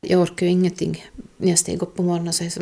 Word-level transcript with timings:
Jag 0.00 0.20
orkar 0.20 0.46
ju 0.46 0.52
ingenting 0.52 1.04
när 1.36 1.48
jag 1.48 1.58
steg 1.58 1.82
upp 1.82 1.96
på 1.96 2.02
morgonen. 2.02 2.32
Så 2.32 2.44
det 2.44 2.60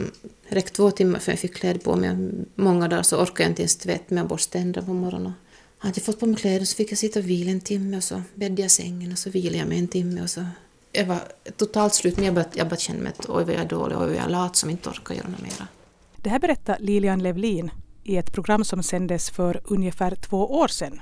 räckt 0.48 0.75
två 0.75 0.90
timmar 0.90 1.19
för 1.19 1.32
jag 1.32 1.39
fick 1.39 1.55
kläder 1.55 1.81
på 1.81 1.97
mig. 1.97 2.16
Många 2.55 2.89
dagar 2.89 3.02
så 3.02 3.23
orkade 3.23 3.43
jag 3.43 3.51
inte 3.51 3.62
ens 3.62 3.77
tvätta 3.77 4.14
mig 4.14 4.22
och 4.22 4.29
borsta 4.29 4.53
tänderna 4.53 4.87
på 4.87 4.93
morgonen. 4.93 5.32
Hade 5.78 5.94
jag 5.96 6.04
fått 6.04 6.20
på 6.20 6.26
mig 6.26 6.36
kläder 6.36 6.64
så 6.64 6.76
fick 6.76 6.92
jag 6.92 6.98
sitta 6.98 7.18
och 7.18 7.28
vila 7.28 7.50
en 7.50 7.60
timme 7.60 7.96
och 7.96 8.04
så 8.04 8.22
bäddade 8.34 8.62
jag 8.62 8.70
sängen 8.70 9.12
och 9.12 9.18
så 9.18 9.30
vilade 9.30 9.58
jag 9.58 9.68
mig 9.68 9.78
en 9.78 9.88
timme 9.88 10.22
och 10.22 10.30
så... 10.30 10.44
Jag 10.92 11.06
var 11.06 11.20
totalt 11.56 11.94
slut 11.94 12.16
men 12.16 12.24
jag 12.24 12.34
bara, 12.34 12.44
jag 12.54 12.68
bara 12.68 12.76
kände 12.76 13.02
mig 13.02 13.12
att 13.19 13.28
oj 13.28 13.44
vad 13.44 13.54
jag 13.54 13.60
är 13.60 13.68
dålig, 13.68 13.98
oj 13.98 14.06
vad 14.06 14.16
jag 14.16 14.24
är 14.24 14.28
lat 14.28 14.56
som 14.56 14.71
inte 14.71 14.88
orkar 14.88 15.14
göra 15.14 15.28
något 15.28 15.42
mera. 15.42 15.68
Det 16.16 16.30
här 16.30 16.39
berättar 16.39 16.77
Lilian 16.80 17.23
Levlin 17.23 17.71
i 18.05 18.16
ett 18.16 18.32
program 18.32 18.64
som 18.64 18.82
sändes 18.82 19.30
för 19.30 19.61
ungefär 19.64 20.14
två 20.14 20.55
år 20.59 20.68
sedan. 20.68 21.00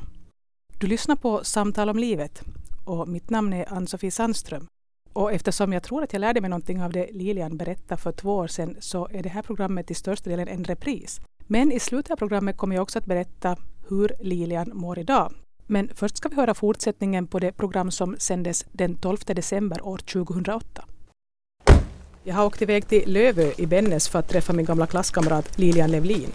Du 0.79 0.87
lyssnar 0.87 1.17
på 1.17 1.45
Samtal 1.45 1.89
om 1.89 1.99
livet 1.99 2.43
och 2.85 3.09
mitt 3.09 3.31
namn 3.31 3.53
är 3.53 3.73
Ann-Sofie 3.73 4.11
Sandström. 4.11 4.67
Och 5.15 5.33
eftersom 5.33 5.73
jag 5.73 5.83
tror 5.83 6.03
att 6.03 6.13
jag 6.13 6.21
lärde 6.21 6.41
mig 6.41 6.51
någonting 6.51 6.83
av 6.83 6.93
det 6.93 7.09
Lilian 7.13 7.57
berättade 7.57 8.01
för 8.01 8.13
två 8.13 8.37
år 8.37 8.47
sedan 8.47 8.77
så 8.81 9.09
är 9.13 9.23
det 9.23 9.29
här 9.29 9.43
programmet 9.43 9.87
till 9.87 9.97
största 9.97 10.31
delen 10.31 10.49
en 10.49 10.65
repris. 10.65 11.21
Men 11.47 11.73
i 11.73 11.81
slutet 11.81 12.11
av 12.11 12.17
programmet 12.17 12.57
kommer 12.57 12.77
jag 12.77 12.83
också 12.83 12.99
att 12.99 13.07
berätta 13.07 13.57
hur 13.89 14.13
Lilian 14.21 14.71
mår 14.75 14.99
idag. 14.99 15.33
Men 15.67 15.91
först 15.95 16.17
ska 16.17 16.29
vi 16.29 16.37
höra 16.37 16.55
fortsättningen 16.55 17.27
på 17.27 17.39
det 17.39 17.53
program 17.53 17.91
som 17.91 18.17
sändes 18.19 18.67
den 18.73 18.97
12 18.97 19.17
december 19.27 19.87
år 19.87 19.99
2008. 19.99 20.85
Jag 22.25 22.35
har 22.35 22.47
åkt 22.47 22.63
iväg 22.63 22.89
till 22.89 23.13
Lövö 23.13 23.53
i 23.59 23.67
Bennes 23.67 24.09
för 24.09 24.19
att 24.19 24.29
träffa 24.29 24.53
min 24.53 24.67
gamla 24.67 24.87
klasskamrat 24.87 25.59
Lilian 25.59 25.91
Levlin. 25.91 26.31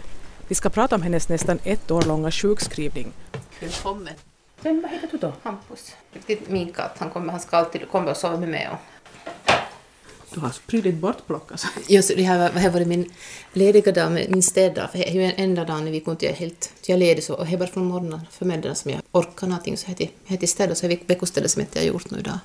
Vi 0.48 0.54
ska 0.54 0.70
prata 0.70 0.94
om 0.94 1.02
hennes 1.02 1.28
nästan 1.28 1.58
ett 1.64 1.90
år 1.90 2.02
långa 2.02 2.30
sjukskrivning. 2.30 3.12
Välkommen. 3.60 4.14
Vem, 4.62 4.82
vad 4.82 4.90
heter 4.90 5.08
du 5.12 5.18
då? 5.18 5.32
Hampus. 5.42 5.92
Riktigt 6.12 6.48
min 6.48 6.72
katt. 6.72 6.96
Han, 6.98 7.10
kommer, 7.10 7.32
han 7.32 7.40
ska 7.40 7.56
alltid 7.56 7.88
komma 7.90 8.10
och 8.10 8.16
sova 8.16 8.36
med 8.36 8.48
mig. 8.48 8.68
Och... 8.72 8.78
Du 10.34 10.40
har 10.40 10.52
prydligt 10.66 10.96
bortplockat. 10.96 11.66
Just, 11.88 12.16
det 12.16 12.22
här, 12.22 12.52
det 12.52 12.58
här 12.58 12.70
var 12.70 12.84
min 12.84 13.12
lediga 13.52 13.92
dag, 13.92 14.12
min 14.12 14.42
städdag. 14.42 14.90
För 14.90 14.98
det 14.98 15.10
är 15.10 15.20
den 15.20 15.32
enda 15.36 15.64
dagen 15.64 15.84
vi 15.84 16.00
kunde 16.00 16.32
helt... 16.32 16.72
Jag 16.86 16.94
är 16.94 16.98
ledig 16.98 17.24
så, 17.24 17.34
och 17.34 17.46
det 17.46 17.52
är 17.52 17.58
bara 17.58 17.68
från 17.68 17.84
morgonen, 17.84 18.20
förmiddagen 18.30 18.76
som 18.76 18.90
jag 18.90 19.00
orkar 19.12 19.46
någonting. 19.46 19.76
Så 19.76 19.90
jag 19.90 20.08
heter 20.24 20.46
städa, 20.46 20.74
så 20.74 20.86
jag 20.86 20.98
veckostädet 21.06 21.50
som 21.50 21.64
jag 21.72 21.84
gjort 21.84 22.10
nu 22.10 22.18
idag. 22.18 22.38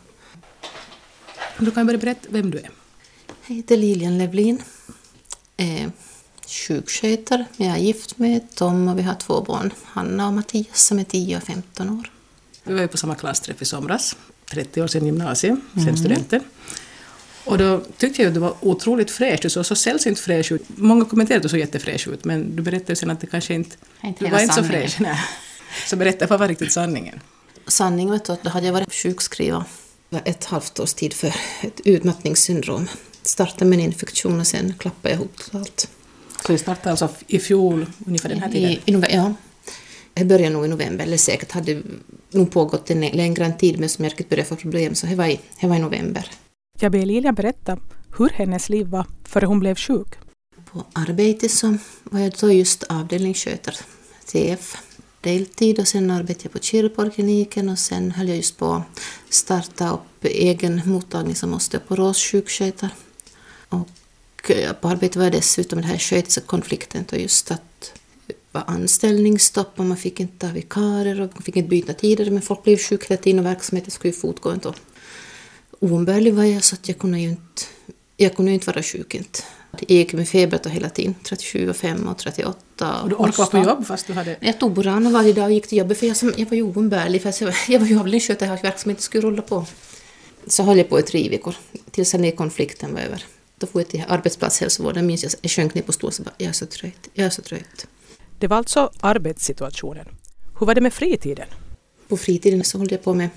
Du 1.59 1.72
kan 1.72 1.85
börja 1.85 2.00
berätta 2.00 2.27
vem 2.29 2.52
du 2.52 2.57
är. 2.57 2.69
Jag 3.47 3.55
heter 3.55 3.77
Lilian 3.77 4.17
Levlin. 4.17 4.61
Eh, 5.57 5.89
sjukskötare. 6.47 7.45
Jag 7.57 7.69
är 7.69 7.77
gift 7.77 8.17
med 8.17 8.55
Tom 8.55 8.88
och 8.88 8.99
vi 8.99 9.03
har 9.03 9.15
två 9.15 9.41
barn, 9.41 9.73
Hanna 9.83 10.27
och 10.27 10.33
Mattias 10.33 10.83
som 10.83 10.99
är 10.99 11.03
10 11.03 11.38
och 11.38 11.43
15 11.43 11.89
år. 11.89 12.11
Vi 12.63 12.73
var 12.73 12.81
ju 12.81 12.88
på 12.88 12.97
samma 12.97 13.15
klassträff 13.15 13.61
i 13.61 13.65
somras, 13.65 14.15
30 14.51 14.81
år 14.81 14.88
sedan 14.88 15.05
gymnasiet, 15.05 15.59
sen 15.73 15.83
mm. 15.83 15.97
studenten. 15.97 16.43
Och 17.45 17.57
då 17.57 17.81
tyckte 17.97 18.21
jag 18.21 18.27
att 18.27 18.33
du 18.33 18.39
var 18.39 18.55
otroligt 18.61 19.11
fräsch, 19.11 19.39
du 19.41 19.49
såg 19.49 19.66
så 19.66 19.75
sällsynt 19.75 20.19
fräsch 20.19 20.51
ut. 20.51 20.63
Många 20.67 21.05
kommenterade 21.05 21.38
att 21.38 21.43
du 21.43 21.49
såg 21.49 21.59
jättefräsch 21.59 22.07
ut, 22.07 22.25
men 22.25 22.55
du 22.55 22.63
berättade 22.63 22.95
sen 22.95 23.09
att 23.09 23.21
det 23.21 23.27
kanske 23.27 23.53
inte... 23.53 23.75
inte 24.03 24.25
du 24.25 24.31
var 24.31 24.39
inte 24.39 24.55
så 24.55 24.63
fräsch. 24.63 24.95
Nej. 24.99 25.19
Så 25.88 25.95
berätta, 25.95 26.27
vad 26.27 26.39
var 26.39 26.47
riktigt 26.47 26.73
sanningen? 26.73 27.19
Sanningen 27.67 28.09
var 28.09 28.33
att 28.33 28.43
då 28.43 28.49
hade 28.49 28.66
jag 28.66 28.73
varit 28.73 28.93
sjukskriven 28.93 29.63
ett 30.23 30.45
halvt 30.45 30.79
års 30.79 30.93
tid 30.93 31.13
för 31.13 31.27
ett 31.61 31.81
utmattningssyndrom. 31.85 32.88
Startade 33.21 33.66
med 33.66 33.79
en 33.79 33.85
infektion 33.85 34.39
och 34.39 34.47
sen 34.47 34.73
klappade 34.79 35.09
jag 35.09 35.16
ihop 35.19 35.38
totalt. 35.38 35.89
Så 36.45 36.51
det 36.51 36.57
startade 36.57 36.91
alltså 36.91 37.09
i 37.27 37.39
fjol, 37.39 37.85
ungefär 38.05 38.29
den 38.29 38.39
här 38.39 38.51
tiden? 38.51 38.71
I, 38.71 38.81
i 38.85 39.03
ja. 39.09 39.33
Det 40.13 40.25
började 40.25 40.53
nog 40.53 40.65
i 40.65 40.67
november, 40.67 41.05
eller 41.05 41.17
säkert 41.17 41.51
hade 41.51 41.81
nog 42.31 42.51
pågått 42.51 42.89
en 42.91 43.01
längre 43.01 43.51
tid, 43.51 43.79
men 43.79 43.89
som 43.89 44.05
jag 44.05 44.13
började 44.29 44.49
få 44.49 44.55
problem, 44.55 44.95
så 44.95 45.07
det 45.07 45.16
var 45.16 45.25
i, 45.25 45.39
det 45.61 45.67
var 45.67 45.75
i 45.75 45.79
november. 45.79 46.31
Jag 46.79 46.91
ber 46.91 47.05
Lilian 47.05 47.35
berätta 47.35 47.79
hur 48.17 48.29
hennes 48.29 48.69
liv 48.69 48.88
var 48.88 49.05
före 49.23 49.45
hon 49.45 49.59
blev 49.59 49.75
sjuk. 49.75 50.07
På 50.71 50.83
arbetet 50.93 51.51
så 51.51 51.77
var 52.03 52.19
jag 52.19 52.33
då 52.41 52.51
just 52.51 52.83
avdelningsskötare, 52.83 53.75
TF, 54.25 54.77
deltid 55.21 55.79
och 55.79 55.88
sen 55.88 56.11
arbetade 56.11 56.44
jag 56.44 56.51
på 56.51 56.59
Kirborgkliniken 56.59 57.69
och 57.69 57.79
sen 57.79 58.11
höll 58.11 58.28
jag 58.28 58.38
just 58.38 58.57
på 58.57 58.73
att 58.73 59.00
starta 59.29 59.94
upp 59.94 60.25
egen 60.25 60.81
mottagning 60.85 61.35
som 61.35 61.53
osteoporossjukskötare. 61.53 62.91
Och 63.69 63.88
Eh, 64.50 64.73
på 64.73 64.88
arbetet 64.88 65.16
var 65.16 65.29
dessutom 65.29 65.81
den 65.81 65.89
här 65.89 65.97
sköterskekonflikten 65.97 67.06
och 67.11 67.17
just 67.17 67.51
att 67.51 67.94
det 68.28 68.33
var 68.51 68.63
anställningsstopp 68.67 69.79
och 69.79 69.85
man 69.85 69.97
fick 69.97 70.19
inte 70.19 70.45
ha 70.45 70.53
vikarier 70.53 71.22
och 71.22 71.29
man 71.33 71.44
fick 71.44 71.56
inte 71.56 71.69
byta 71.69 71.94
tider 71.94 72.31
men 72.31 72.41
folk 72.41 72.63
blev 72.63 72.78
sjuka 72.78 73.05
hela 73.09 73.22
tiden 73.22 73.39
och 73.39 73.45
verksamheten 73.45 73.91
skulle 73.91 74.13
ju 74.13 74.19
fortgå 74.19 74.53
inte. 74.53 74.73
Oumbärlig 75.79 76.34
var 76.34 76.44
jag 76.44 76.63
så 76.63 76.75
att 76.75 76.88
jag 76.88 76.97
kunde 76.97 77.19
ju 77.19 77.29
inte, 77.29 77.63
jag 78.17 78.35
kunde 78.35 78.51
inte 78.51 78.67
vara 78.67 78.84
sjuk 78.84 79.16
inte. 79.16 79.39
Jag 79.79 79.97
gick 79.97 80.13
med 80.13 80.29
feber 80.29 80.69
hela 80.69 80.89
tiden, 80.89 81.16
37 81.23 81.69
och 81.69 81.75
5 81.75 82.07
och 82.07 82.17
38. 82.17 83.01
Och 83.01 83.09
du 83.09 83.16
orkade 83.16 83.38
vara 83.38 83.47
på 83.47 83.69
jobb 83.69 83.88
fast 83.88 84.07
du 84.07 84.13
hade... 84.13 84.38
Jag 84.39 84.59
tog 84.59 84.73
Burana 84.73 85.09
varje 85.09 85.34
dag 85.34 85.45
och 85.45 85.51
gick 85.51 85.67
till 85.67 85.78
jobbet 85.78 85.97
för 85.97 86.07
jag, 86.07 86.17
jag 86.38 86.45
var 86.45 86.55
ju 86.55 86.61
oumbärlig. 86.61 87.22
För 87.22 87.34
jag, 87.44 87.53
jag 87.67 87.79
var 87.79 87.88
ju 87.88 88.00
avdelningsskötare 88.00 88.53
och 88.53 88.63
verksamheten 88.63 89.01
skulle 89.01 89.28
rulla 89.28 89.41
på. 89.41 89.66
Så 90.47 90.63
höll 90.63 90.78
jag 90.78 90.89
på 90.89 91.00
i 91.00 91.03
tre 91.03 91.29
veckor 91.29 91.55
tills 91.91 92.11
den 92.11 92.31
konflikten 92.31 92.94
var 92.94 93.01
över. 93.01 93.25
Då 93.57 93.67
får 93.67 93.81
jag 93.81 93.89
till 93.89 94.03
arbetsplatshälsovården, 94.07 95.07
minns 95.07 95.23
jag, 95.23 95.31
jag 95.41 95.51
sjönk 95.51 95.73
ner 95.73 95.81
på 95.81 95.91
stolen 95.91 96.13
och 96.19 96.25
bara, 96.25 96.35
jag 96.38 96.49
är 96.49 96.53
så 96.53 96.66
trött, 96.66 97.09
jag 97.13 97.25
är 97.25 97.29
så 97.29 97.41
trött. 97.41 97.88
Det 98.39 98.47
var 98.47 98.57
alltså 98.57 98.91
arbetssituationen. 98.99 100.07
Hur 100.59 100.66
var 100.66 100.75
det 100.75 100.81
med 100.81 100.93
fritiden? 100.93 101.47
På 102.07 102.17
fritiden 102.17 102.63
så 102.63 102.77
höll 102.77 102.91
jag 102.91 103.03
på 103.03 103.13
med 103.13 103.29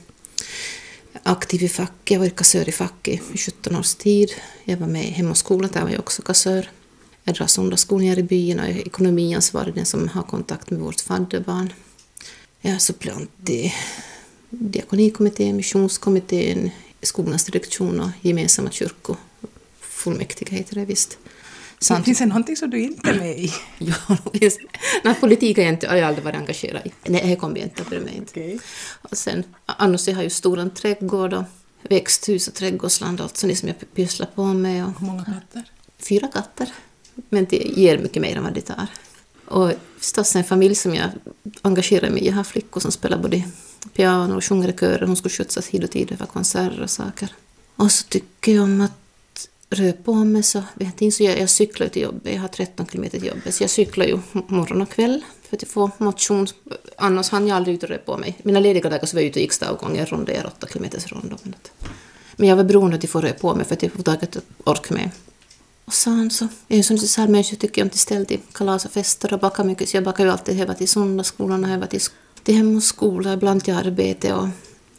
aktiv 1.23 1.63
i 1.63 1.69
facket, 1.69 2.11
jag 2.11 2.19
var 2.21 2.29
kassör 2.29 2.69
i 2.69 2.73
facket 2.73 3.21
i 3.35 3.39
17 3.39 3.77
års 3.77 3.95
tid. 3.95 4.31
Jag 4.65 4.77
var 4.77 4.87
med 4.87 5.05
i 5.05 5.11
Hem 5.11 5.31
och 5.31 5.37
skola, 5.37 5.69
där 5.73 5.83
var 5.83 5.91
jag 5.91 6.01
också 6.01 6.23
kassör. 6.23 6.71
Jag 7.25 7.35
drar 7.35 7.47
söndagsskolningar 7.47 8.19
i 8.19 8.23
byn 8.23 8.61
och 8.61 8.67
är 8.67 8.87
ekonomiansvarig, 8.87 9.75
den 9.75 9.87
som 9.87 10.09
har 10.09 10.23
kontakt 10.23 10.71
med 10.71 10.81
vårt 10.81 11.01
fadderbarn. 11.01 11.73
Jag 12.61 12.75
är 12.75 12.79
suppleant 12.79 13.51
i 13.51 13.75
diakonikommittén, 14.51 15.57
missionskommittén, 15.57 16.71
skolans 17.03 17.45
direktion 17.45 18.01
och 18.01 18.11
gemensamma 18.23 18.71
kyrkor 18.71 19.17
fullmäktige 19.99 20.57
heter 20.57 20.75
det 20.75 20.85
visst. 20.85 21.19
Sant. 21.81 22.05
Finns 22.05 22.19
det 22.19 22.27
någonting 22.27 22.57
som 22.57 22.71
du 22.71 22.81
inte 22.81 23.11
är 23.11 23.19
med 23.19 23.39
i? 23.39 23.53
ja, 23.79 24.17
Nej, 25.05 25.15
politik 25.15 25.57
har 25.57 25.65
jag, 25.65 25.73
inte, 25.73 25.87
jag 25.87 26.01
aldrig 26.01 26.25
varit 26.25 26.37
engagerad 26.37 26.87
i. 26.87 26.93
Nej, 27.07 27.29
det 27.29 27.37
kommer 27.37 27.57
jag 27.57 27.67
inte 27.67 27.83
att 27.83 27.89
bry 27.89 28.01
mig. 28.01 28.23
Okay. 28.23 28.59
Och 29.03 29.19
sen, 29.19 29.45
annars 29.67 30.09
jag 30.09 30.15
har 30.15 30.23
ju 30.23 30.31
stor 30.31 30.69
trädgård 30.69 31.33
och 31.33 31.45
växthus 31.83 32.49
och 32.49 32.55
trädgårdsland 32.55 33.21
och 33.21 33.25
allt 33.25 33.37
sånt 33.37 33.59
som 33.59 33.69
jag 33.69 33.95
pysslar 33.95 34.27
på 34.35 34.45
med. 34.45 34.85
Och, 34.85 35.01
Hur 35.01 35.07
många 35.07 35.25
katter? 35.25 35.65
Fyra 35.99 36.29
katter. 36.29 36.73
Men 37.29 37.47
det 37.51 37.57
ger 37.57 37.99
mycket 37.99 38.23
mer 38.23 38.37
än 38.37 38.43
vad 38.43 38.55
det 38.55 38.61
tar. 38.61 38.87
Och 39.45 39.73
förstås 39.99 40.37
en 40.37 40.45
familj 40.45 40.75
som 40.75 40.95
jag 40.95 41.11
engagerar 41.63 42.11
mig 42.11 42.23
i. 42.23 42.27
Jag 42.27 42.35
har 42.35 42.45
flickor 42.45 42.81
som 42.81 42.93
spelar 42.93 43.19
både 43.19 43.43
piano 43.93 44.37
och 44.37 44.45
sjunger 44.45 44.69
i 44.69 44.73
kören. 44.73 45.09
Hon 45.09 45.17
skulle 45.17 45.33
skjutsas 45.33 45.69
hit 45.69 45.85
och 45.85 45.91
dit 45.91 46.13
över 46.13 46.27
konserter 46.27 46.83
och 46.83 46.91
saker. 46.91 47.33
Och 47.77 47.93
så 47.93 48.05
tycker 48.09 48.55
jag 48.55 48.65
om 48.65 48.81
att 48.81 49.08
rör 49.71 49.93
på 49.93 50.15
mig 50.15 50.43
så 50.43 50.63
vet 50.75 51.03
inte, 51.03 51.17
så 51.17 51.23
jag, 51.23 51.39
jag 51.39 51.51
cyklar 51.51 51.89
till 51.89 52.03
jobbet. 52.03 52.35
Jag 52.35 52.41
har 52.41 52.49
13 52.49 52.87
kilometer 52.87 53.19
till 53.19 53.29
jobbet 53.29 53.55
så 53.55 53.63
jag 53.63 53.71
cyklar 53.71 54.07
ju 54.07 54.19
morgon 54.33 54.83
och 54.83 54.91
kväll 54.91 55.25
för 55.43 55.57
att 55.57 55.69
få 55.69 55.91
motion. 55.99 56.47
Annars 56.97 57.31
hann 57.31 57.47
jag 57.47 57.57
aldrig 57.57 57.77
ut 57.77 57.83
och 57.83 57.89
röra 57.89 57.99
på 57.99 58.17
mig. 58.17 58.39
Mina 58.43 58.61
lediga 58.61 58.91
dagar 58.91 59.07
så 59.07 59.17
var 59.17 59.21
jag 59.21 59.29
ute 59.29 59.39
och 59.39 59.43
gick 59.43 59.53
stavgångar, 59.53 60.07
ronder, 60.07 60.47
8 60.47 60.67
kilometers 60.67 61.13
rond. 61.13 61.35
Men 62.37 62.49
jag 62.49 62.57
var 62.57 62.65
beroende 62.65 62.97
av 62.97 63.01
att 63.05 63.11
få 63.11 63.21
röra 63.21 63.33
på 63.33 63.55
mig 63.55 63.65
för 63.65 63.75
att 63.75 63.83
jag 63.83 63.93
får 63.93 64.03
taget 64.03 64.37
ork 64.65 64.91
med. 64.91 65.11
Och 65.85 65.95
sen 65.95 66.31
så, 66.31 66.49
jag 66.67 66.79
är 66.79 66.93
en 66.93 66.99
sån 66.99 67.25
här 67.25 67.29
människa 67.29 67.57
tycker 67.57 67.81
jag 67.81 67.87
om 67.87 67.91
till 67.91 68.01
ställ 68.01 68.27
till 68.27 68.41
kalas 68.53 68.85
och 68.85 68.91
fester 68.91 69.33
och 69.33 69.41
baka 69.41 69.65
mycket 69.65 69.89
så 69.89 69.97
jag 69.97 70.05
bakar 70.05 70.25
ju 70.25 70.31
alltid 70.31 70.57
hemma 70.57 70.75
till 70.75 70.89
söndagsskolan 70.89 71.65
och 71.65 71.71
hemma 71.71 71.87
till, 71.87 72.01
till 72.43 72.55
hem 72.55 72.77
och 72.77 72.83
skola, 72.83 73.33
ibland 73.33 73.65
till 73.65 73.75
arbete 73.75 74.35
och 74.35 74.49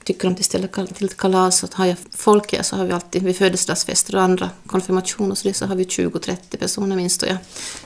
tycker 0.03 0.27
om 0.27 0.33
att 0.33 0.45
ställa 0.45 0.67
till 0.67 1.05
ett 1.05 1.17
kalas. 1.17 1.63
Att 1.63 1.73
har 1.73 1.85
jag 1.85 1.97
folk 2.11 2.53
här 2.53 2.63
så 2.63 2.75
har 2.75 2.85
vi 2.85 2.91
alltid 2.91 3.23
vid 3.23 3.37
födelsedagsfester 3.37 4.15
och 4.15 4.21
andra 4.21 4.49
konfirmationer 4.65 5.35
så, 5.35 5.47
det 5.47 5.53
så 5.53 5.65
har 5.65 5.75
vi 5.75 5.83
20-30 5.83 6.57
personer 6.57 6.95
minst. 6.95 7.23
Och 7.23 7.29
jag, 7.29 7.37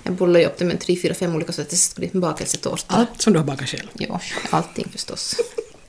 jag 0.03 0.13
bollar 0.13 0.39
ju 0.39 0.45
upp 0.45 0.57
det 0.57 0.65
med 0.65 0.77
3-4-5 0.77 1.35
olika 1.35 1.51
sorters 1.51 1.95
bakelsetårtor. 2.13 2.97
Allt 2.97 3.21
som 3.21 3.33
du 3.33 3.39
har 3.39 3.45
bakat 3.45 3.69
själv? 3.69 3.89
Ja, 3.93 4.21
allting 4.49 4.87
förstås. 4.91 5.35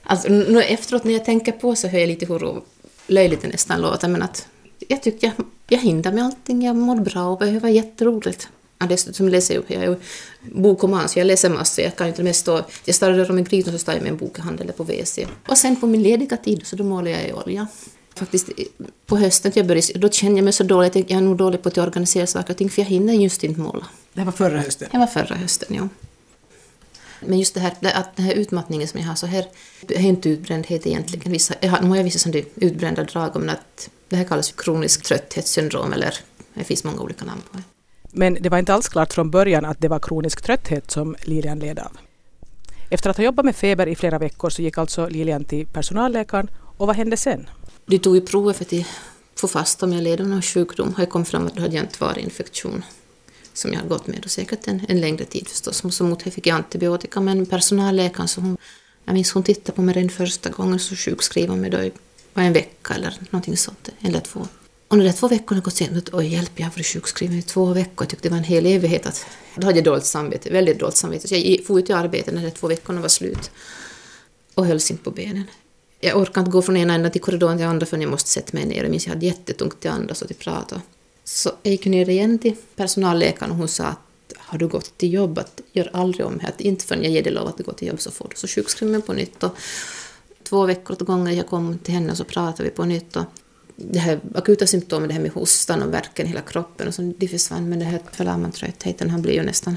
Alltså, 0.02 0.28
nu 0.28 0.62
efteråt 0.62 1.04
när 1.04 1.12
jag 1.12 1.24
tänker 1.24 1.52
på 1.52 1.76
så 1.76 1.88
hör 1.88 1.98
jag 1.98 2.08
lite 2.08 2.26
hur 2.26 2.62
löjligt 3.06 3.42
det 3.42 3.48
nästan 3.48 3.80
låter 3.80 4.08
men 4.08 4.22
att 4.22 4.46
jag 4.88 5.02
tycker 5.02 5.26
jag, 5.26 5.46
jag 5.68 5.78
hinner 5.78 6.12
med 6.12 6.24
allting, 6.24 6.64
jag 6.64 6.76
mår 6.76 6.96
bra 6.96 7.26
och 7.26 7.42
var 7.42 7.68
jätteroligt. 7.68 8.48
Ja, 8.78 8.86
dessutom 8.86 9.28
läser 9.28 9.54
jag, 9.54 9.64
jag 9.68 9.84
är 9.84 9.96
bokoman 10.40 11.08
så 11.08 11.18
jag 11.18 11.26
läser 11.26 11.50
massor. 11.50 11.84
Jag 11.84 11.96
kan 11.96 12.08
inte 12.08 12.22
mest 12.22 12.40
stå, 12.40 12.62
jag 12.84 12.94
står 12.94 13.30
om 13.30 13.38
en 13.38 13.44
gryta 13.44 13.72
så 13.72 13.78
står 13.78 13.94
jag 13.94 14.02
med 14.02 14.12
en 14.12 14.16
bok 14.16 14.38
i 14.38 14.40
handen 14.40 14.70
på 14.76 14.84
WC. 14.84 15.18
Och 15.48 15.58
sen 15.58 15.76
på 15.76 15.86
min 15.86 16.02
lediga 16.02 16.36
tid 16.36 16.66
så 16.66 16.76
då 16.76 16.84
målar 16.84 17.10
jag 17.10 17.28
i 17.28 17.32
olja. 17.32 17.66
Faktiskt 18.14 18.50
på 19.06 19.16
hösten 19.16 19.52
jag 19.54 19.66
började, 19.66 19.98
då 19.98 20.08
känner 20.08 20.36
jag 20.36 20.44
mig 20.44 20.52
så 20.52 20.64
dålig 20.64 20.96
jag 20.96 21.10
är 21.10 21.20
nog 21.20 21.36
dålig 21.36 21.62
på 21.62 21.68
att 21.68 21.78
organisera 21.78 22.26
saker 22.26 22.50
och 22.50 22.56
ting 22.56 22.70
för 22.70 22.82
jag 22.82 22.86
hinner 22.86 23.14
just 23.14 23.44
inte 23.44 23.60
måla. 23.60 23.86
Det 24.12 24.24
var 24.24 24.32
förra 24.32 24.60
hösten? 24.60 24.88
Det 24.92 24.98
var 24.98 25.06
förra 25.06 25.34
hösten, 25.34 25.74
ja. 25.74 25.88
Men 27.20 27.38
just 27.38 27.54
det 27.54 27.60
här, 27.60 27.76
att 27.82 28.16
den 28.16 28.26
här 28.26 28.32
utmattningen 28.32 28.88
som 28.88 29.00
jag 29.00 29.06
har 29.06 29.14
så 29.14 29.26
här, 29.26 29.46
det 29.80 29.96
är 29.96 30.00
inte 30.00 30.28
utbrändhet 30.28 30.86
egentligen. 30.86 31.32
Vissa, 31.32 31.54
jag 31.60 31.70
har, 31.70 31.80
nu 31.80 31.88
har 31.88 31.96
jag 31.96 32.04
vissa 32.04 32.18
sådana 32.18 32.44
utbrända 32.54 33.04
drag, 33.04 33.36
men 33.40 33.50
att 33.50 33.90
Det 34.08 34.16
här 34.16 34.24
kallas 34.24 34.52
kroniskt 34.52 35.04
trötthetssyndrom 35.04 35.92
eller 35.92 36.14
det 36.54 36.64
finns 36.64 36.84
många 36.84 37.00
olika 37.00 37.24
namn 37.24 37.42
på 37.50 37.56
det. 37.56 37.62
Men 38.16 38.38
det 38.40 38.48
var 38.48 38.58
inte 38.58 38.74
alls 38.74 38.88
klart 38.88 39.12
från 39.12 39.30
början 39.30 39.64
att 39.64 39.80
det 39.80 39.88
var 39.88 39.98
kronisk 39.98 40.42
trötthet 40.42 40.90
som 40.90 41.16
Lilian 41.22 41.58
led 41.58 41.78
av. 41.78 41.98
Efter 42.90 43.10
att 43.10 43.16
ha 43.16 43.24
jobbat 43.24 43.44
med 43.44 43.56
feber 43.56 43.86
i 43.86 43.96
flera 43.96 44.18
veckor 44.18 44.50
så 44.50 44.62
gick 44.62 44.78
alltså 44.78 45.08
Lilian 45.08 45.44
till 45.44 45.66
personalläkaren 45.66 46.50
och 46.76 46.86
vad 46.86 46.96
hände 46.96 47.16
sen? 47.16 47.48
De 47.86 47.98
tog 47.98 48.14
ju 48.14 48.20
prover 48.20 48.52
för 48.52 48.64
att 48.64 48.86
få 49.36 49.48
fast 49.48 49.82
om 49.82 49.92
jag 49.92 50.02
led 50.02 50.20
av 50.20 50.28
någon 50.28 50.42
sjukdom 50.42 50.92
och 50.96 51.00
jag 51.00 51.10
kom 51.10 51.24
fram 51.24 51.46
att 51.46 51.54
det 51.54 51.60
hade 51.60 51.88
varit 51.98 52.24
infektion 52.24 52.84
som 53.52 53.72
jag 53.72 53.80
har 53.80 53.88
gått 53.88 54.06
med 54.06 54.24
och 54.24 54.30
säkert 54.30 54.68
en, 54.68 54.80
en 54.88 55.00
längre 55.00 55.24
tid 55.24 55.48
förstås. 55.48 55.96
Så 55.96 56.04
mot 56.04 56.24
det 56.24 56.30
fick 56.30 56.46
jag 56.46 56.56
antibiotika 56.56 57.20
men 57.20 57.46
personalläkaren 57.46 58.28
så 58.28 58.40
hon, 58.40 58.56
jag 59.04 59.14
minns 59.14 59.32
hon 59.32 59.42
tittade 59.42 59.76
på 59.76 59.82
mig 59.82 59.94
den 59.94 60.08
första 60.08 60.50
gången 60.50 60.78
så 60.78 60.96
sjukskrev 60.96 61.48
hon 61.48 61.60
mig 61.60 61.70
då 61.70 61.78
i 61.82 61.92
en 62.34 62.52
vecka 62.52 62.94
eller 62.94 63.14
någonting 63.30 63.56
sånt, 63.56 63.88
eller 64.00 64.20
två. 64.20 64.46
Och 64.94 64.98
när 64.98 65.04
de 65.04 65.12
två 65.12 65.28
veckorna 65.28 65.60
gått 65.60 65.74
sen, 65.74 66.02
oj 66.12 66.26
hjälp, 66.26 66.50
jag 66.56 66.66
har 66.66 66.70
varit 66.70 66.86
sjukskriven 66.86 67.38
i 67.38 67.42
två 67.42 67.66
veckor. 67.66 67.94
Jag 67.98 68.08
tyckte 68.08 68.28
det 68.28 68.30
var 68.30 68.38
en 68.38 68.44
hel 68.44 68.66
evighet. 68.66 69.06
Att, 69.06 69.26
då 69.56 69.66
hade 69.66 69.78
jag 69.78 69.84
dåligt 69.84 70.04
samvete, 70.04 70.50
väldigt 70.50 70.78
dåligt 70.78 70.96
samvete. 70.96 71.28
Så 71.28 71.34
jag 71.34 71.64
for 71.66 71.78
ut 71.78 71.90
i 71.90 71.92
arbete 71.92 72.32
när 72.32 72.42
de 72.42 72.50
två 72.50 72.68
veckorna 72.68 73.00
var 73.00 73.08
slut 73.08 73.50
och 74.54 74.66
hölls 74.66 74.90
inte 74.90 75.04
på 75.04 75.10
benen. 75.10 75.44
Jag 76.00 76.16
orkade 76.16 76.40
inte 76.40 76.50
gå 76.50 76.62
från 76.62 76.76
ena 76.76 76.94
änden 76.94 77.12
till 77.12 77.20
korridoren 77.20 77.56
till 77.56 77.66
andra 77.66 77.86
förrän 77.86 78.02
jag 78.02 78.10
måste 78.10 78.30
sätta 78.30 78.56
mig 78.56 78.66
ner. 78.66 78.82
Jag 78.82 78.90
minns 78.90 79.06
jag 79.06 79.14
hade 79.14 79.26
jättetungt 79.26 79.80
till 79.80 79.90
andas 79.90 80.22
och 80.22 80.28
till 80.28 80.36
prata. 80.36 80.82
Så 81.24 81.50
jag 81.62 81.70
gick 81.70 81.86
ner 81.86 82.08
igen 82.08 82.38
till 82.38 82.56
personalläkaren 82.76 83.50
och 83.50 83.56
hon 83.56 83.68
sa 83.68 83.84
att 83.84 83.98
har 84.36 84.58
du 84.58 84.68
gått 84.68 84.98
till 84.98 85.12
jobbet, 85.12 85.60
gör 85.72 85.90
aldrig 85.92 86.26
om 86.26 86.38
det. 86.38 86.46
Att 86.46 86.60
inte 86.60 86.84
förrän 86.84 87.02
jag 87.02 87.12
ger 87.12 87.22
dig 87.22 87.32
lov 87.32 87.46
att 87.46 87.58
du 87.58 87.64
går 87.64 87.72
till 87.72 87.88
jobb 87.88 88.00
så 88.00 88.10
får 88.10 88.28
du. 88.30 88.36
Så 88.36 88.48
sjukskriven 88.48 88.92
mig 88.92 89.02
på 89.02 89.12
nytt. 89.12 89.42
Och 89.42 89.56
två 90.42 90.66
veckor 90.66 90.92
åt 90.92 91.00
gången 91.00 91.36
jag 91.36 91.46
kom 91.46 91.78
till 91.78 91.94
henne 91.94 92.10
och 92.10 92.18
så 92.18 92.24
pratade 92.24 92.64
vi 92.64 92.70
på 92.70 92.84
nytt. 92.84 93.16
Och 93.16 93.24
det 93.76 93.98
här 93.98 94.20
akuta 94.34 94.66
symptomen, 94.66 95.08
det 95.08 95.14
här 95.14 95.20
med 95.20 95.30
hostan 95.30 95.82
och 95.82 95.94
värken 95.94 96.26
i 96.26 96.28
hela 96.28 96.40
kroppen, 96.40 96.88
och 96.88 96.94
så, 96.94 97.12
det 97.18 97.28
försvann. 97.28 97.68
Men 97.68 97.78
det 97.78 97.84
här 97.84 98.00
förlamad-tröttheten, 98.12 99.10
han 99.10 99.22
blir 99.22 99.32
ju 99.32 99.42
nästan... 99.42 99.76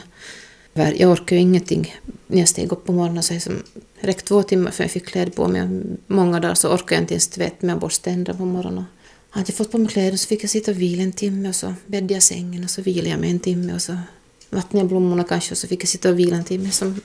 Jag 0.74 1.12
orkar 1.12 1.36
ju 1.36 1.42
ingenting 1.42 1.96
när 2.28 2.40
jag 2.40 2.50
steg 2.50 2.72
upp 2.72 2.86
på 2.86 2.94
morgonen. 2.94 3.24
Så 3.24 3.40
som, 3.40 3.64
räckte 4.00 4.24
två 4.24 4.44
timmar 4.44 4.72
för 4.72 4.84
jag 4.84 4.92
fick 4.92 5.08
kläder 5.08 5.32
på 5.32 5.48
mig. 5.48 5.70
Många 6.08 6.40
dagar 6.40 6.56
så 6.56 6.70
orkade 6.70 6.94
jag 6.94 7.04
inte 7.04 7.14
ens 7.14 7.28
tvätta 7.28 7.66
mig 7.66 7.76
och 7.76 7.82
borsta 7.82 8.04
tänderna 8.04 8.38
på 8.38 8.46
morgonen. 8.46 8.86
Hade 9.30 9.46
jag 9.48 9.56
fått 9.56 9.72
på 9.72 9.78
mig 9.78 9.88
kläder 9.88 10.18
så 10.18 10.28
fick 10.28 10.44
jag 10.44 10.50
sitta 10.50 10.72
och 10.72 10.82
vila 10.82 11.04
en 11.04 11.12
timme 11.12 11.50
och 11.50 11.56
så 11.56 11.74
bäddade 11.86 12.14
jag 12.14 12.24
sängen 12.24 12.64
och 12.64 12.70
så 12.70 12.82
vilade 12.82 13.10
jag 13.10 13.20
mig 13.20 13.32
en 13.32 13.40
timme 13.40 13.74
och 13.74 13.82
så 13.82 13.98
vattnade 14.50 14.84
jag 14.84 14.88
blommorna 14.88 15.24
kanske 15.24 15.54
och 15.54 15.58
så 15.58 15.68
fick 15.68 15.84
jag 15.84 15.90
sitta 15.90 16.10
och 16.10 16.20
vila 16.20 16.36
en 16.36 16.44
timme. 16.44 16.72
Som 16.72 17.02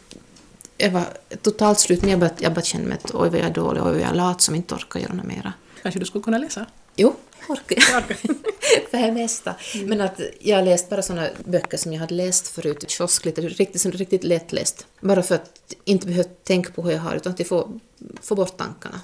jag 0.79 0.91
var 0.91 1.05
totalt 1.43 1.79
slut, 1.79 2.01
men 2.01 2.11
jag 2.11 2.21
bara, 2.21 2.31
jag 2.39 2.55
bara 2.55 2.63
kände 2.63 2.89
mig 2.89 2.99
att 3.05 3.15
oj 3.15 3.29
vad 3.29 3.39
jag 3.39 3.47
är 3.47 3.55
dålig, 3.55 3.83
oj 3.83 3.93
vad 3.93 4.01
jag 4.01 4.11
är 4.11 4.15
lat 4.15 4.41
som 4.41 4.55
inte 4.55 4.75
orkar 4.75 5.01
göra 5.01 5.13
något 5.13 5.27
mera. 5.27 5.53
Kanske 5.83 6.01
du 6.01 6.07
skulle 6.07 6.25
kunna 6.25 6.39
läsa? 6.39 6.67
Jo, 6.97 7.15
orkar 7.49 7.81
för 8.91 8.99
det 8.99 9.13
mesta. 9.13 9.55
Mm. 9.75 9.89
Men 9.89 10.01
att 10.01 10.21
jag 10.41 10.57
har 10.57 10.65
läst 10.65 10.91
bara 10.91 11.03
sådana 11.03 11.29
böcker 11.45 11.77
som 11.77 11.93
jag 11.93 12.01
hade 12.01 12.15
läst 12.15 12.49
förut, 12.49 12.91
kiosklitteratur, 12.91 13.55
riktigt, 13.55 13.85
riktigt 13.85 14.25
lättläst. 14.25 14.87
Bara 15.01 15.23
för 15.23 15.35
att 15.35 15.75
inte 15.85 16.07
behöva 16.07 16.29
tänka 16.45 16.73
på 16.73 16.83
hur 16.83 16.93
jag 16.93 17.01
har 17.01 17.17
utan 17.17 17.33
att 17.33 17.47
få, 17.47 17.81
få 18.21 18.35
bort 18.35 18.57
tankarna. 18.57 19.01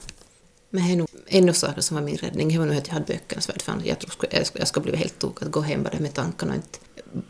Men 0.70 0.86
det 0.86 0.92
är 0.92 0.96
nog 0.96 1.08
ännu 1.26 1.52
saker 1.52 1.80
som 1.80 1.94
var 1.94 2.02
min 2.02 2.16
räddning. 2.16 2.48
Det 2.48 2.58
var 2.58 2.66
nog 2.66 2.76
att 2.76 2.86
jag 2.86 2.94
hade 2.94 3.06
böckerna 3.06 3.40
så 3.42 3.52
fan, 3.64 3.82
jag 3.84 3.98
tror 3.98 4.14
jag, 4.30 4.46
jag 4.52 4.68
ska 4.68 4.80
bli 4.80 4.96
helt 4.96 5.18
tokig 5.18 5.46
att 5.46 5.52
gå 5.52 5.60
hem 5.60 5.82
bara 5.82 5.98
med 5.98 6.14
tankarna 6.14 6.52
och 6.52 6.56
inte 6.56 6.78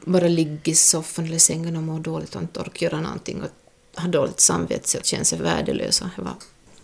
bara 0.04 0.28
ligga 0.28 0.60
i 0.64 0.74
soffan 0.74 1.24
eller 1.24 1.38
sängen 1.38 1.76
och 1.76 1.82
må 1.82 1.98
dåligt 1.98 2.34
och 2.34 2.42
inte 2.42 2.60
orka 2.60 2.84
göra 2.84 3.00
någonting 3.00 3.42
och 3.42 4.00
ha 4.00 4.08
dåligt 4.08 4.40
samvete 4.40 4.98
och 4.98 5.04
känna 5.04 5.24
sig 5.24 5.38
värdelös. 5.38 6.02
Det 6.16 6.22
var, 6.22 6.34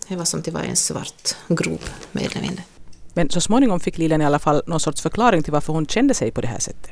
det 0.09 0.17
var 0.17 0.25
som 0.25 0.41
att 0.41 0.45
det 0.45 0.51
var 0.51 0.61
en 0.61 0.77
svart 0.77 1.37
grop 1.49 1.91
mer 2.13 2.31
eller 2.31 2.43
mindre. 2.43 2.63
Men 3.15 3.31
så 3.31 3.41
småningom 3.41 3.81
fick 3.81 3.99
Lilian 3.99 4.23
i 4.23 4.25
alla 4.25 4.39
fall 4.39 4.63
någon 4.67 4.81
sorts 4.81 5.03
förklaring 5.03 5.43
till 5.43 5.53
varför 5.53 5.73
hon 5.73 5.87
kände 5.87 6.15
sig 6.15 6.31
på 6.31 6.41
det 6.41 6.49
här 6.49 6.59
sättet. 6.59 6.91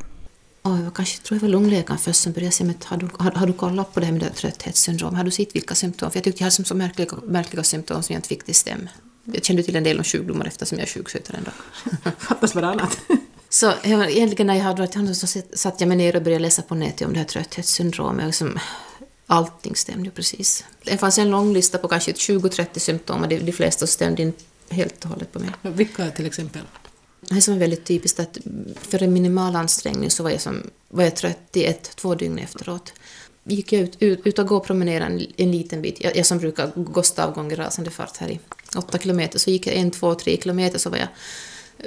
Oh, 0.65 0.85
jag 0.85 0.95
kanske 0.95 1.23
tror 1.23 1.39
det 1.39 1.43
var 1.43 1.49
lungläkaren 1.49 1.99
först 1.99 2.21
som 2.21 2.33
började 2.33 2.53
säga 2.53 2.67
men 2.67 2.77
har 2.85 2.97
du, 2.97 3.09
har, 3.19 3.31
har 3.31 3.47
du 3.47 3.53
kollat 3.53 3.95
på 3.95 4.01
det 4.01 4.07
här 4.07 4.13
med 4.13 4.23
det 4.23 4.31
trötthetssyndrom? 4.31 5.15
Har 5.15 5.25
du 5.25 5.31
sett 5.31 5.55
vilka 5.57 5.75
symptom? 5.75 6.11
För 6.11 6.17
jag 6.17 6.25
tyckte 6.25 6.43
jag 6.45 6.51
hade 6.51 6.65
så 6.65 6.75
märkliga, 6.75 7.09
märkliga 7.27 7.65
symptom 7.65 8.03
som 8.03 8.13
jag 8.13 8.19
inte 8.19 8.29
fick 8.29 8.45
till 8.45 8.55
stäm. 8.55 8.89
Jag 9.25 9.45
kände 9.45 9.63
till 9.63 9.77
en 9.77 9.85
del 9.85 9.99
om 9.99 10.05
sjukdomar 10.05 10.47
eftersom 10.47 10.79
jag 10.79 10.89
är 10.89 10.93
sjukskötare 10.93 11.37
ändå. 11.37 11.51
Fattas 12.19 12.55
bara 12.55 12.67
annat. 12.67 12.99
Så 13.49 13.73
egentligen 13.83 14.47
när 14.47 14.55
jag 14.55 14.63
hade 14.63 14.83
varit 14.83 14.95
hand 14.95 15.17
så 15.17 15.43
satt 15.53 15.81
jag 15.81 15.89
mig 15.89 15.97
ner 15.97 16.17
och 16.17 16.23
började 16.23 16.43
läsa 16.43 16.63
på 16.63 16.75
nätet 16.75 17.07
om 17.07 17.13
det 17.13 17.19
här 17.19 17.27
trötthetssyndromet. 17.27 18.27
Liksom, 18.27 18.59
allting 19.27 19.77
stämde 19.77 20.05
ju 20.05 20.11
precis. 20.11 20.65
Det 20.85 20.99
fanns 20.99 21.19
en 21.19 21.31
lång 21.31 21.53
lista 21.53 21.79
på 21.79 21.89
kanske 21.89 22.13
20-30 22.13 22.79
symptom 22.79 23.23
och 23.23 23.29
de, 23.29 23.39
de 23.39 23.53
flesta 23.53 23.87
stämde 23.87 24.23
in 24.23 24.33
helt 24.73 25.05
och 25.05 25.11
hållet 25.11 25.33
på 25.33 25.39
mig. 25.39 25.51
Vilka 25.63 26.11
till 26.11 26.27
exempel? 26.27 26.63
Det 27.21 27.41
som 27.41 27.55
är 27.55 27.59
väldigt 27.59 27.85
typiskt 27.85 28.21
att 28.21 28.39
för 28.75 29.03
en 29.03 29.13
minimal 29.13 29.57
ansträngning 29.57 30.11
så 30.11 30.23
var 30.23 30.31
jag, 30.31 30.41
som, 30.41 30.71
var 30.89 31.05
jag 31.05 31.17
trött 31.17 31.57
i 31.57 31.65
ett, 31.65 31.97
två 31.97 32.15
dygn 32.15 32.39
efteråt. 32.39 32.93
Gick 33.45 33.73
jag 33.73 33.83
ut, 33.83 33.97
ut, 33.99 34.27
ut 34.27 34.39
och 34.39 34.47
gå 34.47 34.57
och 34.57 34.65
promenera 34.65 35.07
en, 35.07 35.27
en 35.37 35.53
liten 35.53 35.83
bit, 35.83 36.01
jag, 36.01 36.17
jag 36.17 36.27
som 36.27 36.39
brukar 36.39 36.73
gå 36.75 37.03
stavgång 37.03 37.53
i 37.53 37.55
rasande 37.55 37.91
fart 37.91 38.17
här 38.17 38.31
i 38.31 38.41
åtta 38.77 38.99
kilometer, 38.99 39.39
så 39.39 39.51
gick 39.51 39.67
jag 39.67 39.77
en, 39.77 39.91
två, 39.91 40.15
tre 40.15 40.37
kilometer 40.41 40.79
så 40.79 40.91
var 40.91 40.99
jag, 40.99 41.09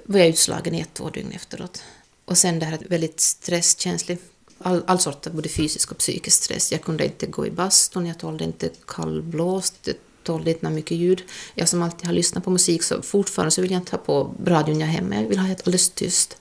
var 0.05 0.19
jag 0.19 0.27
utslagen 0.27 0.75
i 0.75 0.81
ett, 0.81 0.93
två 0.93 1.09
dygn 1.09 1.31
efteråt. 1.31 1.83
Och 2.25 2.37
sen 2.37 2.59
det 2.59 2.65
här 2.65 2.79
väldigt 2.89 3.19
stresskänslig, 3.19 4.17
all, 4.57 4.83
all 4.87 4.99
sorts 4.99 5.27
både 5.31 5.49
fysisk 5.49 5.91
och 5.91 5.97
psykisk 5.97 6.43
stress. 6.43 6.71
Jag 6.71 6.81
kunde 6.81 7.05
inte 7.05 7.25
gå 7.25 7.47
i 7.47 7.51
bastun, 7.51 8.05
jag 8.05 8.19
tålde 8.19 8.43
inte 8.43 8.69
kallblåst, 8.87 9.89
dåligt 10.25 10.47
inte 10.47 10.69
mycket 10.69 10.97
ljud. 10.97 11.23
Jag 11.55 11.69
som 11.69 11.81
alltid 11.81 12.05
har 12.05 12.13
lyssnat 12.13 12.43
på 12.43 12.49
musik 12.49 12.83
så 12.83 13.01
fortfarande 13.01 13.51
så 13.51 13.61
vill 13.61 13.71
jag 13.71 13.81
inte 13.81 13.91
ha 13.91 13.97
på 13.97 14.35
radion 14.45 14.79
jag 14.79 14.87
hemma. 14.87 15.15
Jag 15.15 15.29
vill 15.29 15.37
ha 15.37 15.47
helt 15.47 15.59
alldeles 15.59 15.89
tyst. 15.89 16.37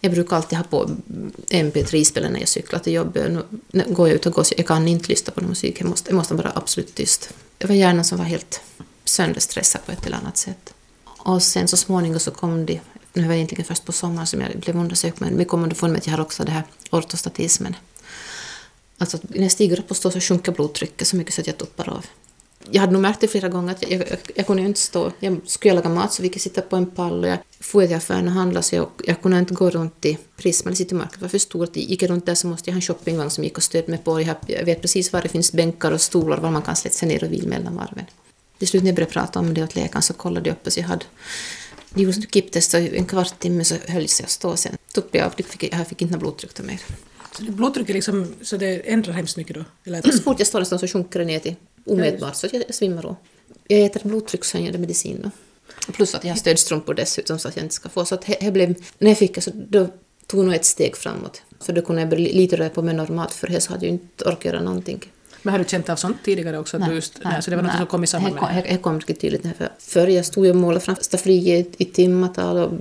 Jag 0.00 0.12
brukar 0.12 0.36
alltid 0.36 0.58
ha 0.58 0.64
på 0.64 0.90
mp3-spelare 1.50 2.30
när 2.30 2.40
jag 2.40 2.48
cyklar 2.48 2.78
till 2.78 2.92
jobbet. 2.92 3.44
Nu 3.70 3.84
går 3.88 4.08
jag 4.08 4.14
ut 4.14 4.26
och 4.26 4.32
går 4.32 4.42
så 4.42 4.54
jag 4.56 4.66
kan 4.66 4.88
inte 4.88 5.08
lyssna 5.08 5.32
på 5.32 5.44
musik. 5.44 5.80
Jag 5.80 5.88
måste, 5.88 6.10
jag 6.10 6.16
måste 6.16 6.34
vara 6.34 6.52
absolut 6.54 6.94
tyst. 6.94 7.34
Det 7.58 7.66
var 7.66 7.74
hjärnan 7.74 8.04
som 8.04 8.18
var 8.18 8.24
helt 8.24 8.60
sönderstressad 9.04 9.86
på 9.86 9.92
ett 9.92 10.06
eller 10.06 10.16
annat 10.16 10.36
sätt. 10.36 10.74
Och 11.04 11.42
sen 11.42 11.68
så 11.68 11.76
småningom 11.76 12.20
så 12.20 12.30
kom 12.30 12.66
det, 12.66 12.80
nu 13.12 13.22
var 13.22 13.28
det 13.28 13.36
egentligen 13.36 13.64
först 13.64 13.84
på 13.84 13.92
sommaren 13.92 14.26
som 14.26 14.40
jag 14.40 14.56
blev 14.56 14.76
undersökt, 14.76 15.20
men 15.20 15.38
vi 15.38 15.44
kom 15.44 15.62
underfund 15.62 15.92
med 15.92 16.00
att 16.00 16.06
jag 16.06 16.14
har 16.14 16.20
också 16.20 16.44
det 16.44 16.52
här 16.52 16.62
ortostatismen. 16.90 17.76
Alltså 18.98 19.18
när 19.22 19.42
jag 19.42 19.52
stiger 19.52 19.78
upp 19.78 19.90
och 19.90 19.96
står 19.96 20.10
så 20.10 20.20
sjunker 20.20 20.52
blodtrycket 20.52 21.08
så 21.08 21.16
mycket 21.16 21.34
så 21.34 21.40
att 21.40 21.46
jag 21.46 21.58
tuppar 21.58 21.88
av 21.88 22.06
jag 22.70 22.80
hade 22.80 22.92
nog 22.92 23.02
märkt 23.02 23.20
det 23.20 23.28
flera 23.28 23.48
gånger 23.48 23.72
att 23.72 23.90
jag, 23.90 23.92
jag, 23.92 24.18
jag 24.34 24.46
kunde 24.46 24.62
inte 24.62 24.80
stå. 24.80 25.12
Jag 25.20 25.40
skulle 25.46 25.74
laga 25.74 25.88
mat 25.88 26.12
så 26.12 26.22
fick 26.22 26.34
jag 26.34 26.40
sitta 26.40 26.62
på 26.62 26.76
en 26.76 26.86
pall 26.86 27.24
och 27.24 27.30
jag 27.30 27.38
for 27.60 27.86
till 27.86 27.96
affären 27.96 28.26
och 28.26 28.32
handla 28.32 28.62
så 28.62 28.76
jag, 28.76 28.88
jag 29.04 29.22
kunde 29.22 29.38
inte 29.38 29.54
gå 29.54 29.70
runt 29.70 30.04
i 30.04 30.18
Prisma 30.36 30.68
eller 30.68 30.76
Citymarket. 30.76 31.14
Det 31.14 31.20
var 31.20 31.28
för 31.28 31.38
stort. 31.38 31.76
Gick 31.76 32.02
jag 32.02 32.10
runt 32.10 32.26
där 32.26 32.34
så 32.34 32.46
måste 32.46 32.70
jag 32.70 32.74
ha 32.74 32.78
en 32.78 32.82
shoppingvagn 32.82 33.30
som 33.30 33.44
gick 33.44 33.56
och 33.56 33.62
stöd 33.62 33.88
mig 33.88 33.98
på. 33.98 34.20
Jag, 34.20 34.36
jag 34.46 34.64
vet 34.64 34.80
precis 34.80 35.12
var 35.12 35.22
det 35.22 35.28
finns 35.28 35.52
bänkar 35.52 35.92
och 35.92 36.00
stolar 36.00 36.38
var 36.38 36.50
man 36.50 36.62
kan 36.62 36.76
sätta 36.76 36.94
sig 36.94 37.08
ner 37.08 37.24
och 37.24 37.32
vila 37.32 37.48
mellan 37.48 37.76
varven. 37.76 38.04
Till 38.58 38.68
slut 38.68 38.82
när 38.82 38.88
jag 38.88 38.96
började 38.96 39.12
prata 39.12 39.38
om 39.38 39.54
det 39.54 39.62
åt 39.62 39.74
läkaren 39.74 40.02
så 40.02 40.12
kollade 40.12 40.48
jag 40.48 40.54
upp 40.54 40.72
så 40.72 40.80
jag 40.80 40.86
hade 40.86 41.04
de 41.90 42.02
gjorde 42.02 42.18
ett 42.18 42.34
kipptest 42.34 42.74
och 42.74 42.80
en 42.80 43.06
kvart 43.06 43.38
timme 43.38 43.64
så 43.64 43.74
höll 43.74 44.02
jag 44.02 44.24
att 44.24 44.30
stå 44.30 44.56
sen. 44.56 44.76
Tuppade 44.94 45.18
jag 45.18 45.26
av, 45.26 45.32
jag 45.60 45.88
fick 45.88 46.02
inte 46.02 46.18
blodtryck 46.18 46.62
mer. 46.62 46.80
Så 47.32 47.42
blodtrycket 47.42 47.94
liksom, 47.94 48.34
så 48.42 48.56
det 48.56 48.92
ändrar 48.92 49.12
hemskt 49.12 49.36
mycket 49.36 49.56
då? 49.56 49.64
Eller? 49.84 50.02
Så 50.12 50.22
fort 50.22 50.38
jag 50.38 50.46
står 50.46 50.58
någonstans 50.58 50.80
så 50.80 50.88
sjunker 50.88 51.18
det 51.18 51.24
ner 51.24 51.38
till 51.38 51.54
omätbart 51.88 52.36
så 52.36 52.48
jag 52.52 52.74
svimmar 52.74 53.06
av. 53.06 53.16
Jag 53.68 53.80
äter 53.80 54.00
blodtryckshöjande 54.04 54.78
medicin 54.78 55.20
då. 55.22 55.30
Plus 55.92 56.14
att 56.14 56.24
jag 56.24 56.30
har 56.30 56.36
stödstrumpor 56.36 56.94
dessutom 56.94 57.38
så 57.38 57.48
att 57.48 57.56
jag 57.56 57.64
inte 57.64 57.74
ska 57.74 57.88
få. 57.88 58.04
Så 58.04 58.14
att 58.14 58.26
det 58.40 58.52
blev, 58.52 58.74
när 58.98 59.10
jag 59.10 59.18
fick 59.18 59.34
det 59.34 59.40
så 59.40 59.50
då 59.54 59.88
tog 60.26 60.44
nog 60.44 60.54
ett 60.54 60.64
steg 60.64 60.96
framåt. 60.96 61.42
För 61.60 61.72
då 61.72 61.82
kunde 61.82 62.02
jag 62.02 62.08
börja 62.08 62.32
lite 62.32 62.56
röra 62.56 62.68
på 62.68 62.82
mig 62.82 62.94
normalt 62.94 63.34
för 63.34 63.60
så 63.60 63.72
hade 63.72 63.86
jag 63.86 63.92
inte 63.92 64.24
orkat 64.24 64.44
göra 64.44 64.60
någonting. 64.60 65.04
Men 65.42 65.52
har 65.52 65.58
du 65.58 65.64
känt 65.64 65.88
av 65.88 65.96
sånt 65.96 66.16
tidigare 66.24 66.58
också? 66.58 66.78
Nej, 66.78 66.94
just, 66.94 67.18
nej, 67.24 67.42
så 67.42 67.50
det 67.50 67.56
var 67.56 67.62
något 67.62 67.76
som 67.76 67.86
kom 67.86 68.04
i 68.04 68.06
samband 68.06 68.34
med 68.34 68.64
det? 68.64 68.70
Det 68.70 68.78
kom 68.78 69.00
riktigt 69.00 69.20
tydligt. 69.20 69.42
För, 69.42 69.68
för 69.78 70.06
jag 70.06 70.26
stod 70.26 70.46
och 70.46 70.56
målade 70.56 70.80
framför 70.80 71.04
staffliet 71.04 71.68
i 71.78 71.84
timmatal 71.84 72.56
och 72.56 72.72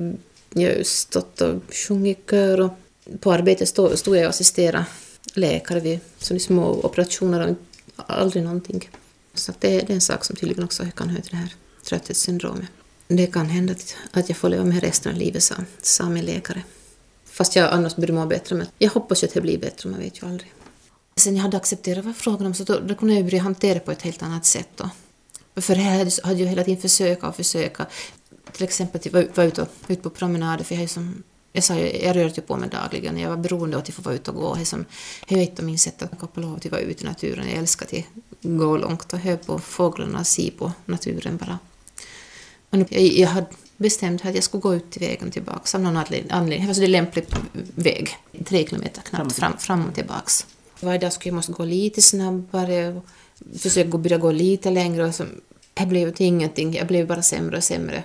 jag 0.53 0.75
har 0.75 0.83
stått 0.83 1.41
och 1.41 1.61
sjungit 1.87 2.29
kör 2.29 2.61
och 2.61 2.71
på 3.19 3.31
arbetet 3.31 3.69
stod, 3.69 3.97
stod 3.97 4.17
jag 4.17 4.23
och 4.23 4.29
assisterade 4.29 4.85
läkare 5.33 5.79
vid 5.79 5.99
sådana 6.17 6.39
små 6.39 6.79
operationer 6.83 7.47
och 7.47 7.55
aldrig 8.07 8.43
någonting. 8.43 8.89
Så 9.33 9.53
det, 9.59 9.67
det, 9.69 9.89
är 9.89 9.91
en 9.91 10.01
sak 10.01 10.25
som 10.25 10.35
tydligen 10.35 10.63
också 10.63 10.85
kan 10.95 11.09
höra 11.09 11.21
till 11.21 11.31
det 11.31 11.37
här 11.37 11.53
trötthetssyndromet. 11.83 12.69
Det 13.07 13.27
kan 13.27 13.49
hända 13.49 13.75
att 14.11 14.29
jag 14.29 14.37
får 14.37 14.49
leva 14.49 14.63
med 14.63 14.83
resten 14.83 15.11
av 15.11 15.17
livet, 15.17 15.43
sa, 15.43 15.55
sa 15.81 16.09
min 16.09 16.25
läkare. 16.25 16.63
Fast 17.25 17.55
jag 17.55 17.73
annars 17.73 17.95
borde 17.95 18.13
må 18.13 18.25
bättre, 18.25 18.55
men 18.55 18.67
jag 18.77 18.89
hoppas 18.89 19.23
ju 19.23 19.27
att 19.27 19.33
det 19.33 19.41
blir 19.41 19.57
bättre, 19.57 19.89
man 19.89 19.99
vet 19.99 20.21
ju 20.21 20.27
aldrig. 20.27 20.53
Sen 21.15 21.35
jag 21.35 21.43
hade 21.43 21.57
accepterat 21.57 22.05
vad 22.05 22.15
frågan 22.15 22.47
om 22.47 22.53
så 22.53 22.63
då, 22.63 22.79
då 22.79 22.95
kunde 22.95 23.13
jag 23.13 23.25
börja 23.25 23.41
hantera 23.41 23.73
det 23.73 23.79
på 23.79 23.91
ett 23.91 24.01
helt 24.01 24.23
annat 24.23 24.45
sätt. 24.45 24.69
Då. 24.75 24.89
För 25.61 25.75
det 25.75 25.81
här 25.81 26.25
hade 26.27 26.39
jag 26.39 26.49
hela 26.49 26.63
tiden 26.63 26.81
försöka 26.81 27.27
och 27.27 27.35
försöka. 27.35 27.85
Till 28.51 28.63
exempel 28.63 29.01
att 29.17 29.37
vara 29.37 29.47
ute, 29.47 29.67
ut 29.87 30.03
på 30.03 30.09
promenader, 30.09 30.63
för 30.63 30.75
jag 30.75 30.83
är 30.83 30.87
som 30.87 31.23
jag, 31.57 31.63
sa, 31.63 31.75
jag 31.79 32.15
rörde 32.15 32.41
på 32.41 32.57
mig 32.57 32.69
dagligen. 32.69 33.17
Jag 33.17 33.29
var 33.29 33.37
beroende 33.37 33.77
av 33.77 33.83
att 33.83 33.93
få 33.93 34.01
vara 34.01 34.15
ute 34.15 34.31
och 34.31 34.37
gå. 34.37 34.57
Det 35.27 35.35
är 35.35 35.43
ett 35.43 35.59
av 35.59 35.65
mina 35.65 35.77
sätt 35.77 36.01
att 36.03 36.19
koppla 36.19 36.47
av 36.47 36.55
att 36.55 36.65
vara 36.65 36.81
ute 36.81 37.03
i 37.03 37.07
naturen. 37.07 37.47
Jag 37.47 37.57
älskar 37.57 37.85
att 37.97 38.03
gå 38.41 38.77
långt 38.77 39.13
och 39.13 39.19
höra 39.19 39.37
på 39.37 39.59
fåglarna, 39.59 40.23
se 40.23 40.51
på 40.57 40.71
naturen 40.85 41.37
bara. 41.37 41.59
Och 42.69 42.77
jag, 42.89 43.01
jag 43.01 43.27
hade 43.27 43.47
bestämde 43.77 44.29
att 44.29 44.35
jag 44.35 44.43
skulle 44.43 44.61
gå 44.61 44.75
ut 44.75 44.91
till 44.91 45.01
vägen 45.01 45.31
tillbaka 45.31 45.77
av 45.77 45.83
någon 45.83 45.97
anledning. 45.97 46.61
Det 46.61 46.67
var 46.67 46.73
så 46.73 46.81
det 46.81 46.87
lämplig 46.87 47.25
väg, 47.75 48.17
tre 48.45 48.67
kilometer 48.67 49.01
knappt, 49.01 49.33
fram, 49.33 49.57
fram 49.57 49.85
och 49.85 49.95
tillbaks. 49.95 50.45
Varje 50.79 50.99
dag 50.99 51.13
skulle 51.13 51.29
jag 51.29 51.35
måste 51.35 51.51
gå 51.51 51.65
lite 51.65 52.01
snabbare 52.01 52.87
och 52.87 53.05
försöka 53.59 53.97
börja 53.97 54.17
gå 54.17 54.31
lite 54.31 54.69
längre. 54.69 55.05
Och 55.05 55.15
så, 55.15 55.25
det 55.79 55.85
blev 55.85 56.11
till 56.11 56.25
ingenting, 56.25 56.73
jag 56.73 56.87
blev 56.87 57.07
bara 57.07 57.21
sämre 57.21 57.57
och 57.57 57.63
sämre. 57.63 58.03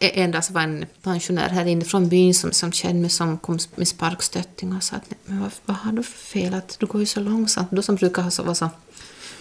En 0.00 0.30
dag 0.30 0.44
så 0.44 0.52
var 0.52 0.60
en 0.60 0.86
pensionär 1.02 1.48
här 1.48 1.66
inne 1.66 1.84
från 1.84 2.08
byn 2.08 2.34
som, 2.34 2.52
som 2.52 2.72
kände 2.72 3.00
mig 3.00 3.10
som 3.10 3.38
kom 3.38 3.58
med 3.74 3.88
sparkstötting 3.88 4.76
och 4.76 4.82
sa 4.82 4.96
att 4.96 5.14
men 5.24 5.40
vad, 5.40 5.50
vad 5.64 5.76
har 5.76 5.92
du 5.92 6.02
för 6.02 6.18
fel, 6.18 6.54
att 6.54 6.76
du 6.78 6.86
går 6.86 7.00
ju 7.00 7.06
så 7.06 7.20
långsamt. 7.20 7.68
Du 7.70 7.82
som 7.82 7.96
brukar 7.96 8.22
ha 8.22 8.30
så, 8.30 8.42
vara 8.42 8.54
så, 8.54 8.70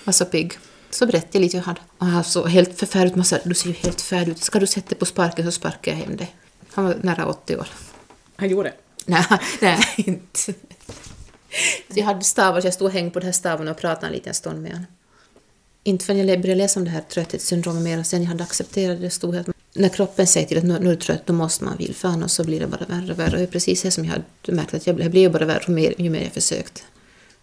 var 0.03 0.13
så 0.13 0.25
pigg. 0.25 0.53
Så 0.89 1.05
berättade 1.05 1.29
jag 1.31 1.41
lite 1.41 1.57
jag 1.57 1.63
hade. 1.63 1.81
Och 1.97 2.05
han 2.05 2.23
så 2.23 2.45
helt 2.45 2.79
förfärligt, 2.79 3.15
man 3.15 3.25
sa 3.25 3.37
du 3.43 3.55
ser 3.55 3.67
ju 3.67 3.75
helt 3.75 4.01
färdig 4.01 4.31
ut, 4.31 4.43
ska 4.43 4.59
du 4.59 4.67
sätta 4.67 4.89
dig 4.89 4.97
på 4.97 5.05
sparken 5.05 5.45
så 5.45 5.51
sparkar 5.51 5.91
jag 5.91 5.99
hem 5.99 6.17
dig. 6.17 6.35
Han 6.73 6.85
var 6.85 6.95
nära 7.01 7.25
80 7.25 7.57
år. 7.57 7.67
Han 8.35 8.49
gjorde 8.49 8.69
det? 8.69 8.75
Nej, 9.05 9.25
nej 9.61 9.79
inte. 9.95 10.53
Jag 11.87 12.05
hade 12.05 12.23
stavar, 12.23 12.61
så 12.61 12.67
jag 12.67 12.73
stod 12.73 12.85
och 12.85 12.93
hängde 12.93 13.11
på 13.11 13.19
den 13.19 13.25
här 13.25 13.33
staven 13.33 13.67
och 13.67 13.77
pratade 13.77 14.07
en 14.07 14.13
liten 14.13 14.33
stund 14.33 14.61
med 14.61 14.71
honom. 14.71 14.85
Inte 15.87 16.05
förrän 16.05 16.27
jag 16.27 16.41
började 16.41 16.61
läsa 16.61 16.79
om 16.79 16.85
det 16.85 16.91
här 16.91 17.01
trötthetssyndromet 17.01 17.83
mer 17.83 17.99
och 17.99 18.05
sen 18.05 18.21
jag 18.21 18.29
hade 18.29 18.43
accepterat 18.43 19.01
det 19.01 19.09
stod 19.09 19.35
att 19.35 19.47
när 19.73 19.89
kroppen 19.89 20.27
säger 20.27 20.47
till 20.47 20.57
att 20.57 20.63
nu, 20.63 20.79
nu 20.79 20.85
är 20.85 20.89
du 20.89 20.95
trött, 20.95 21.21
då 21.25 21.33
måste 21.33 21.63
man 21.63 21.77
vila, 21.77 21.93
för 21.93 22.07
annars 22.07 22.31
så 22.31 22.43
blir 22.43 22.59
det 22.59 22.67
bara 22.67 22.85
värre 22.85 23.11
och 23.11 23.19
värre. 23.19 23.31
Och 23.31 23.37
det 23.37 23.43
är 23.43 23.47
precis 23.47 23.81
det 23.81 23.91
som 23.91 24.05
jag 24.05 24.11
hade 24.11 24.23
märkt, 24.55 24.73
att 24.73 24.87
jag 24.87 24.95
blev 24.95 25.31
bara 25.31 25.45
värre 25.45 25.63
ju 25.67 25.73
mer, 25.73 25.93
ju 25.97 26.09
mer 26.09 26.23
jag 26.23 26.31
försökt. 26.31 26.83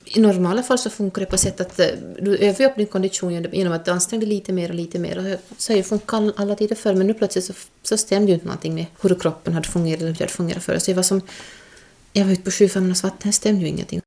I 0.04 0.20
normala 0.20 0.62
fall 0.62 0.78
så 0.78 0.90
funkar 0.90 1.20
det 1.20 1.26
på 1.26 1.38
sätt 1.38 1.60
att 1.60 1.80
eh, 1.80 1.86
du 2.20 2.36
övar 2.36 2.64
upp 2.64 2.76
din 2.76 2.86
kondition 2.86 3.46
genom 3.52 3.72
att 3.72 3.84
du 3.84 3.90
anstränger 3.90 4.26
dig 4.26 4.34
lite 4.34 4.52
mer 4.52 4.68
och 4.68 4.74
lite 4.74 4.98
mer. 4.98 5.18
Och 5.18 5.54
så 5.58 5.72
har 5.72 5.76
ju 5.76 5.82
funkat 5.82 6.34
alla 6.36 6.54
tider 6.54 6.76
förr, 6.76 6.94
men 6.94 7.06
nu 7.06 7.14
plötsligt 7.14 7.44
så, 7.44 7.52
så 7.82 7.96
stämde 7.96 8.28
ju 8.28 8.34
inte 8.34 8.46
någonting 8.46 8.74
med 8.74 8.86
hur 9.00 9.14
kroppen 9.14 9.54
hade 9.54 9.68
fungerat 9.68 10.00
eller 10.00 10.10
hur 10.10 10.18
det 10.18 10.24
hade 10.24 10.32
fungerat 10.32 10.62
förr. 10.62 10.78
Så 10.78 10.90
jag 10.90 10.96
var 10.96 11.02
som... 11.02 11.20
Jag 12.12 12.24
var 12.24 12.32
ute 12.32 12.42
på 12.42 12.50
sju 12.50 12.66
vatten, 12.66 13.18
det 13.22 13.32
stämde 13.32 13.60
ju 13.60 13.68
ingenting. 13.68 14.00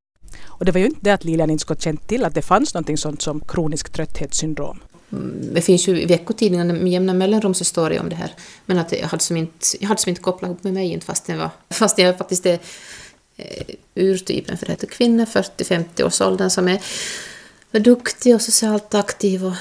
Och 0.58 0.66
det 0.66 0.72
var 0.72 0.80
ju 0.80 0.86
inte 0.86 1.00
det 1.02 1.12
att 1.12 1.24
Lilian 1.24 1.50
inte 1.50 1.62
skulle 1.62 1.80
känt 1.80 2.08
till 2.08 2.26
att 2.26 2.34
det 2.34 2.42
fanns 2.42 2.74
något 2.74 3.00
sånt 3.00 3.22
som 3.22 3.40
kronisk 3.40 3.90
trötthetssyndrom. 3.90 4.80
Mm, 5.12 5.54
det 5.54 5.62
finns 5.62 5.88
ju 5.88 6.02
i 6.02 6.06
veckotidningarna 6.06 6.74
med 6.74 6.92
jämna 6.92 7.14
mellanrum 7.14 7.54
så 7.54 7.66
står 7.66 7.90
det 7.90 8.00
om 8.00 8.10
det 8.10 8.16
här. 8.16 8.34
Men 8.66 8.80
att 8.80 8.92
jag 8.92 9.08
hade 9.08 9.24
som 9.24 9.38
inte, 9.38 9.66
jag 9.80 9.88
hade 9.88 10.02
som 10.02 10.10
inte 10.10 10.22
kopplat 10.22 10.50
ihop 10.50 10.64
med 10.64 10.74
mig 10.74 11.02
fast 11.02 11.30
jag, 11.30 11.38
var, 11.38 11.50
fast 11.70 11.98
jag 11.98 12.18
faktiskt 12.18 12.46
är 12.46 12.60
eh, 13.38 13.76
urtypen 13.96 14.58
för 14.58 14.66
det 14.66 14.72
heter 14.72 14.88
kvinnor 14.88 15.26
40-50 15.26 16.04
års 16.04 16.22
åldern 16.22 16.50
som 16.50 16.68
är, 16.68 16.82
är 17.72 17.80
duktig 17.80 18.36
och 18.36 18.42
socialt 18.42 18.94
aktiv 18.94 19.46
och 19.46 19.54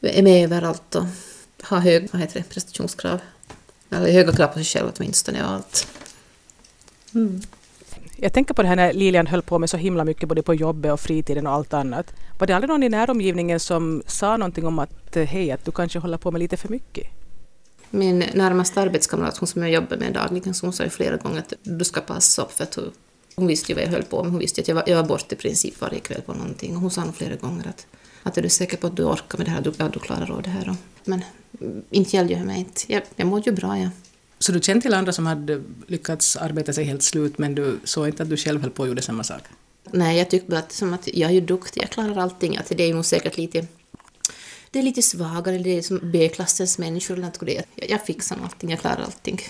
är 0.00 0.22
med 0.22 0.44
överallt 0.44 0.94
och 0.94 1.04
har 1.62 1.78
hög, 1.78 2.08
vad 2.12 2.20
heter 2.20 2.38
det, 2.40 2.48
prestationskrav. 2.48 3.20
Eller 3.90 4.12
höga 4.12 4.32
krav 4.32 4.46
på 4.46 4.54
sig 4.54 4.64
själv 4.64 4.92
åtminstone 4.96 5.44
och 5.44 5.50
allt. 5.50 5.86
Mm. 7.14 7.42
Jag 8.22 8.32
tänker 8.32 8.54
på 8.54 8.62
det 8.62 8.68
här 8.68 8.76
när 8.76 8.92
Lilian 8.92 9.26
höll 9.26 9.42
på 9.42 9.58
med 9.58 9.70
så 9.70 9.76
himla 9.76 10.04
mycket 10.04 10.28
både 10.28 10.42
på 10.42 10.54
jobbet 10.54 10.92
och 10.92 11.00
fritiden 11.00 11.46
och 11.46 11.52
allt 11.52 11.74
annat. 11.74 12.14
Var 12.38 12.46
det 12.46 12.52
aldrig 12.52 12.68
någon 12.68 12.82
i 12.82 12.88
näromgivningen 12.88 13.60
som 13.60 14.02
sa 14.06 14.36
någonting 14.36 14.66
om 14.66 14.78
att 14.78 15.16
eh, 15.16 15.24
hej, 15.24 15.50
att 15.50 15.64
du 15.64 15.72
kanske 15.72 15.98
håller 15.98 16.18
på 16.18 16.30
med 16.30 16.38
lite 16.38 16.56
för 16.56 16.68
mycket? 16.68 17.06
Min 17.90 18.24
närmaste 18.34 18.80
arbetskamrat, 18.80 19.36
hon 19.36 19.46
som 19.46 19.62
jag 19.62 19.70
jobbar 19.70 19.96
med 19.96 20.12
dagligen, 20.12 20.54
hon 20.62 20.72
sa 20.72 20.84
ju 20.84 20.90
flera 20.90 21.16
gånger 21.16 21.38
att 21.38 21.52
du 21.62 21.84
ska 21.84 22.00
passa 22.00 22.42
upp 22.42 22.52
för 22.52 22.64
att 22.64 22.74
hon, 22.74 22.90
hon 23.36 23.46
visste 23.46 23.72
ju 23.72 23.76
vad 23.76 23.84
jag 23.84 23.90
höll 23.90 24.02
på 24.02 24.22
med. 24.22 24.32
Hon 24.32 24.40
visste 24.40 24.60
att 24.60 24.68
jag 24.68 24.74
var, 24.74 24.84
jag 24.86 24.96
var 24.96 25.08
borta 25.08 25.34
i 25.34 25.38
princip 25.38 25.80
varje 25.80 26.00
kväll 26.00 26.22
på 26.22 26.34
någonting. 26.34 26.76
Och 26.76 26.82
hon 26.82 26.90
sa 26.90 27.04
nog 27.04 27.14
flera 27.14 27.36
gånger 27.36 27.68
att, 27.68 27.86
att 28.22 28.38
är 28.38 28.42
du 28.42 28.48
säker 28.48 28.76
på 28.76 28.86
att 28.86 28.96
du 28.96 29.04
orkar 29.04 29.38
med 29.38 29.46
det 29.46 29.50
här, 29.50 29.62
du, 29.62 29.72
ja, 29.78 29.88
du 29.88 29.98
klarar 29.98 30.30
av 30.30 30.42
det 30.42 30.50
här. 30.50 30.76
Men 31.04 31.24
mm, 31.60 31.82
inte 31.90 32.16
gällde 32.16 32.32
jag 32.32 32.46
mig 32.46 32.58
inte. 32.58 32.92
Jag, 32.92 33.02
jag 33.16 33.26
mår 33.26 33.42
ju 33.46 33.52
bra, 33.52 33.78
jag. 33.78 33.90
Så 34.42 34.52
du 34.52 34.60
kände 34.60 34.82
till 34.82 34.94
andra 34.94 35.12
som 35.12 35.26
hade 35.26 35.62
lyckats 35.86 36.36
arbeta 36.36 36.72
sig 36.72 36.84
helt 36.84 37.02
slut 37.02 37.38
men 37.38 37.54
du 37.54 37.78
såg 37.84 38.08
inte 38.08 38.22
att 38.22 38.30
du 38.30 38.36
själv 38.36 38.60
höll 38.60 38.70
på 38.70 38.82
och 38.82 38.88
gjorde 38.88 39.02
samma 39.02 39.24
sak? 39.24 39.42
Nej, 39.90 40.18
jag 40.18 40.30
tyckte 40.30 40.50
bara 40.50 40.60
att, 40.60 40.72
som 40.72 40.94
att 40.94 41.08
jag 41.14 41.30
är 41.30 41.34
ju 41.34 41.40
duktig, 41.40 41.82
jag 41.82 41.90
klarar 41.90 42.16
allting. 42.16 42.56
Att 42.56 42.66
det 42.68 42.82
är 42.82 42.94
nog 42.94 43.04
säkert 43.04 43.36
lite 43.36 43.66
det 44.70 44.78
är 44.78 44.82
lite 44.82 45.02
svagare, 45.02 45.58
det 45.58 45.78
är 45.78 45.82
som 45.82 46.00
B-klassens 46.02 46.78
människor 46.78 47.30
det. 47.40 47.62
Jag 47.74 48.06
fixar 48.06 48.38
allting, 48.44 48.70
jag 48.70 48.80
klarar 48.80 49.02
allting. 49.02 49.40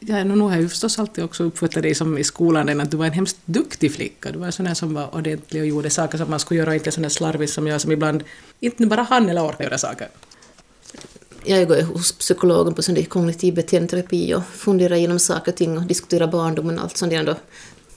Ja, 0.00 0.24
nu 0.24 0.40
har 0.40 0.50
jag 0.50 0.60
ju 0.60 0.68
förstås 0.68 0.98
alltid 0.98 1.24
också 1.24 1.44
uppfattat 1.44 1.82
dig 1.82 1.94
som 1.94 2.18
i 2.18 2.24
skolan 2.24 2.80
att 2.80 2.90
du 2.90 2.96
var 2.96 3.06
en 3.06 3.12
hemskt 3.12 3.38
duktig 3.44 3.94
flicka. 3.94 4.32
Du 4.32 4.38
var 4.38 4.46
en 4.46 4.52
sån 4.52 4.66
där 4.66 4.74
som 4.74 4.94
var 4.94 5.14
ordentlig 5.14 5.62
och 5.62 5.68
gjorde 5.68 5.90
saker 5.90 6.18
som 6.18 6.30
man 6.30 6.40
skulle 6.40 6.60
göra, 6.60 6.74
inte 6.74 6.90
sån 6.90 7.02
där 7.02 7.10
slarvig 7.10 7.48
som 7.48 7.66
jag 7.66 7.80
som 7.80 7.92
ibland 7.92 8.24
inte 8.60 8.86
bara 8.86 9.02
hann 9.02 9.28
eller 9.28 9.44
orkade 9.44 9.64
göra 9.64 9.78
saker 9.78 10.08
jag 11.44 11.68
går 11.68 11.82
hos 11.82 12.12
psykologen 12.12 12.74
på 12.74 12.82
sån 12.82 13.04
kognitiv 13.04 13.54
beteendeterapi 13.54 14.34
och 14.34 14.42
funderar 14.44 14.96
igenom 14.96 15.18
saker 15.18 15.52
och 15.52 15.56
ting 15.56 15.78
och 15.78 15.84
diskuterar 15.84 16.26
barndomen 16.26 16.78
och 16.78 16.84
allt 16.84 16.96
sånt. 16.96 17.12
Där. 17.12 17.36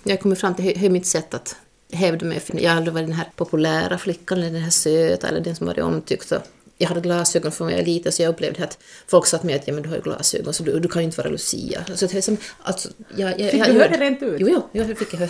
Jag 0.03 0.21
kommer 0.21 0.35
fram 0.35 0.55
till 0.55 0.77
hur 0.77 0.89
mitt 0.89 1.05
sätt 1.05 1.33
att 1.33 1.55
hävda 1.93 2.25
mig. 2.25 2.39
För 2.39 2.59
jag 2.59 2.69
har 2.69 2.77
aldrig 2.77 2.93
varit 2.93 3.07
den 3.07 3.15
här 3.15 3.29
populära 3.35 3.97
flickan 3.97 4.37
eller 4.37 4.51
den 4.51 4.61
här 4.61 4.69
söta 4.69 5.27
eller 5.27 5.41
den 5.41 5.55
som 5.55 5.67
varit 5.67 5.83
omtyckt. 5.83 6.33
Jag 6.77 6.87
hade 6.87 7.01
glasögon 7.01 7.51
från 7.51 7.67
när 7.67 7.73
jag 7.73 7.79
var 7.79 7.85
liten 7.85 8.11
så 8.11 8.21
jag 8.21 8.29
upplevde 8.29 8.63
att 8.63 8.77
folk 9.07 9.25
sa 9.25 9.37
till 9.37 9.45
mig 9.45 9.55
att 9.55 9.67
ja, 9.67 9.73
men 9.73 9.83
du 9.83 9.89
har 9.89 9.95
ju 9.95 10.01
glasögon 10.01 10.53
så 10.53 10.63
du, 10.63 10.79
du 10.79 10.87
kan 10.87 11.01
ju 11.01 11.05
inte 11.05 11.17
vara 11.17 11.29
Lucia. 11.29 11.85
Så 11.95 12.05
det 12.05 12.17
är 12.17 12.21
som, 12.21 12.37
alltså, 12.63 12.89
jag, 13.15 13.39
jag, 13.39 13.51
fick 13.51 13.59
jag, 13.59 13.67
du 13.67 13.73
höra 13.73 13.87
det 13.87 13.97
rent 13.97 14.23
ut? 14.23 14.37
Jo, 14.39 14.47
jo, 14.73 14.83
jag 14.87 14.97
fick 14.97 15.15
höra. 15.15 15.29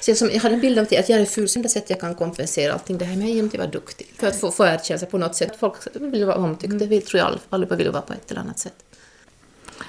Så 0.00 0.10
jag, 0.10 0.16
som, 0.16 0.30
jag 0.30 0.40
hade 0.40 0.54
en 0.54 0.60
bild 0.60 0.78
av 0.78 0.84
att 0.84 1.08
jag 1.08 1.20
är 1.20 1.24
ful, 1.24 1.48
så 1.48 1.62
sätt 1.68 1.90
jag 1.90 2.00
kan 2.00 2.14
kompensera 2.14 2.72
allting 2.72 2.98
det 2.98 3.04
här 3.04 3.16
med 3.16 3.44
att 3.44 3.58
vara 3.58 3.66
duktig. 3.66 4.06
För 4.18 4.26
att 4.26 4.36
få, 4.36 4.50
få 4.50 4.66
erkännelse 4.66 5.06
på 5.06 5.18
något 5.18 5.36
sätt. 5.36 5.52
Folk 5.60 5.74
vill 5.94 6.24
vara 6.24 6.36
omtyckta, 6.36 6.76
mm. 6.76 6.88
det 6.88 7.00
tror 7.00 7.18
jag 7.18 7.38
allihopa 7.50 7.76
vill 7.76 7.90
vara 7.90 8.02
på 8.02 8.12
ett 8.12 8.30
eller 8.30 8.40
annat 8.40 8.58
sätt. 8.58 8.74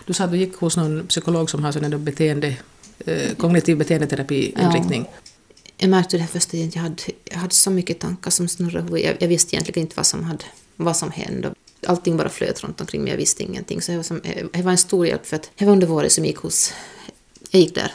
Du 0.06 0.14
sa 0.14 0.24
att 0.24 0.32
du 0.32 0.38
gick 0.38 0.56
hos 0.56 0.78
någon 0.78 1.08
psykolog 1.08 1.50
som 1.50 1.64
har 1.64 1.72
sån 1.72 2.04
beteende, 2.04 2.56
eh, 3.06 3.36
kognitiv 3.36 3.78
beteendeterapi-inriktning. 3.78 5.06
Ja. 5.12 5.32
Jag 5.78 5.90
märkte 5.90 6.18
det 6.18 6.22
här 6.22 6.30
första 6.30 6.58
jag 6.58 6.82
hade, 6.82 7.04
jag 7.24 7.38
hade 7.38 7.54
så 7.54 7.72
mycket 7.72 8.00
tankar 8.00 8.32
som 8.32 8.48
snurrade. 8.48 9.00
Jag, 9.00 9.18
jag 9.20 9.28
visste 9.28 9.56
egentligen 9.56 9.82
inte 9.82 9.96
vad 9.96 10.06
som, 10.06 10.24
hade, 10.24 10.46
vad 10.76 10.98
som 10.98 11.12
hände. 11.12 11.54
Allting 11.86 12.18
bara 12.18 12.30
flöt 12.30 12.64
runt 12.64 12.82
omkring 12.82 13.04
mig, 13.04 13.12
jag 13.12 13.18
visste 13.18 13.44
ingenting. 13.44 13.82
Så 13.82 13.92
det 13.92 13.98
var, 13.98 14.04
som, 14.04 14.22
det 14.54 14.62
var 14.62 14.72
en 14.72 14.78
stor 14.78 15.08
hjälp 15.08 15.26
för 15.26 15.36
att 15.36 15.52
det 15.56 15.66
var 15.66 15.72
under 15.72 15.88
våren 15.88 16.10
som 16.10 16.26
jag 16.26 16.30
gick 16.30 16.38
hos... 16.38 16.74
Jag 17.52 17.62
gick 17.62 17.76
där 17.76 17.94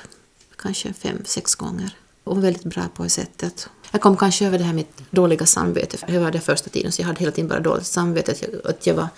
kanske 0.64 0.92
fem, 0.92 1.18
sex 1.25 1.54
gånger. 1.54 1.97
Och 2.25 2.44
väldigt 2.44 2.64
bra 2.64 2.88
på 2.94 3.02
det 3.02 3.11
sättet. 3.11 3.68
Jag 3.92 4.00
kom 4.00 4.16
kanske 4.16 4.47
över 4.47 4.59
det 4.59 4.64
här 4.64 4.73
med 4.73 4.85
dåliga 5.11 5.47
samvete. 5.47 5.97
Det 6.06 6.18
var 6.18 6.30
det 6.30 6.40
första 6.40 6.71
tiden, 6.71 6.92
så 6.92 7.02
jag 7.02 7.06
hade 7.06 7.21
hela 7.21 7.33
tiden 7.33 7.49
bara 7.49 7.61
dåligt 7.61 7.87
samvete. 7.87 8.33
Att 8.33 8.42
jag, 8.42 8.50
att 8.66 8.87
jag, 8.87 8.94
var, 8.94 9.09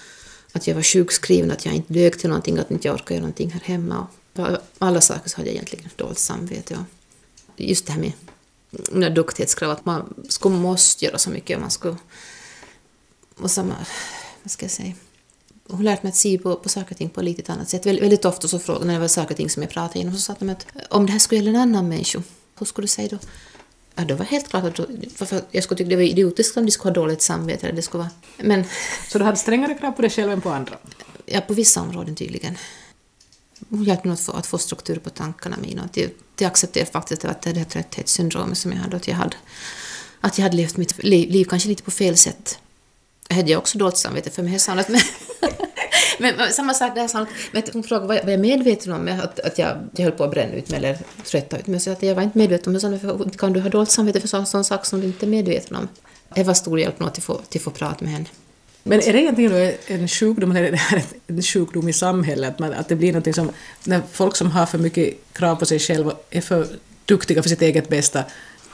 att 0.53 0.67
jag 0.67 0.75
var 0.75 0.83
sjukskriven, 0.83 1.51
att 1.51 1.67
jag 1.67 1.75
inte 1.75 1.93
dög 1.93 2.19
till 2.19 2.29
någonting, 2.29 2.59
att 2.59 2.71
jag 2.71 2.77
inte 2.77 2.91
orkade 2.91 3.15
göra 3.15 3.21
någonting 3.21 3.51
här 3.51 3.61
hemma. 3.61 4.07
Och 4.33 4.47
alla 4.79 5.01
saker 5.01 5.31
så 5.31 5.37
hade 5.37 5.49
jag 5.49 5.55
egentligen 5.55 5.91
dåligt 5.97 6.19
samvete. 6.19 6.75
Och 7.47 7.61
just 7.61 7.87
det 7.87 7.93
här 7.93 8.01
med, 8.01 8.13
mina 8.93 9.11
duktighetskrav, 9.11 9.71
att 9.71 9.85
man 9.85 10.15
skulle 10.29 10.57
måste 10.57 11.05
göra 11.05 11.19
så 11.19 11.31
mycket. 11.31 11.61
Man 11.61 11.71
skulle, 11.71 11.97
och 13.37 13.51
samma, 13.51 13.75
vad 14.43 14.51
ska 14.51 14.65
jag 14.65 14.73
säga, 14.73 14.93
hon 15.69 15.85
lärt 15.85 16.03
mig 16.03 16.11
att 16.11 16.17
se 16.17 16.39
på, 16.39 16.57
på 16.57 16.69
saker 16.69 16.91
och 16.91 16.97
ting 16.97 17.09
på 17.09 17.21
ett 17.21 17.25
lite 17.25 17.53
annat 17.53 17.69
sätt. 17.69 17.87
Väldigt, 17.87 18.05
väldigt 18.05 18.25
ofta 18.25 18.49
så 18.49 18.59
frågade 18.59 18.87
när 18.87 18.95
det 18.95 19.01
var 19.01 19.09
saker 19.09 19.31
och 19.31 19.37
ting 19.37 19.51
som 19.51 19.63
jag 19.63 19.71
pratade 19.71 19.99
igenom 19.99 20.15
så 20.15 20.21
sa 20.21 20.35
de 20.39 20.51
att 20.51 20.67
om 20.91 21.07
det 21.07 21.13
här 21.13 21.19
skulle 21.19 21.41
gälla 21.41 21.51
en 21.51 21.57
annan 21.57 21.89
människa, 21.89 22.23
hur 22.59 22.67
skulle 22.67 22.85
du 22.85 22.89
säga 22.89 23.09
då? 23.09 23.19
Ja, 23.95 24.05
då 24.05 24.15
var 24.15 24.25
helt 24.25 24.49
klart 24.49 24.65
att 24.65 24.87
för 25.15 25.43
jag 25.51 25.65
skulle 25.65 25.79
tycka 25.79 25.91
det 25.91 25.97
var 25.97 26.03
idiotiskt 26.03 26.57
om 26.57 26.67
de 26.67 26.73
skulle 26.73 26.91
ha 26.91 26.95
dåligt 26.95 27.23
samvete. 27.23 27.67
Eller 27.67 27.77
det 27.77 27.83
skulle 27.83 27.99
vara, 27.99 28.11
men, 28.37 28.65
så 29.09 29.19
du 29.19 29.25
hade 29.25 29.37
strängare 29.37 29.75
krav 29.75 29.93
på 29.93 30.03
dig 30.03 30.11
själv 30.11 30.33
än 30.33 30.41
på 30.41 30.51
andra? 30.51 30.79
Ja, 31.27 31.41
på 31.41 31.55
vissa 31.55 31.81
områden 31.81 32.15
tydligen. 32.15 32.59
Hon 33.71 33.85
hjälpte 33.85 34.09
mig 34.09 34.15
att 34.15 34.21
få, 34.21 34.33
att 34.33 34.47
få 34.47 34.59
struktur 34.59 34.99
på 34.99 35.11
tankarna 35.11 35.57
mina. 35.63 35.83
Att 35.83 35.97
jag, 35.97 36.11
jag 36.39 36.47
accepterade 36.47 36.91
faktiskt 36.91 37.25
att 37.25 37.43
det 37.43 37.57
här 37.57 37.65
trötthetssyndromet 37.65 38.59
som 38.59 38.73
jag 38.73 38.79
hade, 38.79 38.97
att 38.97 39.09
jag 39.09 39.15
hade, 39.15 39.37
att 40.21 40.39
jag 40.39 40.43
hade 40.43 40.57
levt 40.57 40.77
mitt 40.77 41.05
liv, 41.05 41.31
liv 41.31 41.45
kanske 41.45 41.69
lite 41.69 41.83
på 41.83 41.91
fel 41.91 42.17
sätt. 42.17 42.59
Jag 43.29 43.37
hade 43.37 43.51
jag 43.51 43.59
också 43.59 43.79
dåligt 43.79 43.97
samvete 43.97 44.31
för 44.31 44.43
mig. 44.43 44.59
Jag 44.67 44.91
men, 44.91 45.01
men 46.19 46.53
samma 46.53 46.75
sak 46.75 46.95
där, 46.95 47.09
sa 47.09 47.27
men 47.53 47.63
hon 47.73 47.83
frågade 47.83 48.07
var 48.07 48.15
jag, 48.15 48.31
jag 48.31 48.41
medveten 48.41 48.93
om 48.93 49.21
att, 49.23 49.41
att 49.41 49.59
jag, 49.59 49.77
jag 49.97 50.05
höll 50.05 50.13
på 50.13 50.25
att 50.25 50.31
bränna 50.31 50.55
ut 50.55 50.71
mig 50.71 50.79
eller 50.79 50.99
trötta 51.25 51.59
ut 51.59 51.67
mig. 51.67 51.81
Så 51.81 51.91
att 51.91 52.03
jag 52.03 52.15
var 52.15 52.23
inte 52.23 52.39
medveten 52.39 52.77
om 52.77 52.93
det. 53.21 53.39
Kan 53.39 53.53
du 53.53 53.61
ha 53.61 53.69
dåligt 53.69 53.91
samvete 53.91 54.21
för 54.21 54.29
sån, 54.29 54.47
sån 54.47 54.65
sak 54.65 54.87
som 54.87 55.01
du 55.01 55.07
inte 55.07 55.27
är 55.27 55.29
medveten 55.29 55.77
om? 55.77 55.89
Det 56.35 56.45
var 56.45 56.55
stor 56.55 56.81
hjälp 56.81 57.01
nog 57.01 57.09
att 57.09 57.19
få, 57.19 57.33
att 57.33 57.63
få 57.63 57.71
prata 57.71 58.05
med 58.05 58.13
henne. 58.13 58.27
Men 58.83 59.01
är 59.01 59.13
det 59.13 59.21
egentligen 59.21 59.73
en 59.87 60.09
sjukdom, 60.09 60.51
eller 60.51 60.65
är 60.65 60.71
det 60.71 60.77
här 60.77 61.03
en 61.27 61.43
sjukdom 61.43 61.89
i 61.89 61.93
samhället? 61.93 62.51
Att, 62.51 62.59
man, 62.59 62.73
att 62.73 62.89
det 62.89 62.97
blir 62.97 63.13
någonting 63.13 63.35
som, 63.35 63.51
när 63.85 64.03
folk 64.13 64.37
som 64.37 64.51
har 64.51 64.67
för 64.67 64.79
mycket 64.79 65.15
krav 65.33 65.57
på 65.57 65.67
sig 65.67 65.79
själva 65.79 66.13
är 66.31 66.41
för 66.41 66.67
duktiga 67.05 67.43
för 67.43 67.49
sitt 67.49 67.63
eget 67.63 67.89
bästa? 67.89 68.25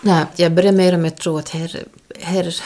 Nej, 0.00 0.25
jag 0.37 0.52
börjar 0.52 0.72
mer 0.72 0.92
och 0.92 1.00
mer 1.00 1.11
tro 1.11 1.38
att 1.38 1.49
här, 1.49 1.76
här 2.20 2.56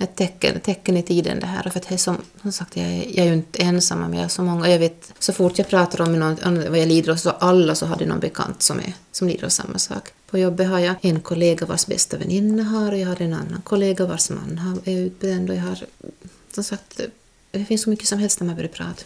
ett 0.00 0.16
tecken, 0.16 0.60
tecken 0.60 0.96
i 0.96 1.02
tiden 1.02 1.40
det 1.40 1.46
här. 1.46 1.62
För 1.62 1.80
att 1.80 1.88
det 1.88 1.94
är 1.94 1.98
som, 1.98 2.16
som 2.42 2.52
sagt, 2.52 2.76
jag 2.76 2.86
är, 2.86 3.04
jag 3.16 3.18
är 3.18 3.24
ju 3.24 3.34
inte 3.34 3.62
ensam, 3.62 4.00
men 4.00 4.12
jag 4.12 4.24
är 4.24 4.28
så 4.28 4.42
många. 4.42 4.68
Jag 4.68 4.78
vet, 4.78 5.12
så 5.18 5.32
fort 5.32 5.58
jag 5.58 5.68
pratar 5.68 6.00
om 6.00 6.18
något, 6.18 6.68
vad 6.68 6.78
jag 6.78 6.88
lider 6.88 7.12
av, 7.12 7.16
så 7.16 7.30
alla 7.30 7.74
så 7.74 7.86
har 7.86 7.96
det 7.96 8.06
någon 8.06 8.20
bekant 8.20 8.62
som, 8.62 8.78
är, 8.78 8.92
som 9.12 9.28
lider 9.28 9.44
av 9.44 9.48
samma 9.48 9.78
sak. 9.78 10.08
På 10.30 10.38
jobbet 10.38 10.68
har 10.68 10.78
jag 10.78 10.94
en 11.00 11.20
kollega 11.20 11.66
vars 11.66 11.86
bästa 11.86 12.16
väninna 12.16 12.62
har 12.62 12.92
och 12.92 12.98
jag 12.98 13.08
har 13.08 13.22
en 13.22 13.34
annan 13.34 13.62
kollega 13.64 14.06
vars 14.06 14.30
man 14.30 14.80
är 14.84 14.98
utbränd 14.98 15.50
och 15.50 15.56
jag 15.56 15.62
har, 15.62 15.78
som 16.54 16.64
sagt, 16.64 17.00
det 17.50 17.64
finns 17.64 17.82
så 17.82 17.90
mycket 17.90 18.08
som 18.08 18.18
helst 18.18 18.40
när 18.40 18.46
man 18.46 18.56
börjar 18.56 18.68
prata. 18.68 19.02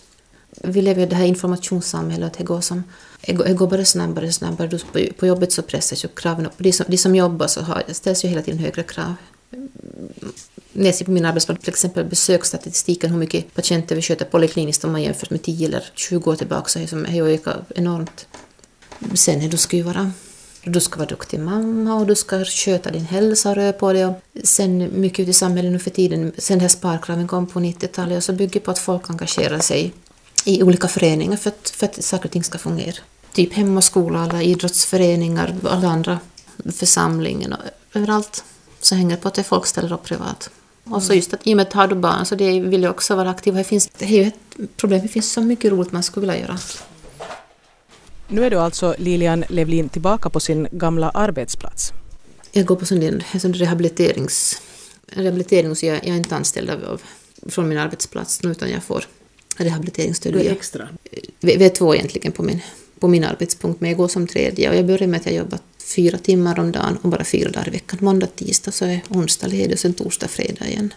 vi 0.50 0.82
lever 0.82 1.02
i 1.02 1.06
det 1.06 1.16
här 1.16 1.24
informationssamhället 1.24 2.38
det 2.38 2.44
går, 2.44 2.60
som, 2.60 2.84
det 3.26 3.32
går, 3.32 3.44
det 3.44 3.54
går 3.54 3.66
bara 3.66 3.84
snabbare 3.84 4.26
och 4.26 4.34
snabbare. 4.34 4.78
På, 4.78 5.12
på 5.18 5.26
jobbet 5.26 5.52
så 5.52 5.62
pressas 5.62 6.04
ju 6.04 6.08
kraven 6.08 6.46
upp. 6.46 6.52
De 6.56 6.72
som, 6.72 6.86
de 6.88 6.98
som 6.98 7.14
jobbar 7.14 7.46
så 7.46 7.60
har, 7.60 7.82
ställs 7.88 8.24
ju 8.24 8.28
hela 8.28 8.42
tiden 8.42 8.60
högre 8.60 8.82
krav. 8.82 9.14
När 10.72 10.86
jag 10.86 10.94
ser 10.94 11.04
på 11.04 11.10
min 11.10 11.24
arbetsplats, 11.24 11.60
till 11.60 11.70
exempel 11.70 12.04
besöksstatistiken, 12.04 13.10
hur 13.10 13.18
mycket 13.18 13.54
patienter 13.54 13.96
vi 13.96 14.02
sköter 14.02 14.24
polikliniskt 14.24 14.84
om 14.84 14.92
man 14.92 15.02
jämför 15.02 15.26
med 15.30 15.42
10 15.42 15.68
eller 15.68 15.84
20 15.94 16.30
år 16.30 16.36
tillbaka, 16.36 16.68
så 16.68 16.78
är 16.78 17.12
det 17.12 17.34
ökat 17.34 17.72
enormt. 17.74 18.26
Sen 19.14 19.40
är 19.40 19.48
du 19.48 19.56
ska 19.56 19.76
ju 19.76 19.82
vara 19.82 20.12
du 20.66 20.80
ska 20.80 20.98
vara 20.98 21.08
duktig 21.08 21.40
mamma 21.40 21.94
och 21.94 22.06
du 22.06 22.14
ska 22.14 22.44
sköta 22.44 22.90
din 22.90 23.04
hälsa 23.04 23.50
och 23.50 23.56
röra 23.56 23.72
på 23.72 23.92
dig. 23.92 24.06
Och 24.06 24.14
sen 24.44 25.00
mycket 25.00 25.18
ute 25.18 25.30
i 25.30 25.34
samhället 25.34 25.72
nu 25.72 25.78
för 25.78 25.90
tiden, 25.90 26.32
sen 26.38 26.60
här 26.60 26.68
sparkraven 26.68 27.28
kom 27.28 27.46
på 27.46 27.60
90-talet, 27.60 28.24
så 28.24 28.32
bygger 28.32 28.60
på 28.60 28.70
att 28.70 28.78
folk 28.78 29.10
engagerar 29.10 29.58
sig 29.58 29.92
i 30.44 30.62
olika 30.62 30.88
föreningar 30.88 31.36
för 31.36 31.50
att, 31.50 31.70
för 31.70 31.86
att 31.86 32.04
saker 32.04 32.24
och 32.24 32.32
ting 32.32 32.44
ska 32.44 32.58
fungera. 32.58 32.96
Typ 33.32 33.52
hem 33.52 33.76
och 33.76 33.84
skola, 33.84 34.18
alla 34.18 34.42
idrottsföreningar, 34.42 35.56
alla 35.64 35.88
andra 35.88 36.18
församlingar 36.72 37.58
och 37.92 37.96
överallt 37.96 38.44
så 38.84 38.94
hänger 38.94 39.16
det 39.16 39.22
på 39.22 39.28
att 39.28 39.46
folk 39.46 39.66
ställer 39.66 39.92
upp 39.92 40.04
privat. 40.04 40.50
Och 40.84 41.02
så 41.02 41.14
just 41.14 41.34
att 41.34 41.46
i 41.46 41.52
och 41.52 41.56
med 41.56 41.66
att 41.66 41.72
har 41.72 41.88
du 41.88 41.94
barn 41.94 42.26
så 42.26 42.34
det 42.34 42.60
vill 42.60 42.82
jag 42.82 42.90
också 42.90 43.16
vara 43.16 43.30
aktiv. 43.30 43.54
Det, 43.54 43.64
finns, 43.64 43.88
det 43.98 44.04
är 44.04 44.08
ju 44.08 44.22
ett 44.22 44.76
problem, 44.76 45.02
det 45.02 45.08
finns 45.08 45.32
så 45.32 45.40
mycket 45.40 45.72
roligt 45.72 45.92
man 45.92 46.02
skulle 46.02 46.26
vilja 46.26 46.40
göra. 46.40 46.58
Nu 48.28 48.44
är 48.44 48.50
du 48.50 48.56
alltså 48.56 48.94
Lilian 48.98 49.44
Levlin 49.48 49.88
tillbaka 49.88 50.30
på 50.30 50.40
sin 50.40 50.68
gamla 50.70 51.10
arbetsplats. 51.10 51.92
Jag 52.52 52.66
går 52.66 52.76
på 52.76 52.86
sån 52.86 53.02
en 53.02 53.22
rehabiliterings, 53.32 54.62
rehabilitering 55.06 55.76
så 55.76 55.86
jag, 55.86 55.96
jag 55.96 56.08
är 56.08 56.16
inte 56.16 56.36
anställd 56.36 56.70
av, 56.70 57.02
från 57.48 57.68
min 57.68 57.78
arbetsplats 57.78 58.40
utan 58.44 58.70
jag 58.70 58.82
får 58.82 59.04
rehabiliteringsstöd. 59.56 60.32
Du 60.32 60.40
är 60.40 60.52
extra? 60.52 60.88
Vi, 61.40 61.56
vi 61.56 61.64
är 61.64 61.70
två 61.70 61.94
egentligen 61.94 62.32
på 62.32 62.42
min, 62.42 62.60
på 62.98 63.08
min 63.08 63.24
arbetspunkt 63.24 63.80
men 63.80 63.90
jag 63.90 63.96
går 63.96 64.08
som 64.08 64.26
tredje 64.26 64.70
och 64.70 64.76
jag 64.76 64.86
börjar 64.86 65.08
med 65.08 65.20
att 65.20 65.26
jag 65.26 65.34
jobbar 65.34 65.58
fyra 65.84 66.18
timmar 66.18 66.58
om 66.58 66.72
dagen 66.72 66.96
och 67.02 67.08
bara 67.08 67.24
fyra 67.24 67.50
dagar 67.50 67.68
i 67.68 67.70
veckan. 67.70 67.98
Måndag, 68.02 68.26
tisdag 68.26 68.72
så 68.72 68.84
är 68.84 69.02
onsdag 69.08 69.46
ledig 69.46 69.72
och 69.72 69.78
sen 69.78 69.94
torsdag, 69.94 70.28
fredag 70.28 70.68
igen. 70.68 70.94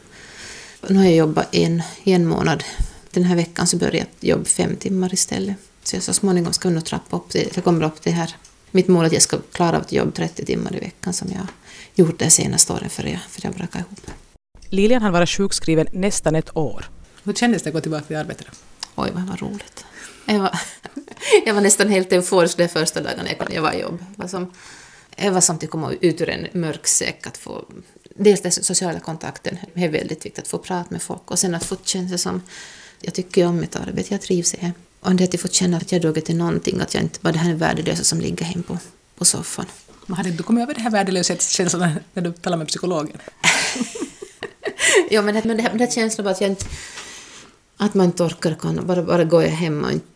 Nu 0.88 0.96
har 0.96 1.04
jag 1.04 1.16
jobbat 1.16 1.56
en, 1.56 1.84
en 2.04 2.26
månad. 2.28 2.64
Den 3.12 3.24
här 3.24 3.36
veckan 3.36 3.68
så 3.68 3.78
börjar 3.78 3.96
jag 3.96 4.30
jobba 4.30 4.46
fem 4.46 4.76
timmar 4.76 5.14
istället. 5.14 5.56
Så 5.84 5.96
jag 5.96 6.04
så 6.04 6.14
småningom 6.14 6.54
ska 6.54 6.68
jag 6.68 6.74
nog 6.74 6.86
trappa 6.86 7.18
upp 7.18 7.30
det. 7.30 7.56
Jag 7.56 7.64
kommer 7.64 7.86
upp 7.86 8.04
det 8.04 8.12
här. 8.12 8.36
Mitt 8.72 8.88
mål 8.88 9.04
är 9.04 9.08
att 9.08 9.14
jag 9.14 9.22
ska 9.22 9.38
klara 9.52 9.76
av 9.76 9.82
att 9.82 9.92
jobba 9.92 10.12
30 10.12 10.46
timmar 10.46 10.76
i 10.76 10.80
veckan 10.80 11.14
som 11.14 11.28
jag 11.32 11.48
gjort 11.96 12.20
de 12.20 12.30
senaste 12.30 12.74
åren 12.74 12.90
för 12.90 13.04
jag, 13.04 13.20
för 13.30 13.46
jag 13.46 13.54
brakade 13.54 13.84
ihop. 13.88 14.12
Lilian 14.70 15.02
har 15.02 15.12
varit 15.12 15.30
sjukskriven 15.30 15.88
nästan 15.92 16.36
ett 16.36 16.58
år. 16.58 16.90
Hur 17.24 17.34
kändes 17.34 17.64
det 17.64 17.70
att 17.70 17.74
gå 17.74 17.82
tillbaka 17.82 18.06
till 18.06 18.16
arbetet? 18.16 18.48
Oj, 18.96 19.12
vad 19.14 19.24
var 19.24 19.38
roligt. 19.38 19.86
Jag 20.26 20.40
var, 20.40 20.60
jag 21.46 21.54
var 21.54 21.62
nästan 21.62 21.90
helt 21.90 22.12
euforisk 22.12 22.58
de 22.58 22.68
första 22.68 23.02
dagarna 23.02 23.30
jag, 23.40 23.54
jag 23.54 23.62
var 23.62 23.72
i 23.72 23.82
jobb. 23.82 24.00
Det 24.16 24.22
var 24.22 24.28
som, 24.28 24.54
jag 25.18 25.32
var 25.32 25.42
som 25.42 25.56
att 25.56 25.70
komma 25.70 25.94
ut 26.02 26.22
ur 26.22 26.30
en 26.30 26.62
mörk 26.62 26.88
säck. 26.88 27.28
Att 27.28 27.38
få, 27.38 27.66
dels 28.16 28.42
den 28.42 28.52
sociala 28.52 29.00
kontakten, 29.00 29.58
det 29.74 29.84
är 29.84 29.90
väldigt 29.90 30.26
viktigt 30.26 30.40
att 30.40 30.48
få 30.48 30.58
prata 30.58 30.88
med 30.90 31.02
folk 31.02 31.32
och 31.32 31.40
sen 31.40 31.56
att 31.56 31.66
få 31.66 31.76
känna 31.84 32.18
som 32.18 32.42
jag 33.02 33.14
tycker 33.14 33.46
om 33.46 33.60
mitt 33.60 33.76
arbete, 33.76 34.14
jag 34.14 34.22
trivs 34.22 34.54
i 34.54 34.58
det. 34.58 34.72
Och 35.00 35.16
det 35.16 35.24
att 35.24 35.34
jag 35.34 35.42
får 35.42 35.50
känna 35.50 35.78
att 35.78 35.92
jag 35.92 36.02
duger 36.02 36.22
till 36.22 36.38
någonting, 36.38 36.82
att 36.82 36.94
jag 36.94 37.04
inte 37.04 37.20
bara 37.22 37.32
det 37.32 37.40
här 37.40 37.50
är 37.50 37.56
värdelösa 37.56 38.04
som 38.04 38.22
ligger 38.22 38.46
hem 38.46 38.64
på, 38.64 38.78
på 39.18 39.26
soffan. 39.26 39.66
Men 40.06 40.18
hade 40.18 40.32
du 40.32 40.44
kommit 40.44 40.64
över 40.64 40.74
det 40.74 40.82
här 40.82 40.92
värdelöshetskänslan 40.92 42.00
när 42.14 42.24
du 42.24 42.32
talade 42.32 42.58
med 42.58 42.68
psykologen? 42.68 43.18
ja, 45.10 45.22
men, 45.22 45.42
men 45.46 45.58
det 45.58 45.64
här, 45.64 45.74
det 45.74 45.94
känslan 45.94 46.24
bara 46.24 46.32
att 46.32 46.42
jag 46.42 46.50
inte... 46.50 46.66
Att 47.78 47.94
man 47.94 48.06
inte 48.06 48.24
orkar, 48.24 48.56
kan, 48.56 48.88
bara, 48.88 49.04
bara 49.04 49.24
går 49.24 49.44
jag 49.44 49.50
hem 49.50 49.84
och 49.84 49.92
inte, 49.92 50.08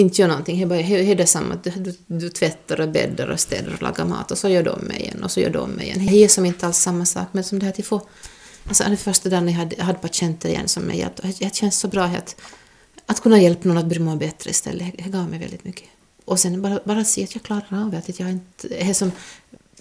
inte 0.00 0.22
gör 0.22 0.28
någonting. 0.28 0.56
Det 0.56 0.64
är, 0.64 0.66
bara, 0.66 0.78
det 0.78 1.10
är 1.10 1.14
detsamma 1.14 1.54
att 1.54 1.64
du, 1.64 1.94
du, 2.06 2.28
tvättar 2.28 2.80
och 2.80 2.88
bäddar 2.88 3.28
och 3.28 3.40
städar 3.40 3.72
och 3.72 3.82
lagar 3.82 4.04
mat 4.04 4.30
och 4.30 4.38
så 4.38 4.48
gör 4.48 4.62
de 4.62 4.92
igen 4.92 5.22
och 5.24 5.30
så 5.30 5.40
gör 5.40 5.50
de 5.50 5.80
igen. 5.80 6.06
Det 6.06 6.24
är 6.24 6.28
som 6.28 6.46
inte 6.46 6.66
alls 6.66 6.78
samma 6.78 7.06
sak, 7.06 7.28
men 7.32 7.44
som 7.44 7.58
det 7.58 7.66
här 7.66 7.74
att 7.78 7.86
få... 7.86 8.02
Alltså 8.68 8.84
den 8.84 8.96
första 8.96 9.28
dagen 9.28 9.48
jag 9.48 9.54
hade, 9.54 9.76
jag 9.76 9.84
hade 9.84 9.98
patienter 9.98 10.48
igen 10.48 10.68
som 10.68 10.82
mig, 10.82 11.02
att, 11.02 11.20
det 11.38 11.54
känns 11.54 11.78
så 11.78 11.88
bra 11.88 12.04
att 12.04 12.36
att 13.06 13.20
kunna 13.20 13.40
hjälpa 13.40 13.68
någon 13.68 13.78
att 13.78 13.86
bli 13.86 13.98
må 13.98 14.16
bättre 14.16 14.50
istället, 14.50 14.94
det 14.98 15.10
gav 15.10 15.30
mig 15.30 15.38
väldigt 15.38 15.64
mycket. 15.64 15.88
Och 16.24 16.40
sen 16.40 16.62
bara, 16.62 16.80
bara 16.84 17.04
se 17.04 17.24
att 17.24 17.34
jag 17.34 17.42
klarar 17.42 17.82
av 17.84 17.90
det, 17.90 17.98
att 17.98 18.20
jag 18.20 18.30
inte... 18.30 18.68
Det 18.68 18.94
som, 18.94 19.12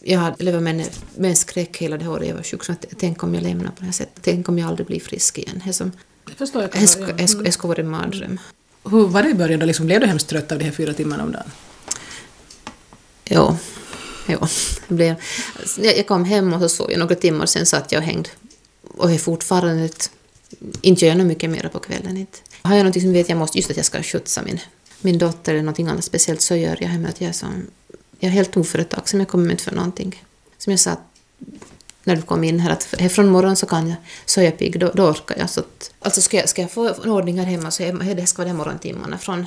jag 0.01 0.19
har 0.19 0.35
levat 0.39 0.63
med 0.63 0.89
med 1.15 1.29
en 1.29 1.35
skräck 1.35 1.77
hela 1.77 1.97
det 1.97 2.07
året 2.07 2.27
jag 2.27 2.35
var 2.35 2.43
sjuk, 2.43 2.63
så 2.63 2.71
att, 2.71 2.85
tänk 2.97 3.23
om 3.23 3.33
jag 3.35 3.43
lämnar 3.43 3.71
på 3.71 3.79
det 3.79 3.85
här 3.85 3.91
sättet, 3.91 4.19
tänk 4.23 4.49
om 4.49 4.59
jag 4.59 4.67
aldrig 4.67 4.87
blir 4.87 4.99
frisk 4.99 5.37
igen. 5.37 5.61
Det 5.65 5.73
som, 5.73 5.91
det 6.25 6.33
förstår 6.33 6.61
jag. 6.61 6.71
Det 6.71 6.87
skulle, 6.87 7.13
det 7.13 7.51
skulle, 7.51 7.67
vara 7.67 7.81
en 7.81 7.89
mardröm. 7.89 8.39
Hur 8.89 9.07
var 9.07 9.23
det 9.23 9.29
i 9.29 9.33
början 9.33 9.59
då? 9.59 9.65
Liksom, 9.65 9.85
blev 9.85 10.01
du 10.01 10.07
hemskt 10.07 10.27
trött 10.27 10.51
av 10.51 10.59
de 10.59 10.65
här 10.65 10.71
fyra 10.71 10.93
timmarna 10.93 11.23
om 11.23 11.31
dagen? 11.31 11.51
Jo, 13.25 13.57
jo. 14.27 14.39
Det 14.87 14.93
blev, 14.93 15.15
jag 15.77 16.07
kom 16.07 16.25
hem 16.25 16.53
och 16.53 16.61
så 16.61 16.69
sov 16.69 16.91
jag 16.91 16.99
några 16.99 17.15
timmar, 17.15 17.45
sen 17.45 17.65
satt 17.65 17.91
jag 17.91 17.99
och 17.99 18.05
hängde. 18.05 18.29
Och 18.97 19.11
är 19.11 19.17
fortfarande 19.17 19.85
ett, 19.85 20.11
inte 20.81 21.05
gör 21.05 21.11
jag 21.11 21.17
något 21.17 21.27
mycket 21.27 21.49
mer 21.49 21.69
på 21.73 21.79
kvällen. 21.79 22.17
Inte. 22.17 22.39
Har 22.61 22.75
jag 22.75 22.83
någonting 22.83 23.01
som 23.01 23.13
vet 23.13 23.29
jag 23.29 23.37
måste, 23.37 23.57
just 23.57 23.71
att 23.71 23.77
jag 23.77 23.85
ska 23.85 24.03
skjutsa 24.03 24.41
min, 24.41 24.59
min 25.01 25.17
dotter 25.17 25.53
eller 25.53 25.63
någonting 25.63 25.87
annat 25.87 26.03
speciellt, 26.03 26.41
så 26.41 26.55
gör 26.55 26.77
jag 26.79 26.87
hemma 26.87 27.07
att 27.07 27.21
jag 27.21 27.29
är 27.29 27.33
som, 27.33 27.67
jag 28.19 28.29
är 28.29 28.33
helt 28.33 28.57
oföretagsam, 28.57 29.19
jag 29.19 29.29
kommer 29.29 29.51
inte 29.51 29.63
för 29.63 29.75
någonting. 29.75 30.23
Som 30.57 30.71
jag 30.71 30.79
sa 30.79 30.97
när 32.05 32.15
du 32.15 32.21
kom 32.21 32.43
in 32.43 32.59
här, 32.59 32.71
att 32.71 33.11
från 33.11 33.27
morgon 33.27 33.55
så 33.55 33.65
kan 33.65 33.89
jag, 33.89 33.97
så 34.25 34.41
är 34.41 34.45
jag 34.45 34.57
pigg, 34.57 34.79
då, 34.79 34.91
då 34.93 35.03
orkar 35.03 35.35
jag. 35.39 35.49
Så 35.49 35.59
att, 35.59 35.91
alltså 35.99 36.21
ska 36.21 36.37
jag, 36.37 36.49
ska 36.49 36.61
jag 36.61 36.71
få 36.71 36.89
ordning 36.89 37.39
här 37.39 37.45
hemma 37.45 37.71
så 37.71 37.83
är, 37.83 38.15
det 38.15 38.25
ska 38.25 38.41
vara 38.41 38.47
de 38.47 38.57
morgontimmarna 38.57 39.17
från 39.17 39.45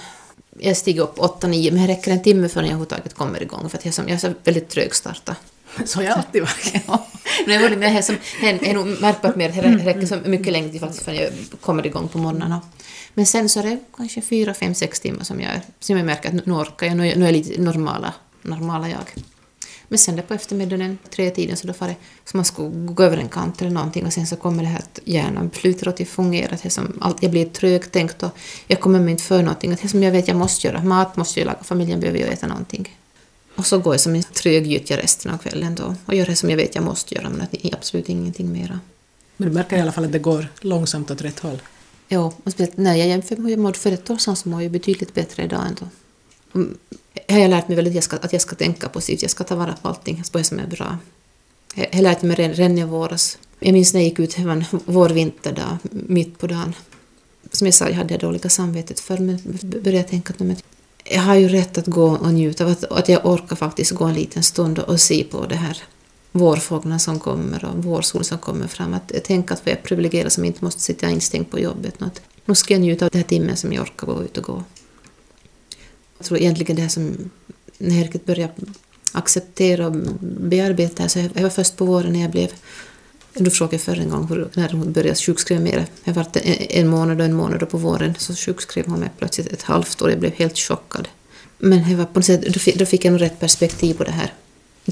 jag 0.59 0.77
stiger 0.77 1.03
upp 1.03 1.19
8-9, 1.19 1.73
men 1.73 1.83
det 1.83 1.93
räcker 1.93 2.13
en 2.13 2.23
timme 2.23 2.49
förrän 2.49 2.67
jag 2.67 2.73
överhuvudtaget 2.73 3.15
kommer 3.15 3.43
igång, 3.43 3.71
för 3.71 3.79
att 3.79 3.85
jag, 3.85 3.95
som, 3.95 4.09
jag 4.09 4.15
är 4.15 4.19
så 4.19 4.33
väldigt 4.45 4.69
trögstartad. 4.69 5.35
Så 5.85 5.99
har 5.99 6.05
jag 6.05 6.13
alltid 6.13 6.43
varit. 6.43 6.73
ja. 6.87 7.07
Men 7.47 7.83
jag 7.83 8.05
som, 8.05 8.17
är 8.43 8.75
nog 8.75 9.01
märkbart 9.01 9.37
mer, 9.37 9.49
det 9.49 9.85
räcker 9.85 10.07
så 10.07 10.17
mycket 10.17 10.53
längre 10.53 10.79
faktiskt 10.79 11.05
förrän 11.05 11.17
jag 11.17 11.33
kommer 11.61 11.87
igång 11.87 12.09
på 12.09 12.19
morgnarna. 12.19 12.61
Men 13.15 13.27
sen 13.27 13.49
så 13.49 13.61
är 13.61 13.65
det 13.65 13.79
kanske 13.97 14.23
fyra, 14.23 14.55
fem, 14.55 14.75
sex 14.75 15.01
timmar 15.01 15.25
som 15.25 15.41
jag, 15.41 15.61
som 15.81 15.97
jag 15.97 16.07
märker 16.07 16.29
att 16.29 16.47
nu 16.47 16.53
orkar 16.53 16.87
jag, 16.87 16.97
nu 16.97 17.09
är 17.09 17.17
jag 17.17 17.33
lite 17.33 17.61
normala, 17.61 18.15
normala 18.43 18.89
jag. 18.89 19.23
Men 19.89 19.99
sen 19.99 20.17
där 20.17 20.23
på 20.23 20.35
eftermiddagen, 20.35 20.99
tre 21.11 21.31
tiden, 21.31 21.57
så 21.57 21.67
då 21.67 21.73
far 21.73 21.89
det 21.89 21.97
som 22.25 22.39
man 22.39 22.45
skulle 22.45 22.71
gå 22.71 23.03
över 23.03 23.17
en 23.17 23.29
kant 23.29 23.61
eller 23.61 23.71
någonting 23.71 24.07
och 24.07 24.13
sen 24.13 24.27
så 24.27 24.37
kommer 24.37 24.63
det 24.63 24.69
här 24.69 24.79
att 24.79 24.99
hjärnan 25.05 25.51
slutar 25.55 25.89
att 25.89 26.09
fungera. 26.09 26.59
Det 26.63 26.71
som 26.71 26.99
allt, 27.01 27.23
jag 27.23 27.31
blir 27.31 27.47
trögtänkt 27.47 28.23
och 28.23 28.31
jag 28.67 28.81
kommer 28.81 29.01
mig 29.01 29.11
inte 29.11 29.23
för 29.23 29.43
någonting. 29.43 29.79
Det 29.83 29.89
som 29.89 30.03
jag 30.03 30.13
vet 30.13 30.29
jag 30.29 30.37
måste 30.37 30.67
göra, 30.67 30.83
mat 30.85 31.17
måste 31.17 31.41
jag 31.41 31.47
laga, 31.47 31.63
familjen 31.63 32.01
behöver 32.01 32.19
ju 32.19 32.25
äta 32.25 32.47
någonting. 32.47 32.97
Och 33.55 33.67
så 33.67 33.79
går 33.79 33.95
jag 33.95 34.01
som 34.01 34.15
en 34.15 34.23
trög 34.23 34.67
gyttja 34.67 34.97
resten 34.97 35.33
av 35.33 35.39
kvällen 35.39 35.75
då 35.75 35.95
och 36.07 36.15
gör 36.15 36.27
det 36.27 36.37
som 36.37 36.51
jag 36.51 36.57
vet 36.57 36.75
jag 36.75 36.85
måste 36.85 37.15
göra 37.15 37.31
men 37.31 37.47
absolut 37.73 38.09
ingenting 38.09 38.53
mera. 38.53 38.81
Men 39.37 39.49
du 39.49 39.55
märker 39.55 39.77
i 39.77 39.81
alla 39.81 39.93
fall 39.93 40.05
att 40.05 40.13
det 40.13 40.19
går 40.19 40.47
långsamt 40.61 41.11
åt 41.11 41.23
rätt 41.23 41.39
håll? 41.39 41.63
Ja, 42.09 42.33
och 42.45 42.53
speciellt 42.53 42.77
när 42.77 42.95
jag 42.95 43.09
jämför 43.09 43.37
med 43.37 43.45
hur 43.45 43.51
jag 43.51 43.59
mådde 43.59 43.79
för 43.79 43.93
ett 43.93 44.11
år 44.11 44.17
sedan 44.17 44.37
så 44.37 44.49
mår 44.49 44.63
jag 44.63 44.73
betydligt 44.73 45.15
bättre 45.15 45.43
idag. 45.45 45.61
Jag 45.81 45.89
har 47.29 47.49
lärt 47.49 47.69
mig 47.69 47.77
väldigt 47.77 47.93
att 47.93 47.95
jag 47.95 48.05
ska, 48.05 48.17
att 48.17 48.33
jag 48.33 48.43
ska 48.43 48.57
tänka 48.57 48.89
positivt, 48.89 49.23
jag 49.23 49.31
ska 49.31 49.45
ta 49.45 49.57
vara 49.57 49.77
på 49.83 49.89
allting 49.89 50.23
på 50.33 50.39
det 50.39 50.45
som 50.45 50.59
är 50.59 50.67
bra. 50.67 50.99
Jag 51.75 52.03
lärde 52.03 52.27
mig 52.27 52.37
redan 52.37 52.79
i 52.79 52.85
våras. 52.85 53.39
Jag 53.61 53.73
minns 53.73 53.95
när 53.95 54.01
jag 54.01 54.09
gick 54.09 54.19
ut, 54.19 54.37
det 54.37 54.45
var 54.45 54.53
en 54.53 54.65
vårvinterdag, 54.71 55.79
mitt 55.91 56.39
på 56.39 56.47
dagen. 56.47 56.75
Som 57.53 57.67
jag 57.67 57.75
sa, 57.75 57.89
jag 57.89 57.95
hade 57.95 58.15
det 58.15 58.27
dåliga 58.27 58.49
samvetet 58.49 59.01
för 59.01 59.19
men 59.19 59.59
började 59.83 60.09
tänka 60.09 60.33
att 60.33 60.63
jag 61.05 61.21
har 61.21 61.35
ju 61.35 61.49
rätt 61.49 61.79
att 61.79 61.87
gå 61.87 62.11
och 62.11 62.35
njuta 62.35 62.65
av 62.65 62.71
att, 62.71 62.85
att 62.85 63.09
jag 63.09 63.27
orkar 63.27 63.57
faktiskt 63.57 63.91
gå 63.91 64.05
en 64.05 64.15
liten 64.15 64.43
stund 64.43 64.79
och 64.79 65.01
se 65.01 65.25
på 65.25 65.47
det 65.47 65.57
här 65.57 65.83
vårfåglarna 66.33 66.99
som 66.99 67.21
kommer 67.21 67.65
och 67.65 67.85
vårsolen 67.85 68.25
som 68.25 68.39
kommer 68.39 68.67
fram. 68.67 68.95
Att 68.95 69.25
tänka 69.25 69.55
att 69.55 69.67
vi 69.67 69.71
är 69.71 69.77
privilegierade 69.77 70.31
som 70.31 70.45
inte 70.45 70.65
måste 70.65 70.81
sitta 70.81 71.11
instängd 71.11 71.51
på 71.51 71.59
jobbet. 71.59 71.95
Nu 72.45 72.55
ska 72.55 72.75
jag 72.75 72.81
njuta 72.81 73.05
av 73.05 73.11
den 73.11 73.21
här 73.21 73.29
timmen 73.29 73.57
som 73.57 73.73
jag 73.73 73.83
orkar 73.83 74.07
gå 74.07 74.23
ut 74.23 74.39
och 74.39 74.45
gå. 74.45 74.63
Jag 76.19 76.27
tror 76.27 76.39
egentligen 76.39 76.77
det 76.77 76.83
här 76.83 76.89
som 76.89 77.31
när 77.79 77.97
jag 77.97 78.05
riktigt 78.05 78.27
började 78.27 78.53
acceptera 79.13 79.87
och 79.87 79.93
bearbeta 80.21 81.03
det, 81.03 81.09
så 81.09 81.19
jag 81.19 81.43
var 81.43 81.51
först 81.51 81.77
på 81.77 81.85
våren 81.85 82.13
när 82.13 82.21
jag 82.21 82.31
blev 82.31 82.53
du 83.45 83.51
frågade 83.51 83.79
förra 83.79 84.03
en 84.03 84.11
gång 84.11 84.49
när 84.55 84.69
hon 84.69 84.93
började 84.93 85.17
sjukskriva 85.17 85.61
mer. 85.61 85.87
Jag 86.05 86.15
var 86.15 86.27
en 86.71 86.89
månad 86.89 87.21
och 87.21 87.27
en 87.27 87.35
månad 87.35 87.63
och 87.63 87.71
på 87.71 87.79
våren 87.79 88.15
så 88.19 88.35
sjukskrev 88.35 88.87
hon 88.87 89.01
mig 89.01 89.11
plötsligt 89.19 89.53
ett 89.53 89.63
halvt 89.63 90.03
år. 90.03 90.11
Jag 90.11 90.21
blev 90.21 90.33
helt 90.33 90.59
chockad. 90.59 91.09
Men 91.59 91.91
jag 91.91 91.99
var 91.99 92.05
på 92.05 92.19
något 92.19 92.25
sätt, 92.25 92.79
då 92.79 92.87
fick 92.87 93.05
jag 93.05 93.13
nog 93.13 93.21
rätt 93.21 93.41
perspektiv 93.41 93.95
på 93.95 94.05
det 94.05 94.11
här 94.11 94.33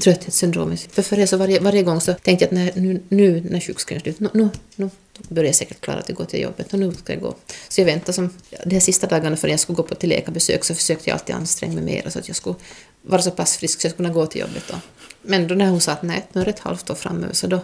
trötthetssyndromet. 0.01 0.79
För, 0.91 1.01
förr 1.01 1.25
så 1.25 1.37
varje, 1.37 1.59
varje 1.59 1.83
gång 1.83 2.01
så 2.01 2.13
tänkte 2.13 2.45
jag 2.45 2.47
att 2.47 2.75
när, 2.75 2.81
nu, 2.81 3.01
nu 3.09 3.41
när 3.49 3.59
sjukskrivningen 3.59 4.13
är 4.13 4.17
slut, 4.17 4.33
nu, 4.33 4.49
nu, 4.75 4.89
börjar 5.29 5.47
jag 5.47 5.55
säkert 5.55 5.81
klara 5.81 5.99
att 5.99 6.09
gå 6.09 6.25
till 6.25 6.41
jobbet 6.41 6.73
och 6.73 6.79
nu 6.79 6.93
ska 6.93 7.13
jag 7.13 7.21
gå. 7.21 7.35
Så 7.69 7.81
jag 7.81 7.85
väntade 7.85 8.13
som, 8.13 8.33
de 8.65 8.73
här 8.75 8.79
sista 8.79 9.07
dagarna 9.07 9.35
förrän 9.35 9.51
jag 9.51 9.59
skulle 9.59 9.75
gå 9.75 9.83
på 9.83 9.95
till 9.95 10.09
läkarbesök 10.09 10.63
så 10.63 10.75
försökte 10.75 11.09
jag 11.09 11.13
alltid 11.13 11.35
anstränga 11.35 11.73
mig 11.73 11.83
mer 11.83 12.09
så 12.09 12.19
att 12.19 12.27
jag 12.27 12.37
skulle 12.37 12.55
vara 13.01 13.21
så 13.21 13.31
pass 13.31 13.57
frisk 13.57 13.81
så 13.81 13.85
jag 13.85 13.91
skulle 13.91 14.09
kunna 14.09 14.19
gå 14.21 14.25
till 14.25 14.41
jobbet 14.41 14.63
då. 14.67 14.75
Men 15.21 15.47
då 15.47 15.55
när 15.55 15.69
hon 15.69 15.81
sa 15.81 15.91
att 15.91 16.03
nej, 16.03 16.25
nu 16.33 16.41
är 16.41 16.45
det 16.45 16.51
ett 16.51 16.59
halvt 16.59 16.89
år 16.89 16.95
framöver 16.95 17.33
så 17.33 17.47
då, 17.47 17.59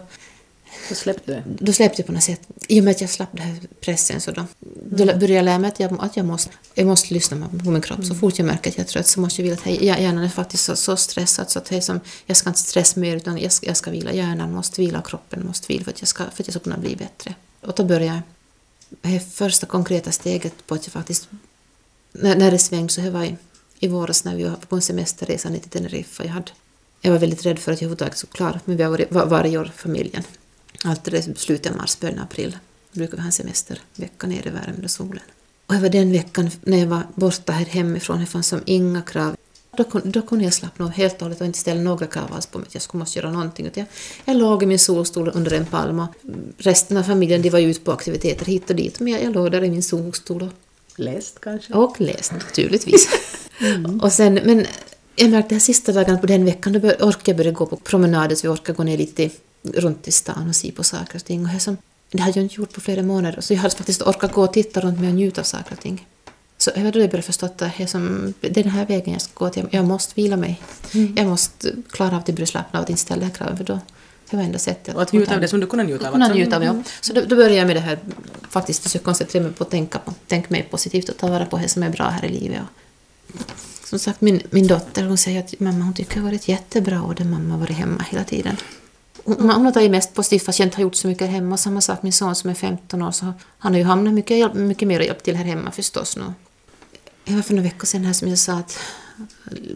så 0.89 0.95
släppte 0.95 1.31
det. 1.31 1.43
Då 1.45 1.73
släppte 1.73 2.01
jag 2.01 2.07
på 2.07 2.13
något 2.13 2.23
sätt. 2.23 2.41
I 2.67 2.79
och 2.79 2.83
med 2.83 2.91
att 2.91 3.01
jag 3.01 3.09
slapp 3.09 3.29
den 3.31 3.41
här 3.41 3.59
pressen 3.81 4.21
så 4.21 4.31
då, 4.31 4.45
då 4.83 5.05
började 5.05 5.33
jag 5.33 5.45
lära 5.45 5.59
mig 5.59 5.67
att 5.67 5.79
jag, 5.79 5.97
att 5.99 6.17
jag, 6.17 6.25
måste, 6.25 6.51
jag 6.73 6.87
måste 6.87 7.13
lyssna 7.13 7.49
på 7.63 7.71
min 7.71 7.81
kropp. 7.81 8.05
Så 8.05 8.15
fort 8.15 8.39
jag 8.39 8.45
märker 8.45 8.69
att 8.69 8.77
jag 8.77 8.85
är 8.85 8.89
trött 8.89 9.07
så 9.07 9.19
måste 9.19 9.41
jag 9.41 9.43
vila. 9.43 9.55
Att 9.55 9.61
hej, 9.61 9.85
hjärnan 9.85 10.23
är 10.23 10.29
faktiskt 10.29 10.63
så, 10.63 10.75
så 10.75 10.97
stressad 10.97 11.49
så 11.49 11.59
att 11.59 11.69
hej, 11.69 11.81
som, 11.81 11.99
jag 12.25 12.37
ska 12.37 12.49
inte 12.49 12.59
stressa 12.59 12.99
mer 12.99 13.15
utan 13.15 13.37
jag 13.37 13.51
ska, 13.51 13.67
jag 13.67 13.77
ska 13.77 13.91
vila. 13.91 14.13
Hjärnan 14.13 14.53
måste 14.53 14.81
vila, 14.81 15.01
kroppen 15.01 15.45
måste 15.45 15.73
vila 15.73 15.83
för 15.83 15.91
att 15.91 16.01
jag 16.01 16.07
ska, 16.07 16.23
för 16.23 16.43
att 16.43 16.47
jag 16.47 16.53
ska 16.53 16.59
kunna 16.59 16.77
bli 16.77 16.95
bättre. 16.95 17.35
Och 17.61 17.73
då 17.75 17.83
började 17.83 18.05
jag. 18.05 18.21
Det 19.01 19.19
första 19.19 19.65
konkreta 19.65 20.11
steget 20.11 20.67
på 20.67 20.75
att 20.75 20.85
jag 20.85 20.93
faktiskt... 20.93 21.29
När, 22.11 22.35
när 22.35 22.51
det 22.51 22.59
svängde 22.59 22.93
så 22.93 23.01
det 23.01 23.09
var 23.09 23.23
i, 23.23 23.35
i 23.79 23.87
våras 23.87 24.23
när 24.23 24.35
vi 24.35 24.43
var 24.43 24.55
på 24.55 24.75
en 24.75 24.81
semesterresa 24.81 25.49
ner 25.49 25.59
till 25.59 25.69
Teneriffa. 25.69 26.23
Jag, 26.23 26.31
hade, 26.31 26.51
jag 27.01 27.11
var 27.11 27.19
väldigt 27.19 27.45
rädd 27.45 27.59
för 27.59 27.71
att 27.71 27.81
jag 27.81 27.85
överhuvudtaget 27.85 28.17
skulle 28.17 28.33
klara 28.33 28.59
men 28.65 28.77
vi 28.77 28.83
har 28.83 28.91
varit 28.91 29.11
var, 29.11 29.25
varje 29.25 29.57
år 29.57 29.71
familjen. 29.75 30.23
Alltid 30.83 31.13
i 31.13 31.33
slutet 31.35 31.71
av 31.71 31.77
mars, 31.77 31.99
början 31.99 32.19
av 32.19 32.23
april 32.23 32.57
brukar 32.91 33.17
vi 33.17 33.21
ha 33.21 33.25
en 33.25 33.31
semestervecka 33.31 34.27
nere 34.27 34.49
i 34.49 34.51
värmen 34.51 34.83
och 34.83 34.91
solen. 34.91 35.23
Och 35.65 35.73
det 35.73 35.79
var 35.79 35.89
den 35.89 36.11
veckan 36.11 36.49
när 36.61 36.77
jag 36.77 36.87
var 36.87 37.01
borta 37.15 37.53
här 37.53 37.65
hemifrån, 37.65 38.19
det 38.19 38.25
fanns 38.25 38.47
som 38.47 38.61
inga 38.65 39.01
krav. 39.01 39.35
Då, 39.77 39.85
då 40.03 40.21
kunde 40.21 40.43
jag 40.43 40.53
slappna 40.53 40.85
av 40.85 40.91
helt 40.91 41.15
och 41.15 41.21
hållet 41.21 41.41
och 41.41 41.47
inte 41.47 41.59
ställa 41.59 41.81
några 41.81 42.07
krav 42.07 42.33
alls 42.33 42.45
på 42.45 42.57
mig 42.57 42.67
att 42.67 42.73
jag 42.73 42.83
skulle 42.83 42.99
måste 42.99 43.19
göra 43.19 43.31
någonting. 43.31 43.71
Jag, 43.73 43.85
jag 44.25 44.37
låg 44.37 44.63
i 44.63 44.65
min 44.65 44.79
solstol 44.79 45.31
under 45.33 45.53
en 45.53 45.65
palm 45.65 45.99
och 45.99 46.07
resten 46.57 46.97
av 46.97 47.03
familjen 47.03 47.41
de 47.41 47.49
var 47.49 47.59
ju 47.59 47.69
ute 47.69 47.79
på 47.79 47.91
aktiviteter 47.91 48.45
hit 48.45 48.69
och 48.69 48.75
dit. 48.75 48.99
Men 48.99 49.13
jag, 49.13 49.23
jag 49.23 49.33
låg 49.33 49.51
där 49.51 49.63
i 49.63 49.69
min 49.69 49.83
solstol 49.83 50.41
och... 50.41 50.49
Läst 50.95 51.41
kanske? 51.41 51.73
Och 51.73 52.01
läst 52.01 52.31
naturligtvis. 52.31 53.09
mm. 53.59 53.99
och 53.99 54.11
sen, 54.11 54.33
men 54.33 54.65
jag 55.15 55.29
märkte 55.29 55.55
de 55.55 55.59
sista 55.59 55.91
dagarna 55.91 56.17
på 56.17 56.27
den 56.27 56.45
veckan, 56.45 56.73
då 56.73 56.79
orkade 56.79 57.21
jag 57.25 57.37
börja 57.37 57.51
gå 57.51 57.65
på 57.65 57.75
promenader 57.75 58.35
så 58.35 58.47
vi 58.47 58.53
orkade 58.53 58.77
gå 58.77 58.83
ner 58.83 58.97
lite 58.97 59.29
runt 59.63 60.07
i 60.07 60.11
stan 60.11 60.49
och 60.49 60.55
se 60.55 60.71
på 60.71 60.83
saker 60.83 61.15
och 61.15 61.25
ting. 61.25 61.45
Och 61.45 61.53
det, 61.53 61.59
som, 61.59 61.77
det 62.11 62.21
hade 62.21 62.39
jag 62.39 62.45
inte 62.45 62.55
gjort 62.55 62.73
på 62.73 62.81
flera 62.81 63.03
månader, 63.03 63.41
så 63.41 63.53
jag 63.53 63.59
hade 63.59 63.75
faktiskt 63.75 64.01
orkat 64.01 64.33
gå 64.33 64.43
och 64.43 64.53
titta 64.53 64.79
runt 64.79 64.99
mig 64.99 65.09
och 65.09 65.15
njuta 65.15 65.41
av 65.41 65.45
saker 65.45 65.73
och 65.73 65.79
ting. 65.79 66.07
Så 66.57 66.71
jag 66.75 66.85
jag 66.85 66.93
började 66.93 67.21
förstå 67.21 67.45
att 67.45 67.57
det 67.57 67.71
är, 67.77 67.85
som, 67.85 68.33
det 68.41 68.59
är 68.59 68.63
den 68.63 68.71
här 68.71 68.85
vägen 68.85 69.13
jag 69.13 69.21
ska 69.21 69.31
gå, 69.33 69.45
att 69.45 69.57
jag, 69.57 69.67
jag 69.71 69.85
måste 69.85 70.13
vila 70.15 70.37
mig. 70.37 70.61
Mm. 70.93 71.13
Jag 71.17 71.27
måste 71.27 71.71
klara 71.89 72.09
av 72.09 72.17
att 72.17 72.25
börja 72.25 72.45
slappna 72.45 72.79
av 72.79 72.83
att 72.83 72.89
inte 72.89 73.01
ställa 73.01 73.29
kravet, 73.29 73.57
för 73.57 73.65
då 73.65 73.79
det 74.29 74.37
var 74.37 74.43
enda 74.43 74.59
sättet. 74.59 74.95
Och 74.95 75.01
att 75.01 75.13
njuta 75.13 75.35
av 75.35 75.41
det 75.41 75.47
som 75.47 75.59
du 75.59 75.67
kunde 75.67 75.83
njuta 75.83 76.07
av. 76.07 76.11
Kunna 76.11 76.27
njuta 76.27 76.55
av, 76.55 76.63
ja. 76.63 76.69
Mm. 76.69 76.83
Så 77.01 77.13
då, 77.13 77.21
då 77.21 77.35
började 77.35 77.55
jag 77.55 77.67
med 77.67 77.75
det 77.75 77.79
här, 77.79 77.99
faktiskt 78.49 78.83
försöka 78.83 79.05
koncentrera 79.05 79.43
mig 79.43 79.53
på 79.53 79.63
att 79.63 79.69
tänka 79.69 79.99
på, 79.99 80.13
tänka 80.27 80.47
mig 80.49 80.67
positivt 80.71 81.09
och 81.09 81.17
ta 81.17 81.27
vara 81.27 81.45
på 81.45 81.57
det 81.57 81.69
som 81.69 81.83
är 81.83 81.89
bra 81.89 82.05
här 82.05 82.25
i 82.25 82.39
livet. 82.39 82.61
Och, 82.61 83.87
som 83.87 83.99
sagt, 83.99 84.21
min, 84.21 84.41
min 84.49 84.67
dotter 84.67 85.03
hon 85.03 85.17
säger 85.17 85.39
att 85.39 85.59
mamma 85.59 85.85
hon 85.85 85.93
tycker 85.93 86.13
det 86.13 86.19
har 86.19 86.27
varit 86.27 86.47
jättebra 86.47 87.01
och 87.01 87.11
att 87.11 87.27
mamma 87.27 87.57
varit 87.57 87.77
hemma 87.77 88.05
hela 88.11 88.23
tiden. 88.23 88.57
Hon, 89.25 89.49
har 89.49 89.71
tagit 89.71 89.91
mest 89.91 90.13
positivt 90.13 90.45
fast 90.45 90.59
jag 90.59 90.65
inte 90.65 90.77
har 90.77 90.83
gjort 90.83 90.95
så 90.95 91.07
mycket 91.07 91.29
hemma. 91.29 91.57
Samma 91.57 91.81
sak 91.81 92.03
min 92.03 92.13
son 92.13 92.35
som 92.35 92.49
är 92.49 92.53
15 92.53 93.01
år, 93.01 93.11
så 93.11 93.33
han 93.57 93.73
har 93.73 93.79
ju 93.79 93.85
hamnat 93.85 94.13
mycket, 94.13 94.53
mycket 94.53 94.87
mer 94.87 94.99
hjälp 94.99 95.23
till 95.23 95.35
här 95.35 95.45
hemma 95.45 95.71
förstås 95.71 96.17
nu. 96.17 96.33
Det 97.25 97.35
var 97.35 97.41
för 97.41 97.53
några 97.53 97.63
veckor 97.63 97.85
sedan 97.85 98.05
här 98.05 98.13
som 98.13 98.27
jag 98.29 98.37
sa 98.37 98.53
att, 98.53 98.79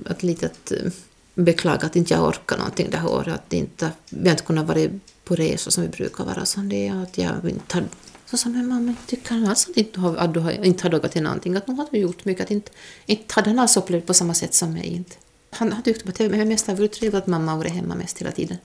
att 0.05 0.23
lite 0.23 0.45
att 0.45 0.71
eh, 0.71 0.91
beklaga 1.36 1.86
att 1.86 1.95
inte 1.95 2.13
jag 2.13 2.23
orkar 2.23 2.57
någonting 2.57 2.88
det 2.91 2.97
här 2.97 3.10
året. 3.10 3.33
Att 3.33 3.53
inte, 3.53 3.91
vi 4.10 4.23
har 4.23 4.31
inte 4.31 4.43
kunnat 4.43 4.67
vara 4.67 4.89
på 5.23 5.36
resor 5.36 5.71
som 5.71 5.83
vi 5.83 5.89
brukar 5.89 6.23
vara. 6.25 6.45
Så 6.45 6.60
det, 6.60 6.89
att 6.89 7.17
jag 7.17 7.49
inte 7.49 7.77
har, 7.77 7.83
så 8.25 8.38
sa 8.38 8.49
min 8.49 8.67
mamma, 8.67 8.95
tycker 9.07 9.31
han 9.31 9.47
alls 9.47 9.69
att, 9.69 9.77
inte, 9.77 9.99
att 10.17 10.33
du 10.33 10.39
har, 10.39 10.51
inte 10.65 10.83
har 10.83 10.89
dagat 10.89 11.12
till 11.12 11.23
någonting? 11.23 11.55
Att 11.55 11.67
nu 11.67 11.73
har 11.73 11.88
du 11.91 11.97
gjort 11.97 12.25
mycket. 12.25 12.43
Att 12.43 12.51
inte, 12.51 12.71
inte 13.05 13.33
hade 13.33 13.49
han 13.49 13.60
alls 13.60 13.77
upplevt 13.77 14.05
på 14.05 14.13
samma 14.13 14.33
sätt 14.33 14.53
som 14.53 14.73
mig. 14.73 14.86
Inte. 14.88 15.15
Han, 15.49 15.71
han 15.71 15.83
tyckte 15.83 16.10
att 16.10 16.15
det 16.15 16.45
mest 16.45 16.67
har 16.67 16.75
varit 16.75 16.91
trevligt 16.91 17.23
att 17.23 17.27
mamma 17.27 17.51
har 17.51 17.57
varit 17.57 17.73
hemma 17.73 17.95
mest 17.95 18.17
hela 18.17 18.31
tiden. 18.31 18.57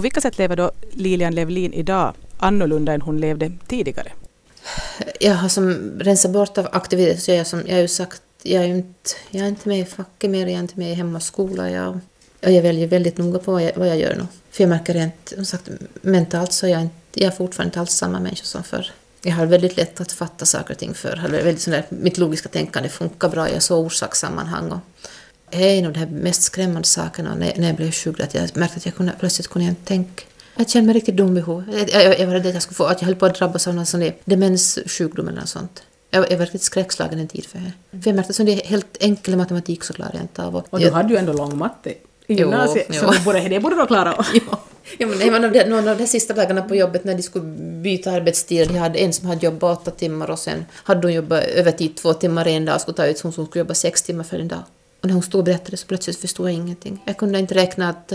På 0.00 0.02
vilka 0.02 0.20
sätt 0.20 0.38
lever 0.38 0.56
då 0.56 0.70
Lilian 0.90 1.34
Levlin 1.34 1.72
idag 1.72 2.14
annorlunda 2.38 2.92
än 2.92 3.02
hon 3.02 3.20
levde 3.20 3.52
tidigare? 3.66 4.12
Jag 5.20 5.34
har 5.34 5.48
som 5.48 5.92
rensat 6.00 6.30
bort 6.30 6.58
av 6.58 6.68
aktivitet. 6.72 7.22
så 7.22 7.30
jag, 7.30 7.46
som, 7.46 7.62
jag 7.66 7.74
har 7.74 7.80
ju 7.80 7.88
sagt, 7.88 8.22
jag 8.42 8.64
är 8.64 8.68
inte, 8.68 9.10
jag 9.30 9.44
är 9.44 9.48
inte 9.48 9.68
med 9.68 9.80
i 9.80 9.84
facket 9.84 10.30
mer, 10.30 10.46
jag 10.46 10.50
är 10.50 10.58
inte 10.58 10.78
med 10.78 10.92
i 10.92 10.94
hem 10.94 11.16
och 11.16 11.22
skola. 11.22 11.70
Jag, 11.70 12.00
jag 12.40 12.62
väljer 12.62 12.86
väldigt 12.86 13.18
noga 13.18 13.38
på 13.38 13.52
vad 13.52 13.62
jag, 13.62 13.72
vad 13.76 13.88
jag 13.88 13.98
gör 13.98 14.14
nu. 14.14 14.26
För 14.50 14.64
jag 14.64 14.68
märker 14.68 14.94
rent, 14.94 15.32
som 15.34 15.44
sagt, 15.44 15.68
mentalt 16.02 16.52
så 16.52 16.66
är 16.66 16.70
jag, 16.70 16.82
inte, 16.82 17.20
jag 17.20 17.32
är 17.32 17.36
fortfarande 17.36 17.68
inte 17.68 17.80
alls 17.80 17.92
samma 17.92 18.20
människa 18.20 18.44
som 18.44 18.64
förr. 18.64 18.90
Jag 19.22 19.32
har 19.32 19.46
väldigt 19.46 19.76
lätt 19.76 20.00
att 20.00 20.12
fatta 20.12 20.46
saker 20.46 20.74
och 20.74 20.78
ting 20.78 20.94
förr. 20.94 21.26
Väldigt 21.30 21.60
sådär, 21.60 21.86
mitt 21.88 22.18
logiska 22.18 22.48
tänkande 22.48 22.88
funkar 22.88 23.28
bra, 23.28 23.50
jag 23.50 23.62
såg 23.62 23.86
orsakssammanhang. 23.86 24.72
Och 24.72 24.80
är 25.50 25.78
en 25.78 25.86
av 25.86 25.92
de 25.92 26.06
mest 26.06 26.42
skrämmande 26.42 26.88
sakerna 26.88 27.34
när, 27.34 27.52
när 27.56 27.66
jag 27.66 27.76
blev 27.76 27.90
sjuk, 27.90 28.20
att 28.20 28.34
jag 28.34 28.56
märkte 28.56 28.76
att 28.76 28.86
jag 28.86 28.94
kunde, 28.94 29.12
plötsligt 29.18 29.48
kunde 29.48 29.66
jag 29.66 29.72
inte 29.72 29.84
tänka. 29.84 30.24
Jag 30.56 30.70
kände 30.70 30.86
mig 30.86 30.94
riktigt 30.94 31.16
dum 31.16 31.36
i 31.36 31.40
huvudet. 31.40 31.92
Jag, 31.92 32.04
jag, 32.04 32.20
jag 32.20 32.26
var 32.26 32.34
rädd 32.34 32.46
att 32.46 32.54
jag 32.54 32.62
skulle 32.62 32.76
få, 32.76 32.84
att 32.84 33.00
jag 33.00 33.06
höll 33.06 33.16
på 33.16 33.26
att 33.26 33.34
drabbas 33.34 33.68
av 33.68 33.74
någon 33.74 33.86
sån 33.86 34.10
demenssjukdom 34.24 35.28
eller 35.28 35.40
något 35.40 35.48
sånt. 35.48 35.82
Jag, 36.10 36.30
jag 36.30 36.38
var 36.38 36.44
riktigt 36.44 36.62
skräckslagen 36.62 37.18
en 37.18 37.28
tid 37.28 37.46
för 37.46 37.58
det. 37.58 38.00
För 38.02 38.10
jag 38.10 38.16
märkte 38.16 38.42
att 38.42 38.46
det 38.46 38.52
är 38.52 38.66
helt 38.66 38.96
enkel 39.00 39.36
matematik 39.36 39.84
så 39.84 39.92
klarar 39.92 40.10
jag 40.14 40.22
inte 40.22 40.44
av. 40.44 40.56
Och, 40.56 40.66
och 40.70 40.80
du 40.80 40.90
hade 40.90 41.08
ju 41.08 41.16
ändå 41.18 41.32
lång 41.32 41.58
matte 41.58 41.94
i 42.26 42.34
gymnasiet, 42.34 42.86
jo, 42.88 42.94
så 42.94 43.12
jo. 43.14 43.24
Borde, 43.24 43.48
det 43.48 43.60
borde 43.60 43.76
du 43.76 43.86
klara 43.86 44.12
av. 44.18 44.26
ja. 44.48 44.60
Men 44.98 45.18
det 45.18 45.30
var 45.30 45.38
någon, 45.38 45.70
någon 45.70 45.88
av 45.88 45.98
de 45.98 46.06
sista 46.06 46.34
dagarna 46.34 46.62
på 46.62 46.76
jobbet 46.76 47.04
när 47.04 47.14
de 47.14 47.22
skulle 47.22 47.44
byta 47.82 48.10
arbetstid. 48.10 48.68
De 48.68 48.78
hade 48.78 48.98
en 48.98 49.12
som 49.12 49.28
hade 49.28 49.46
jobbat 49.46 49.78
åtta 49.78 49.90
timmar 49.90 50.30
och 50.30 50.38
sen 50.38 50.66
hade 50.72 51.06
hon 51.06 51.14
jobbat 51.14 51.44
övertid 51.44 51.96
två 51.96 52.12
timmar 52.14 52.48
en 52.48 52.64
dag 52.64 52.74
och 52.74 52.80
skulle 52.80 52.96
ta 52.96 53.06
ut 53.06 53.20
hon 53.20 53.32
som 53.32 53.46
skulle 53.46 53.60
jobba 53.60 53.74
sex 53.74 54.02
timmar 54.02 54.24
för 54.24 54.38
en 54.38 54.48
dag. 54.48 54.62
Och 55.00 55.06
när 55.06 55.14
hon 55.14 55.22
stod 55.22 55.38
och 55.38 55.44
berättade 55.44 55.76
så 55.76 55.86
plötsligt 55.86 56.16
förstod 56.16 56.48
jag 56.48 56.54
ingenting. 56.54 57.02
Jag 57.04 57.16
kunde 57.16 57.38
inte 57.38 57.54
räkna 57.54 57.88
att 57.88 58.12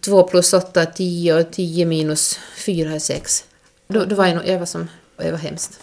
2 0.00 0.20
eh, 0.20 0.26
plus 0.26 0.52
8 0.52 0.82
är 0.82 0.86
10 0.86 1.34
och 1.34 1.50
10 1.50 1.86
minus 1.86 2.38
4 2.56 2.92
är 2.92 2.98
6. 2.98 3.44
Då, 3.88 4.04
då 4.04 4.16
var 4.16 4.26
jag, 4.26 4.48
jag 4.48 4.58
var 4.58 4.66
som, 4.66 4.88
det 5.16 5.30
var 5.30 5.38
hemskt. 5.38 5.80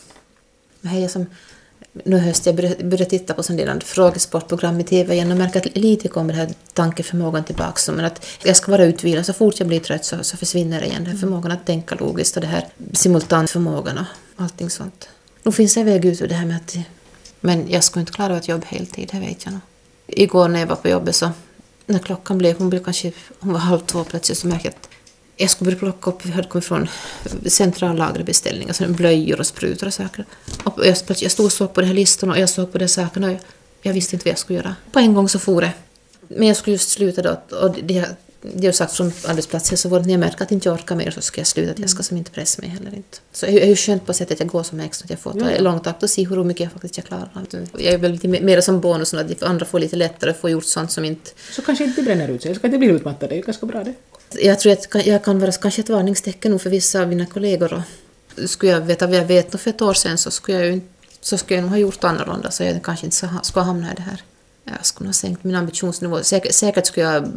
Men 0.81 1.01
jag 1.01 1.11
som, 1.11 1.25
nu 1.93 2.17
höst 2.17 2.45
jag 2.45 2.55
började, 2.55 2.83
började 2.83 3.05
titta 3.05 3.33
på 3.33 3.43
sådana 3.43 3.79
frågesportprogram 3.79 4.79
i 4.79 4.83
TV 4.83 5.13
igen 5.13 5.31
och 5.31 5.37
märker 5.37 5.59
att 5.59 5.77
lite 5.77 6.07
kommer 6.07 6.33
den 6.33 6.47
här 6.47 6.55
tankeförmågan 6.73 7.43
tillbaka. 7.43 7.91
Men 7.91 8.05
att 8.05 8.25
jag 8.43 8.55
ska 8.55 8.71
vara 8.71 8.85
utvilad, 8.85 9.25
så 9.25 9.33
fort 9.33 9.59
jag 9.59 9.67
blir 9.67 9.79
trött 9.79 10.05
så, 10.05 10.23
så 10.23 10.37
försvinner 10.37 10.83
igen. 10.83 11.03
Den 11.03 11.11
här 11.11 11.19
förmågan 11.19 11.51
att 11.51 11.65
tänka 11.65 11.95
logiskt 11.95 12.35
och 12.35 12.41
det 12.41 12.47
här 12.47 12.67
simultanförmågan 12.93 13.97
och 13.97 14.05
allting 14.43 14.69
sånt. 14.69 15.09
Nu 15.43 15.51
finns 15.51 15.73
det 15.73 15.79
en 15.79 15.85
väg 15.85 16.05
ut 16.05 16.21
ur 16.21 16.27
det 16.27 16.35
här 16.35 16.45
med 16.45 16.57
att 16.57 16.75
men 17.39 17.71
jag 17.71 17.83
skulle 17.83 18.01
inte 18.01 18.13
klara 18.13 18.37
ett 18.37 18.47
jobb 18.47 18.65
heltid, 18.65 19.09
det 19.11 19.19
vet 19.19 19.45
jag 19.45 19.51
nog 19.51 19.61
igår 20.07 20.47
när 20.47 20.59
jag 20.59 20.67
var 20.67 20.75
på 20.75 20.89
jobbet 20.89 21.15
så 21.15 21.31
när 21.85 21.99
klockan 21.99 22.37
blev, 22.37 22.57
hon 22.57 22.69
blev 22.69 22.83
kanske 22.83 23.11
hon 23.39 23.53
var 23.53 23.59
halv 23.59 23.79
två 23.79 24.03
plötsligt 24.03 24.37
så 24.37 24.47
märkte 24.47 24.67
jag 24.67 24.73
att 24.73 24.89
jag 25.37 25.49
skulle 25.49 25.71
börja 25.71 25.79
plocka 25.79 26.09
upp, 26.11 26.25
vi 26.25 26.31
hade 26.31 26.47
kommit 26.47 26.65
från 26.65 26.87
centrallagerbeställningar, 27.45 28.67
alltså 28.67 28.87
blöjor 28.87 29.39
och 29.39 29.47
sprutor 29.47 29.87
och 29.87 29.93
saker. 29.93 30.25
Och 30.63 30.85
jag, 30.85 30.97
jag 31.07 31.31
stod 31.31 31.45
och 31.45 31.51
såg 31.51 31.73
på 31.73 31.81
de 31.81 31.87
här 31.87 31.93
listorna 31.93 32.33
och 32.33 32.39
jag 32.39 32.49
såg 32.49 32.71
på 32.71 32.77
de 32.77 32.83
här 32.83 32.87
sakerna 32.87 33.27
och 33.27 33.33
jag, 33.33 33.39
jag 33.81 33.93
visste 33.93 34.15
inte 34.15 34.25
vad 34.25 34.31
jag 34.31 34.39
skulle 34.39 34.59
göra. 34.59 34.75
På 34.91 34.99
en 34.99 35.13
gång 35.13 35.29
så 35.29 35.39
for 35.39 35.61
det. 35.61 35.71
Men 36.27 36.47
jag 36.47 36.57
skulle 36.57 36.73
just 36.73 36.89
sluta 36.89 37.21
då 37.21 37.57
och 37.57 37.75
det, 37.83 38.09
det 38.55 38.67
är 38.67 38.71
sagt 38.71 38.93
från 38.93 39.11
arbetsplatshälsovården, 39.27 40.07
när 40.07 40.13
jag 40.13 40.19
märker 40.19 40.43
att 40.43 40.51
inte 40.51 40.69
jag 40.69 40.75
orkar 40.75 40.95
mer 40.95 41.11
så 41.11 41.21
ska 41.21 41.41
jag 41.41 41.47
sluta, 41.47 41.71
att 41.71 41.79
jag 41.79 41.89
ska 41.89 42.03
som 42.03 42.17
inte 42.17 42.31
pressa 42.31 42.61
mig 42.61 42.69
heller 42.69 42.95
inte. 42.95 43.17
Så 43.31 43.45
det 43.45 43.63
är 43.63 43.67
ju 43.67 43.75
skönt 43.75 44.05
på 44.05 44.13
sättet 44.13 44.33
att 44.33 44.39
jag 44.39 44.49
går 44.49 44.63
som 44.63 44.79
extra, 44.79 45.03
att 45.03 45.09
jag 45.09 45.19
får 45.19 45.31
ta 45.31 45.51
ja. 45.51 45.61
långtakt 45.61 46.03
och 46.03 46.09
se 46.09 46.27
hur 46.27 46.43
mycket 46.43 46.63
jag 46.63 46.71
faktiskt 46.71 46.97
jag 46.97 47.05
klarar. 47.05 47.29
Jag 47.77 47.93
är 47.93 47.97
väl 47.97 48.11
lite 48.11 48.27
mer 48.27 48.61
som 48.61 48.79
bonus, 48.79 49.13
att 49.13 49.43
andra 49.43 49.65
får 49.65 49.79
lite 49.79 49.95
lättare 49.95 50.31
att 50.31 50.37
få 50.37 50.49
gjort 50.49 50.65
sånt 50.65 50.91
som 50.91 51.05
inte... 51.05 51.31
Så 51.51 51.61
kanske 51.61 51.83
inte 51.83 52.01
bränner 52.01 52.27
ut 52.27 52.41
sig, 52.41 52.55
så 52.55 52.61
kanske 52.61 52.75
inte 52.75 52.77
blir 52.77 52.91
utmattad, 52.91 53.29
det 53.29 53.35
är 53.35 53.37
ju 53.37 53.43
ganska 53.43 53.65
bra 53.65 53.83
det. 53.83 53.93
Jag 54.41 54.59
tror 54.59 54.73
att 54.73 55.05
jag 55.05 55.23
kan 55.23 55.39
vara 55.39 55.51
kanske 55.51 55.81
ett 55.81 55.89
varningstecken 55.89 56.59
för 56.59 56.69
vissa 56.69 57.01
av 57.01 57.07
mina 57.07 57.25
kollegor. 57.25 57.73
Och 57.73 58.49
skulle 58.49 58.71
jag 58.71 58.81
veta 58.81 59.07
vad 59.07 59.15
jag 59.15 59.25
vet 59.25 59.61
för 59.61 59.69
ett 59.69 59.81
år 59.81 59.93
sedan 59.93 60.17
så 60.17 60.31
skulle 60.31 60.57
jag 60.57 60.67
ju 60.67 60.81
så 61.21 61.37
skulle 61.37 61.57
jag 61.57 61.61
nog 61.61 61.71
ha 61.71 61.77
gjort 61.77 62.03
annorlunda 62.03 62.51
så 62.51 62.63
jag 62.63 62.83
kanske 62.83 63.05
inte 63.05 63.29
skulle 63.43 63.65
hamna 63.65 63.91
i 63.91 63.95
det 63.95 64.01
här. 64.01 64.21
Jag 64.63 64.85
skulle 64.85 65.07
ha 65.07 65.13
sänkt 65.13 65.43
min 65.43 65.55
ambitionsnivå. 65.55 66.23
Säkert, 66.23 66.53
säkert 66.53 66.85
skulle 66.85 67.05
jag 67.05 67.31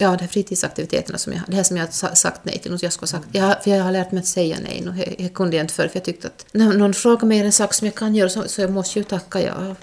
Ja, 0.00 0.10
de 0.10 0.20
här 0.20 0.28
fritidsaktiviteterna 0.28 1.18
som 1.18 1.32
jag, 1.32 1.42
det 1.46 1.56
här 1.56 1.62
som 1.62 1.76
jag 1.76 1.84
har 1.84 2.14
sagt 2.14 2.40
nej 2.44 2.58
till. 2.58 2.78
Jag, 2.82 2.92
skulle 2.92 3.08
sagt, 3.08 3.26
jag, 3.32 3.62
för 3.62 3.70
jag 3.70 3.84
har 3.84 3.92
lärt 3.92 4.12
mig 4.12 4.20
att 4.20 4.26
säga 4.26 4.56
nej. 4.62 4.82
Nu, 4.84 5.02
jag, 5.06 5.14
jag 5.18 5.34
kunde 5.34 5.56
inte 5.56 5.74
förr, 5.74 5.88
för 5.88 5.96
jag 5.96 6.04
tyckte 6.04 6.26
att 6.26 6.46
när 6.52 6.72
någon 6.72 6.94
frågar 6.94 7.26
mig 7.26 7.38
en 7.38 7.52
sak 7.52 7.74
som 7.74 7.86
jag 7.86 7.94
kan 7.94 8.14
göra 8.14 8.28
så, 8.28 8.48
så 8.48 8.60
jag 8.60 8.70
måste 8.70 8.98
ju 8.98 9.04
tacka 9.04 9.42
ja. 9.42 9.76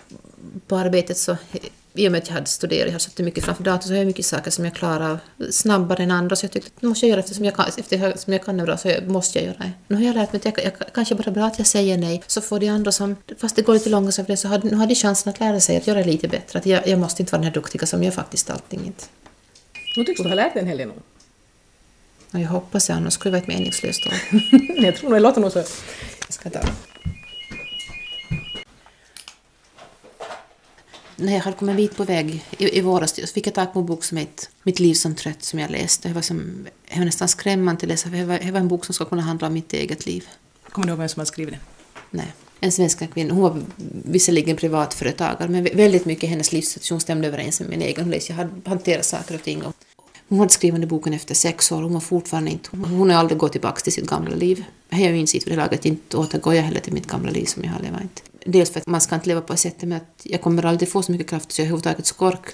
På 0.68 0.78
arbetet 0.78 1.18
så, 1.18 1.38
i 1.94 2.08
och 2.08 2.12
med 2.12 2.22
att 2.22 2.28
jag 2.28 2.34
hade 2.34 2.46
studerat, 2.46 2.86
jag 2.86 2.94
har 2.94 3.00
suttit 3.00 3.26
mycket 3.26 3.46
framför 3.46 3.64
datorn, 3.64 3.88
så 3.88 3.90
har 3.90 3.98
jag 3.98 4.08
mycket 4.08 4.26
saker 4.26 4.52
som 4.52 4.66
jag 4.66 4.76
klarar 4.76 5.20
snabbare 5.52 6.04
än 6.04 6.12
andra. 6.12 6.36
Så 6.36 6.46
jag 6.46 6.52
tyckte 6.52 6.72
att 6.76 6.82
nu 6.82 6.90
måste 6.90 7.06
jag 7.06 7.10
göra 7.10 7.20
eftersom 7.20 7.46
jag 7.46 7.56
kan, 7.56 7.66
eftersom 7.78 8.34
jag 8.34 8.46
kan 8.46 8.58
det 8.58 8.64
bra 8.64 8.78
så 8.78 8.94
måste 9.08 9.40
jag 9.40 9.46
göra 9.46 9.58
det. 9.58 9.72
Nu 9.88 9.96
har 9.96 10.04
jag 10.04 10.16
lärt 10.16 10.34
mig 10.34 10.42
att 10.46 10.46
jag, 10.46 10.74
jag 10.80 10.94
kanske 10.94 11.16
bara 11.16 11.32
bra 11.32 11.46
att 11.46 11.58
jag 11.58 11.68
säger 11.68 11.98
nej, 11.98 12.24
så 12.28 12.42
får 12.42 12.60
de 12.60 12.70
andra 12.70 12.92
som, 12.92 13.16
fast 13.38 13.56
det 13.56 13.62
går 13.62 13.74
lite 13.74 13.90
långsamt 13.90 14.40
så 14.40 14.48
har, 14.48 14.62
nu 14.64 14.76
har 14.76 14.88
de 14.88 14.96
chansen 14.96 15.34
att 15.34 15.40
lära 15.40 15.60
sig 15.60 15.78
att 15.78 15.88
göra 15.88 16.04
lite 16.04 16.28
bättre. 16.28 16.60
Att 16.60 16.66
jag, 16.66 16.88
jag 16.88 17.00
måste 17.00 17.22
inte 17.22 17.32
vara 17.32 17.40
den 17.40 17.48
här 17.48 17.54
duktiga 17.54 17.86
som 17.86 18.04
gör 18.04 18.12
faktiskt 18.12 18.50
allting. 18.50 18.86
Inte. 18.86 19.06
Nu 19.96 20.04
tycks 20.04 20.22
du 20.22 20.28
ha 20.28 20.36
lärt 20.36 20.54
dig 20.54 20.62
en 20.62 20.68
hel 20.68 20.78
del. 20.78 20.92
Ja, 22.32 22.40
jag 22.40 22.50
hoppas 22.50 22.88
det, 22.88 22.94
annars 22.94 23.14
skulle 23.14 23.38
det 23.38 23.42
vara 23.42 23.54
ett 23.54 23.60
meningslöst 23.60 24.02
jag 24.78 24.96
tror 24.96 25.10
nog 25.10 25.18
det 25.18 25.20
låter 25.20 25.42
nog 25.42 25.52
så. 25.52 25.60
Jag 25.60 26.34
ska 26.34 26.50
ta. 26.50 26.62
när 31.22 31.34
jag 31.34 31.40
hade 31.40 31.58
kommit 31.58 31.72
en 31.72 31.78
bit 31.78 31.98
på 31.98 32.04
väg 32.04 32.46
i, 32.58 32.78
i 32.78 32.82
våras 32.82 33.16
så 33.16 33.34
fick 33.34 33.48
jag 33.48 33.54
tag 33.54 33.74
på 33.74 33.80
en 33.80 33.86
bok 33.86 34.04
som 34.04 34.18
heter 34.18 34.48
Mitt 34.64 34.80
liv 34.80 34.94
som 34.94 35.16
trött 35.16 35.44
som 35.44 35.60
jag 35.60 35.72
läste. 35.72 36.08
Det 36.08 36.14
var, 36.14 36.22
som, 36.22 36.68
det 36.90 36.98
var 36.98 37.06
nästan 37.06 37.28
skrämmande 37.28 37.82
att 37.82 37.88
läsa 37.88 38.10
för 38.10 38.18
det 38.18 38.26
var, 38.26 38.40
det 38.40 38.52
var 38.52 38.60
en 38.60 38.68
bok 38.68 38.86
som 38.86 38.94
skulle 38.94 39.10
kunna 39.10 39.22
handla 39.22 39.48
om 39.48 39.54
mitt 39.54 39.74
eget 39.74 40.06
liv. 40.06 40.28
Kommer 40.70 40.88
du 40.88 40.92
ihåg 40.92 41.00
vem 41.00 41.10
som 41.10 41.20
har 41.20 41.26
skrivit 41.26 41.54
den? 41.54 41.62
Nej. 42.10 42.34
En 42.64 42.72
svensk 42.72 43.14
kvinna. 43.14 43.34
Hon 43.34 43.44
var 43.44 43.62
visserligen 44.06 44.58
privatföretagare 44.58 45.50
men 45.50 45.64
väldigt 45.64 46.06
mycket 46.06 46.30
hennes 46.30 46.52
livssituation 46.52 47.00
stämde 47.00 47.28
överens 47.28 47.60
med 47.60 47.70
min 47.70 47.82
egen. 47.82 48.14
Jag 48.28 48.36
hade 48.36 48.50
hanterat 48.66 49.06
saker 49.06 49.36
och 49.36 49.44
ting. 49.44 49.64
Hon 50.28 50.40
hade 50.40 50.52
skrivit 50.52 50.90
boken 50.90 51.14
efter 51.14 51.36
sex 51.36 51.72
år. 51.72 51.82
Hon 51.82 51.94
var 51.94 52.00
fortfarande 52.00 52.52
inte... 52.52 52.70
Hon 52.78 53.10
har 53.10 53.18
aldrig 53.18 53.38
gått 53.38 53.52
tillbaka 53.52 53.80
till 53.80 53.94
sitt 53.94 54.08
gamla 54.08 54.36
liv. 54.36 54.64
Jag 54.90 54.98
har 54.98 55.06
inte 55.06 55.18
insett 55.18 55.48
vid 55.48 55.54
det 55.54 55.58
laget 55.58 55.86
inte 55.86 56.18
återgår 56.18 56.56
jag 56.56 56.64
heller 56.64 56.80
till 56.80 56.94
mitt 56.94 57.08
gamla 57.08 57.32
liv 57.32 57.46
som 57.46 57.64
jag 57.64 57.72
har 57.72 57.80
levat. 57.80 58.24
Dels 58.46 58.70
för 58.70 58.80
att 58.80 58.88
man 58.88 59.02
ska 59.02 59.16
inte 59.16 59.28
leva 59.28 59.42
på 59.42 59.54
det 59.54 59.58
sättet 59.58 59.90
med 59.90 59.98
att 59.98 60.22
jag 60.24 60.42
kommer 60.42 60.66
aldrig 60.66 60.90
få 60.90 61.02
så 61.02 61.12
mycket 61.12 61.30
kraft 61.30 61.52
så 61.52 61.62
jag 61.62 61.66
överhuvudtaget 61.66 62.06
ska 62.06 62.28
orka 62.28 62.52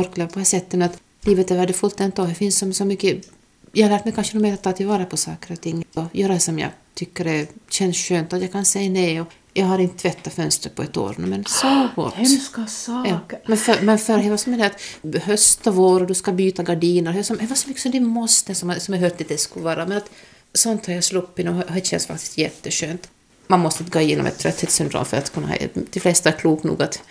ork 0.00 0.16
leva 0.16 0.30
på 0.30 0.38
det 0.38 0.44
sättet 0.44 0.78
med 0.78 0.86
att 0.90 0.98
livet 1.22 1.50
är 1.50 1.56
värdefullt 1.56 2.00
ändå. 2.00 2.24
Det 2.24 2.34
finns 2.34 2.58
så, 2.58 2.72
så 2.72 2.84
mycket... 2.84 3.30
Jag 3.72 3.88
har 3.88 3.90
lärt 3.90 4.04
mig 4.04 4.14
kanske 4.14 4.38
mer 4.38 4.54
att 4.54 4.62
ta 4.62 4.72
tillvara 4.72 5.04
på 5.04 5.16
saker 5.16 5.52
och 5.52 5.60
ting 5.60 5.84
och 5.94 6.04
göra 6.12 6.38
som 6.38 6.58
jag 6.58 6.70
tycker 6.94 7.24
det 7.24 7.48
känns 7.68 7.96
skönt 7.96 8.32
att 8.32 8.42
jag 8.42 8.52
kan 8.52 8.64
säga 8.64 8.90
nej 8.90 9.20
och 9.20 9.26
jag 9.54 9.66
har 9.66 9.78
inte 9.78 9.96
tvättat 9.96 10.32
fönstret 10.32 10.74
på 10.74 10.82
ett 10.82 10.96
år 10.96 11.14
nu, 11.18 11.26
men 11.26 11.44
så 11.44 11.88
gott. 11.96 12.14
Hemska 12.14 12.66
saker. 12.66 13.20
Ja. 13.28 13.38
Men 13.46 13.58
för, 13.58 13.82
men 13.82 13.98
för 13.98 14.18
det 14.18 14.30
var 14.30 14.36
som 14.36 14.58
det 14.58 14.66
att 14.66 15.22
höst 15.22 15.66
och 15.66 15.74
vår 15.74 16.00
och 16.00 16.06
du 16.06 16.14
ska 16.14 16.32
byta 16.32 16.62
gardiner. 16.62 17.12
Det 17.12 17.18
var, 17.18 17.22
som, 17.22 17.36
det 17.36 17.46
var 17.46 17.56
så 17.56 17.68
mycket 17.68 17.82
som 17.82 17.92
det 17.92 18.00
måste, 18.00 18.54
som, 18.54 18.74
som 18.78 18.94
jag 18.94 19.00
hört 19.00 19.20
att 19.20 19.28
det 19.28 19.38
skulle 19.38 19.64
vara. 19.64 19.86
Men 19.86 19.96
att 19.96 20.10
sånt 20.54 20.86
har 20.86 20.94
jag 20.94 21.04
sluppit 21.04 21.48
och 21.48 21.54
det 21.74 21.86
känns 21.86 22.06
faktiskt 22.06 22.38
jätteskönt. 22.38 23.10
Man 23.46 23.60
måste 23.60 23.82
inte 23.82 23.98
gå 23.98 24.00
igenom 24.00 24.26
ett 24.26 24.38
trötthetssyndrom 24.38 25.04
för 25.04 25.16
att 25.16 25.32
kunna 25.32 25.46
ha... 25.46 25.56
De 25.92 26.00
flesta 26.00 26.28
är 26.28 26.38
klok 26.38 26.62
nog 26.62 26.82
att 26.82 27.02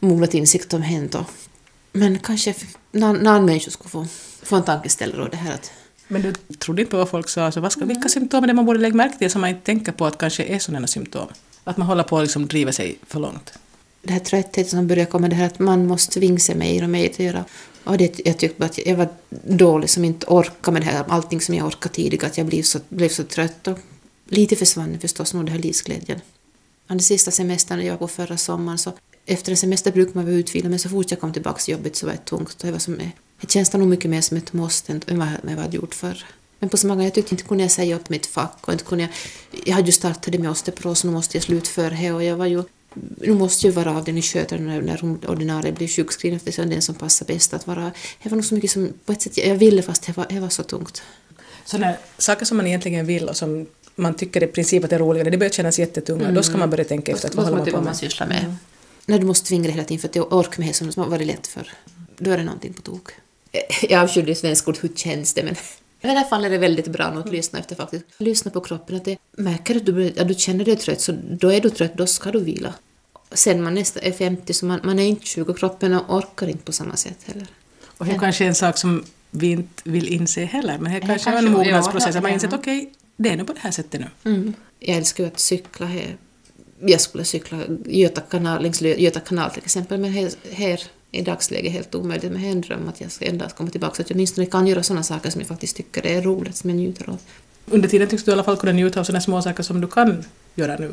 mogna 0.00 0.26
till 0.26 0.40
insikt 0.40 0.74
om 0.74 0.82
hänt. 0.82 1.16
Men 1.92 2.18
kanske 2.18 2.54
någon, 2.92 3.16
någon 3.16 3.44
människa 3.44 3.70
skulle 3.70 3.90
få, 3.90 4.06
få 4.44 4.56
en 4.56 4.64
tankeställare 4.64 5.22
och 5.22 5.30
det 5.30 5.36
här 5.36 5.54
att 5.54 5.70
men 6.08 6.22
du 6.22 6.32
trodde 6.58 6.82
inte 6.82 6.90
på 6.90 6.96
vad 6.96 7.08
folk 7.08 7.28
sa, 7.28 7.52
så 7.52 7.60
vad 7.60 7.72
ska, 7.72 7.84
vilka 7.84 8.08
symptom 8.08 8.44
är 8.44 8.48
det 8.48 8.54
man 8.54 8.66
borde 8.66 8.78
lägga 8.78 8.94
märke 8.94 9.18
till 9.18 9.30
som 9.30 9.40
man 9.40 9.50
inte 9.50 9.64
tänker 9.64 9.92
på 9.92 10.06
att 10.06 10.18
kanske 10.18 10.44
är 10.44 10.58
sådana 10.58 10.86
symptom? 10.86 11.28
Att 11.64 11.76
man 11.76 11.86
håller 11.86 12.02
på 12.02 12.18
att 12.18 12.24
liksom 12.24 12.46
driva 12.46 12.72
sig 12.72 12.98
för 13.06 13.20
långt? 13.20 13.52
Det 14.02 14.12
här 14.12 14.20
tröttheten 14.20 14.70
som 14.70 14.86
börjar 14.86 15.06
komma, 15.06 15.28
det 15.28 15.34
här 15.34 15.46
att 15.46 15.58
man 15.58 15.86
måste 15.86 16.20
tvinga 16.20 16.38
sig 16.38 16.54
mer 16.54 16.82
och 16.82 16.90
mer 16.90 17.10
att 17.10 17.18
göra. 17.18 17.44
Och 17.84 17.98
det, 17.98 18.20
jag 18.24 18.38
tyckte 18.38 18.64
att 18.64 18.86
jag 18.86 18.96
var 18.96 19.08
dålig 19.44 19.90
som 19.90 20.04
inte 20.04 20.26
orkade 20.26 20.72
med 20.72 20.82
det 20.82 20.86
här, 20.86 21.04
allting 21.08 21.40
som 21.40 21.54
jag 21.54 21.66
orkade 21.66 21.94
tidigare, 21.94 22.26
att 22.26 22.38
jag 22.38 22.46
blev 22.46 22.62
så, 22.62 22.78
blev 22.88 23.08
så 23.08 23.24
trött. 23.24 23.68
Och 23.68 23.78
lite 24.28 24.56
försvann 24.56 24.98
förstås 25.00 25.34
nog 25.34 25.44
den 25.44 25.52
här 25.52 25.62
livsglädjen. 25.62 26.20
Den 26.86 27.00
sista 27.00 27.30
semestern 27.30 27.86
jag 27.86 27.92
var 27.92 27.98
på 27.98 28.08
förra 28.08 28.36
sommaren 28.36 28.78
så 28.78 28.92
efter 29.26 29.50
en 29.50 29.56
semester 29.56 29.92
brukar 29.92 30.14
man 30.14 30.24
vara 30.24 30.34
utvilad 30.34 30.70
men 30.70 30.78
så 30.78 30.88
fort 30.88 31.10
jag 31.10 31.20
kom 31.20 31.32
tillbaka 31.32 31.58
till 31.58 31.72
jobbet 31.72 31.96
så 31.96 32.06
var 32.06 32.12
det 32.12 32.24
tungt. 32.24 32.58
Det, 32.58 32.72
var 32.72 32.78
som, 32.78 33.00
det 33.46 33.52
känns 33.52 33.72
nog 33.72 33.88
mycket 33.88 34.10
mer 34.10 34.20
som 34.20 34.36
ett 34.36 34.52
måste 34.52 34.92
än 34.92 35.18
vad 35.18 35.28
jag 35.44 35.56
hade 35.56 35.76
gjort 35.76 35.94
förr. 35.94 36.24
Men 36.58 36.68
på 36.68 36.76
så 36.76 36.86
många, 36.86 37.04
jag 37.04 37.14
tyckte 37.14 37.34
inte 37.34 37.44
kunde 37.44 37.64
jag 37.64 37.70
säga 37.70 37.96
upp 37.96 38.08
mitt 38.08 38.26
fack 38.26 38.58
och 38.60 38.72
inte 38.72 38.84
kunde 38.84 39.04
jag, 39.04 39.10
jag 39.64 39.74
hade 39.74 39.86
ju 39.86 39.92
startat 39.92 40.32
det 40.32 40.38
med 40.38 40.50
osteoporos 40.50 41.04
och 41.04 41.10
nu 41.10 41.12
måste 41.12 41.36
jag 41.36 41.44
slutföra 41.44 41.90
det 41.90 42.12
och 42.12 42.24
jag 42.24 42.36
var 42.36 42.46
ju 42.46 42.62
nu 43.20 43.34
måste 43.34 43.66
ju 43.66 43.72
vara 43.72 43.96
avdelningsskötare 43.96 44.60
när, 44.60 44.82
när 44.82 45.04
ordinarie 45.30 45.72
blir 45.72 45.88
sjukskriven 45.88 46.40
för 46.40 46.46
det 46.46 46.58
är 46.58 46.66
den 46.66 46.82
som 46.82 46.94
passar 46.94 47.26
bäst 47.26 47.54
att 47.54 47.66
vara. 47.66 47.92
Det 48.22 48.28
var 48.28 48.36
nog 48.36 48.44
så 48.44 48.54
mycket 48.54 48.70
som 48.70 48.92
på 49.04 49.12
ett 49.12 49.22
sätt 49.22 49.36
jag 49.36 49.56
ville 49.56 49.82
fast 49.82 50.06
det 50.06 50.16
var, 50.16 50.26
det 50.28 50.40
var 50.40 50.48
så 50.48 50.62
tungt. 50.62 51.02
Sådana 51.64 51.94
saker 52.18 52.44
som 52.44 52.56
man 52.56 52.66
egentligen 52.66 53.06
vill 53.06 53.28
och 53.28 53.36
som 53.36 53.66
man 53.94 54.14
tycker 54.14 54.42
i 54.42 54.46
princip 54.46 54.84
att 54.84 54.90
det 54.90 54.96
är 54.96 55.00
roligare, 55.00 55.30
det 55.30 55.38
börjar 55.38 55.50
kännas 55.50 55.78
jättetunga. 55.78 56.22
Mm. 56.22 56.34
Då 56.34 56.42
ska 56.42 56.56
man 56.56 56.70
börja 56.70 56.84
tänka 56.84 57.12
efter 57.12 57.28
att 57.28 57.34
vad 57.34 57.44
håller 57.44 57.58
man 57.58 57.66
på 57.66 57.76
med. 57.76 57.84
man 57.84 57.94
sysslar 57.94 58.26
med. 58.26 58.44
Mm. 58.44 58.56
När 59.06 59.18
du 59.18 59.26
måste 59.26 59.48
tvinga 59.48 59.64
det 59.64 59.70
hela 59.70 59.84
tiden 59.84 60.00
för 60.00 60.08
att 60.08 60.16
jag 60.16 60.32
orkar 60.32 60.58
med 60.58 60.68
det 60.68 60.74
som 60.74 61.02
har 61.02 61.10
varit 61.10 61.26
lätt 61.26 61.46
för. 61.46 61.72
Då 62.18 62.30
är 62.30 62.38
det 62.38 62.44
någonting 62.44 62.72
på 62.72 62.82
tok. 62.82 63.10
Jag 63.88 64.02
avskyr 64.02 64.22
det 64.22 64.34
svenska 64.34 64.70
ord, 64.70 64.78
hur 64.80 64.88
känns 64.94 65.34
det? 65.34 65.42
Men 65.42 65.54
i 66.00 66.06
det 66.06 66.08
här 66.08 66.24
fallet 66.24 66.46
är 66.46 66.50
det 66.50 66.58
väldigt 66.58 66.88
bra 66.88 67.04
att 67.04 67.32
lyssna 67.32 67.58
efter 67.58 67.76
faktiskt. 67.76 68.04
Lyssna 68.18 68.50
på 68.50 68.60
kroppen. 68.60 68.96
Att 68.96 69.04
det, 69.04 69.18
märker 69.32 69.76
att 69.76 69.86
du, 69.86 70.12
att 70.18 70.28
du 70.28 70.34
känner 70.34 70.64
dig 70.64 70.76
trött, 70.76 71.00
så 71.00 71.12
då 71.30 71.52
är 71.52 71.60
du 71.60 71.70
trött, 71.70 71.94
då 71.94 72.06
ska 72.06 72.30
du 72.30 72.40
vila. 72.40 72.74
Sen 73.32 73.62
man 73.62 73.74
nästan 73.74 74.02
är 74.02 74.12
50 74.12 74.54
så 74.54 74.66
man, 74.66 74.80
man 74.82 74.98
är 74.98 75.06
inte 75.06 75.26
20 75.26 75.54
kroppen 75.54 75.98
orkar 76.08 76.48
inte 76.48 76.64
på 76.64 76.72
samma 76.72 76.96
sätt 76.96 77.18
heller. 77.24 77.46
Och 77.98 78.06
det 78.06 78.12
är 78.12 78.18
kanske 78.18 78.44
en 78.44 78.54
sak 78.54 78.78
som 78.78 79.04
vi 79.30 79.50
inte 79.50 79.82
vill 79.84 80.08
inse 80.08 80.44
heller, 80.44 80.78
men 80.78 80.92
det 80.92 80.98
är 80.98 81.00
kanske 81.00 81.30
är 81.30 81.38
en 81.38 81.52
mognadsprocess, 81.52 82.16
att 82.16 82.22
man 82.22 82.32
inser 82.32 82.48
att 82.48 82.54
okej, 82.54 82.78
okay, 82.78 82.90
det 83.16 83.28
är 83.28 83.36
nu 83.36 83.44
på 83.44 83.52
det 83.52 83.60
här 83.60 83.70
sättet 83.70 84.00
nu. 84.00 84.30
Mm. 84.30 84.54
Jag 84.78 84.96
älskar 84.96 85.24
ju 85.24 85.30
att 85.30 85.38
cykla 85.38 85.86
här. 85.86 86.16
Jag 86.80 87.00
skulle 87.00 87.24
cykla 87.24 87.58
Göta 87.86 88.20
kanal, 88.20 88.62
längs 88.62 88.82
Göta 88.82 89.20
kanal 89.20 89.50
till 89.50 89.62
exempel, 89.62 90.00
men 90.00 90.12
här, 90.12 90.30
här 90.52 90.80
i 91.14 91.22
dagsläget 91.22 91.72
helt 91.72 91.94
omöjligt. 91.94 92.32
Men 92.32 92.42
jag 92.42 92.48
har 92.48 92.52
en 92.56 92.60
dröm 92.60 92.88
att 92.88 93.00
jag 93.00 93.12
ska 93.12 93.24
en 93.24 93.38
dag 93.38 93.50
komma 93.56 93.70
tillbaka 93.70 93.94
så 93.94 94.02
att 94.02 94.10
jag 94.10 94.16
åtminstone 94.16 94.46
kan 94.46 94.66
göra 94.66 94.82
sådana 94.82 95.02
saker 95.02 95.30
som 95.30 95.40
jag 95.40 95.48
faktiskt 95.48 95.76
tycker 95.76 96.06
är 96.06 96.22
roligt, 96.22 96.56
som 96.56 96.70
jag 96.70 96.76
njuter 96.76 97.10
av. 97.10 97.18
Under 97.66 97.88
tiden 97.88 98.08
tycks 98.08 98.24
du 98.24 98.30
i 98.30 98.32
alla 98.32 98.44
fall 98.44 98.56
kunna 98.56 98.72
njuta 98.72 99.00
av 99.00 99.04
sådana 99.04 99.20
små 99.20 99.42
saker 99.42 99.62
som 99.62 99.80
du 99.80 99.86
kan 99.86 100.24
göra 100.54 100.76
nu. 100.76 100.92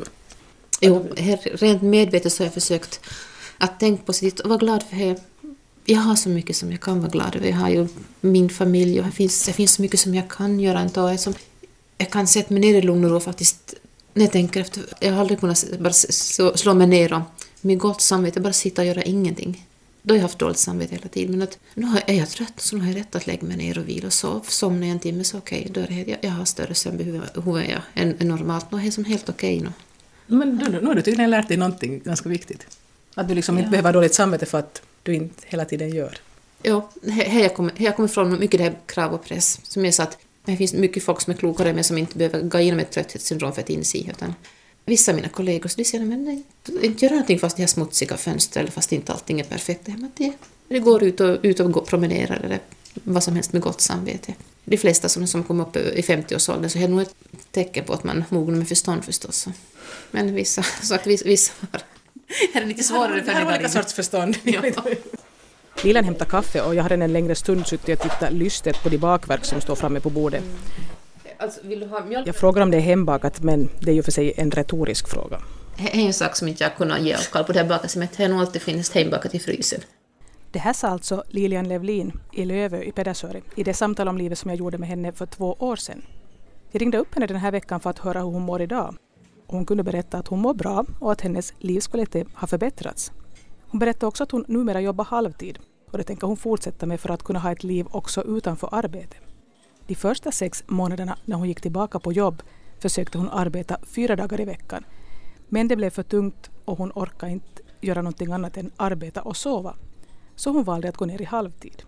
Jo, 0.80 1.06
rent 1.54 1.82
medvetet 1.82 2.32
så 2.32 2.42
har 2.42 2.46
jag 2.46 2.54
försökt 2.54 3.00
att 3.58 3.80
tänka 3.80 4.02
positivt 4.02 4.40
och 4.40 4.48
vara 4.48 4.58
glad 4.58 4.82
för 4.82 4.96
det. 4.96 5.22
Jag 5.84 6.00
har 6.00 6.16
så 6.16 6.28
mycket 6.28 6.56
som 6.56 6.70
jag 6.70 6.80
kan 6.80 7.00
vara 7.00 7.10
glad 7.10 7.36
över. 7.36 7.48
Jag 7.48 7.56
har 7.56 7.70
ju 7.70 7.88
min 8.20 8.50
familj 8.50 9.00
och 9.00 9.06
det 9.06 9.12
finns, 9.12 9.46
det 9.46 9.52
finns 9.52 9.72
så 9.72 9.82
mycket 9.82 10.00
som 10.00 10.14
jag 10.14 10.28
kan 10.28 10.60
göra 10.60 10.80
ändå. 10.80 11.16
Som 11.16 11.34
jag 11.98 12.10
kan 12.10 12.26
sätta 12.26 12.54
mig 12.54 12.60
ner 12.60 12.74
i 12.74 12.82
lugn 12.82 13.04
och 13.04 13.10
ro 13.10 13.20
faktiskt 13.20 13.74
när 14.14 14.24
jag 14.24 14.32
tänker 14.32 14.60
efter. 14.60 14.82
Jag 15.00 15.12
har 15.12 15.20
aldrig 15.20 15.40
kunnat 15.40 15.78
bara 15.78 15.92
slå 15.92 16.74
mig 16.74 16.86
ner 16.86 17.12
och 17.12 17.20
med 17.60 17.78
gott 17.78 18.00
samvete 18.00 18.40
bara 18.40 18.52
sitta 18.52 18.82
och 18.82 18.88
göra 18.88 19.02
ingenting. 19.02 19.66
Då 20.02 20.14
har 20.14 20.16
jag 20.16 20.22
haft 20.22 20.38
dåligt 20.38 20.58
samvete 20.58 20.94
hela 20.94 21.08
tiden. 21.08 21.30
Men 21.30 21.42
att 21.42 21.58
nu 21.74 21.86
är 22.06 22.14
jag 22.14 22.30
trött 22.30 22.60
så 22.60 22.76
nu 22.76 22.82
har 22.82 22.88
jag 22.88 22.96
rätt 22.96 23.14
att 23.14 23.26
lägga 23.26 23.46
mig 23.46 23.56
ner 23.56 23.78
och 23.78 23.88
vila 23.88 24.06
och 24.06 24.12
sova. 24.12 24.44
Somnar 24.44 24.86
jag 24.86 24.92
en 24.92 25.00
timme 25.00 25.24
så 25.24 25.38
okej, 25.38 25.60
okay, 25.60 25.72
då 25.72 25.80
är 25.80 25.86
det, 25.86 26.10
jag, 26.10 26.18
jag 26.22 26.30
har 26.30 26.44
större 26.44 26.74
sömnbehov 26.74 27.58
än, 27.58 27.70
jag, 27.70 27.80
än, 27.94 28.16
än 28.18 28.28
normalt. 28.28 28.72
Nu 28.72 28.86
är 28.86 28.90
som 28.90 29.04
helt 29.04 29.28
okej 29.28 29.56
okay 29.56 29.68
nu. 29.68 29.72
Men 30.36 30.58
du, 30.58 30.80
nu 30.80 30.86
har 30.86 30.94
du 30.94 31.02
tydligen 31.02 31.30
lärt 31.30 31.48
dig 31.48 31.56
någonting 31.56 32.02
ganska 32.04 32.28
viktigt. 32.28 32.66
Att 33.14 33.28
du 33.28 33.34
liksom 33.34 33.56
ja. 33.56 33.60
inte 33.60 33.70
behöver 33.70 33.88
ha 33.88 33.92
dåligt 33.92 34.14
samvete 34.14 34.46
för 34.46 34.58
att 34.58 34.82
du 35.02 35.14
inte 35.14 35.42
hela 35.46 35.64
tiden 35.64 35.90
gör. 35.90 36.18
Ja, 36.62 36.90
här 37.10 37.40
jag 37.40 37.54
kommer, 37.54 37.72
här 37.76 37.84
jag 37.84 37.96
kommer 37.96 38.08
ifrån 38.08 38.40
mycket 38.40 38.58
det 38.58 38.64
här 38.64 38.78
krav 38.86 39.14
och 39.14 39.24
press. 39.24 39.60
Som 39.62 39.84
jag 39.84 39.94
sa 39.94 40.02
att 40.02 40.18
det 40.44 40.56
finns 40.56 40.72
mycket 40.72 41.04
folk 41.04 41.20
som 41.20 41.32
är 41.32 41.36
klokare 41.36 41.72
men 41.72 41.84
som 41.84 41.98
inte 41.98 42.18
behöver 42.18 42.40
gå 42.42 42.58
igenom 42.58 42.80
ett 42.80 42.90
trötthetssyndrom 42.90 43.52
för 43.52 43.62
att 43.62 43.70
inse. 43.70 43.98
Utan 43.98 44.34
vissa 44.84 45.12
av 45.12 45.16
mina 45.16 45.28
kollegor 45.28 45.68
så 45.68 45.76
de 45.76 45.84
säger 45.84 46.04
men 46.04 46.44
inte 46.82 47.04
göra 47.04 47.14
någonting 47.14 47.38
fast 47.38 47.56
de 47.56 47.62
har 47.62 47.68
smutsiga 47.68 48.16
fönster 48.16 48.60
eller 48.60 48.70
fast 48.70 48.92
inte 48.92 49.12
allting 49.12 49.40
är 49.40 49.44
perfekt. 49.44 49.88
Det, 50.16 50.32
det 50.68 50.78
går 50.78 51.02
ut 51.02 51.20
och, 51.20 51.38
ut 51.42 51.60
och 51.60 51.86
promenerar 51.86 52.36
eller 52.44 52.60
vad 52.94 53.22
som 53.22 53.34
helst 53.34 53.52
med 53.52 53.62
gott 53.62 53.80
samvete. 53.80 54.34
De 54.64 54.76
flesta 54.76 55.08
som, 55.08 55.26
som 55.26 55.44
kommer 55.44 55.64
upp 55.64 55.76
i 55.76 56.00
50-årsåldern 56.00 56.70
så 56.70 56.78
är 56.78 56.82
det 56.82 56.88
nog 56.88 57.02
ett 57.02 57.14
tecken 57.50 57.84
på 57.84 57.92
att 57.92 58.04
man 58.04 58.24
mognar 58.28 58.58
med 58.58 58.68
förstånd 58.68 59.04
förstås. 59.04 59.48
Men 60.10 60.34
vissa, 60.34 60.62
sagt, 60.82 61.06
vissa, 61.06 61.24
vissa 61.24 61.52
har, 61.70 61.82
är 62.54 62.60
det 62.60 62.66
lite 62.66 62.82
svårare 62.82 63.22
för 63.22 63.32
Det 63.32 63.46
olika 63.46 63.68
sorts 63.68 63.94
förstånd. 63.94 64.36
Ja. 64.44 64.62
Lilan 65.84 66.04
hämtar 66.04 66.26
kaffe 66.26 66.60
och 66.60 66.74
jag 66.74 66.82
har 66.82 66.90
en 66.90 67.12
längre 67.12 67.34
stund 67.34 67.66
suttit 67.66 67.98
och 67.98 68.10
tittat 68.10 68.32
lystet 68.32 68.82
på 68.82 68.88
de 68.88 68.98
bakverk 68.98 69.44
som 69.44 69.60
står 69.60 69.74
framme 69.74 70.00
på 70.00 70.10
bordet. 70.10 70.44
Alltså, 71.42 71.60
jag 72.24 72.36
frågar 72.36 72.62
om 72.62 72.70
det 72.70 72.76
är 72.76 72.80
hembakat 72.80 73.42
men 73.42 73.68
det 73.80 73.90
är 73.90 73.94
ju 73.94 74.02
för 74.02 74.12
sig 74.12 74.32
en 74.36 74.50
retorisk 74.50 75.08
fråga. 75.08 75.38
Det 75.76 75.82
är 75.82 76.06
en 76.06 76.12
sak 76.12 76.36
som 76.36 76.48
inte 76.48 76.64
jag 76.64 76.76
kunnat 76.76 77.00
ge 77.00 77.14
avkall 77.14 77.44
på 77.44 77.52
det 77.52 77.58
här 77.58 77.68
bakat 77.68 77.94
det 77.94 78.22
har 78.22 78.28
nog 78.28 78.40
alltid 78.40 78.62
funnits 78.62 78.90
hembakat 78.94 79.34
i 79.34 79.38
frysen. 79.38 79.80
Det 80.50 80.58
här 80.58 80.72
sa 80.72 80.88
alltså 80.88 81.24
Lilian 81.28 81.68
Levlin 81.68 82.12
i 82.32 82.44
Lövö 82.44 82.82
i 82.82 82.92
Pedersöre 82.92 83.40
i 83.54 83.62
det 83.62 83.74
samtal 83.74 84.08
om 84.08 84.18
livet 84.18 84.38
som 84.38 84.50
jag 84.50 84.58
gjorde 84.58 84.78
med 84.78 84.88
henne 84.88 85.12
för 85.12 85.26
två 85.26 85.56
år 85.58 85.76
sedan. 85.76 86.02
Jag 86.70 86.82
ringde 86.82 86.98
upp 86.98 87.14
henne 87.14 87.26
den 87.26 87.36
här 87.36 87.50
veckan 87.50 87.80
för 87.80 87.90
att 87.90 87.98
höra 87.98 88.20
hur 88.20 88.30
hon 88.30 88.42
mår 88.42 88.62
idag. 88.62 88.94
Hon 89.46 89.66
kunde 89.66 89.82
berätta 89.82 90.18
att 90.18 90.28
hon 90.28 90.38
mår 90.38 90.54
bra 90.54 90.84
och 91.00 91.12
att 91.12 91.20
hennes 91.20 91.52
livskvalitet 91.58 92.26
har 92.34 92.48
förbättrats. 92.48 93.12
Hon 93.68 93.78
berättade 93.78 94.06
också 94.06 94.22
att 94.22 94.30
hon 94.30 94.44
numera 94.48 94.80
jobbar 94.80 95.04
halvtid 95.04 95.58
och 95.90 95.98
det 95.98 96.04
tänker 96.04 96.26
hon 96.26 96.36
fortsätta 96.36 96.86
med 96.86 97.00
för 97.00 97.08
att 97.08 97.22
kunna 97.22 97.38
ha 97.38 97.52
ett 97.52 97.64
liv 97.64 97.86
också 97.90 98.22
utanför 98.24 98.68
arbete. 98.72 99.16
De 99.86 99.94
första 99.94 100.32
sex 100.32 100.64
månaderna 100.66 101.18
när 101.24 101.36
hon 101.36 101.48
gick 101.48 101.60
tillbaka 101.60 101.98
på 101.98 102.12
jobb 102.12 102.42
försökte 102.78 103.18
hon 103.18 103.28
arbeta 103.28 103.78
fyra 103.82 104.16
dagar 104.16 104.40
i 104.40 104.44
veckan. 104.44 104.84
Men 105.48 105.68
det 105.68 105.76
blev 105.76 105.90
för 105.90 106.02
tungt 106.02 106.50
och 106.64 106.78
hon 106.78 106.92
orkade 106.94 107.32
inte 107.32 107.62
göra 107.80 108.02
någonting 108.02 108.32
annat 108.32 108.56
än 108.56 108.70
arbeta 108.76 109.22
och 109.22 109.36
sova. 109.36 109.74
Så 110.36 110.50
hon 110.50 110.64
valde 110.64 110.88
att 110.88 110.96
gå 110.96 111.04
ner 111.04 111.22
i 111.22 111.24
halvtid. 111.24 111.82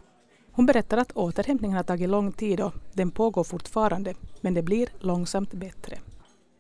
Hon 0.53 0.67
berättar 0.67 0.99
att 0.99 1.13
återhämtningen 1.13 1.77
har 1.77 1.85
tagit 1.85 2.09
lång 2.09 2.33
tid 2.33 2.61
och 2.61 2.73
den 2.93 3.11
pågår 3.11 3.45
fortfarande, 3.45 4.15
men 4.41 4.55
det 4.55 4.63
blir 4.63 4.89
långsamt 4.99 5.55
bättre. 5.55 5.99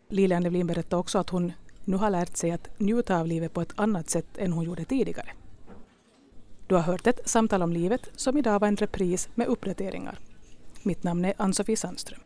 Lilian 0.09 0.43
Levlin 0.43 0.67
berättar 0.67 0.97
också 0.97 1.19
att 1.19 1.31
hon 1.31 1.53
nu 1.85 1.97
har 1.97 2.11
lärt 2.11 2.37
sig 2.37 2.51
att 2.51 2.81
njuta 2.81 3.21
av 3.21 3.27
livet 3.27 3.53
på 3.53 3.61
ett 3.61 3.73
annat 3.77 4.11
sätt 4.11 4.39
än 4.39 4.53
hon 4.53 4.65
gjorde 4.65 4.85
tidigare. 4.85 5.29
Du 6.67 6.75
har 6.75 6.83
hört 6.83 7.07
ett 7.07 7.29
samtal 7.29 7.63
om 7.63 7.73
livet 7.73 8.11
som 8.17 8.37
idag 8.37 8.61
var 8.61 8.69
en 8.69 8.77
repris 8.77 9.29
med 9.35 9.47
uppdateringar. 9.47 10.19
Mitt 10.85 11.03
namn 11.03 11.25
är 11.25 11.35
Ann-Sofie 11.37 11.77
Sandström. 11.77 12.21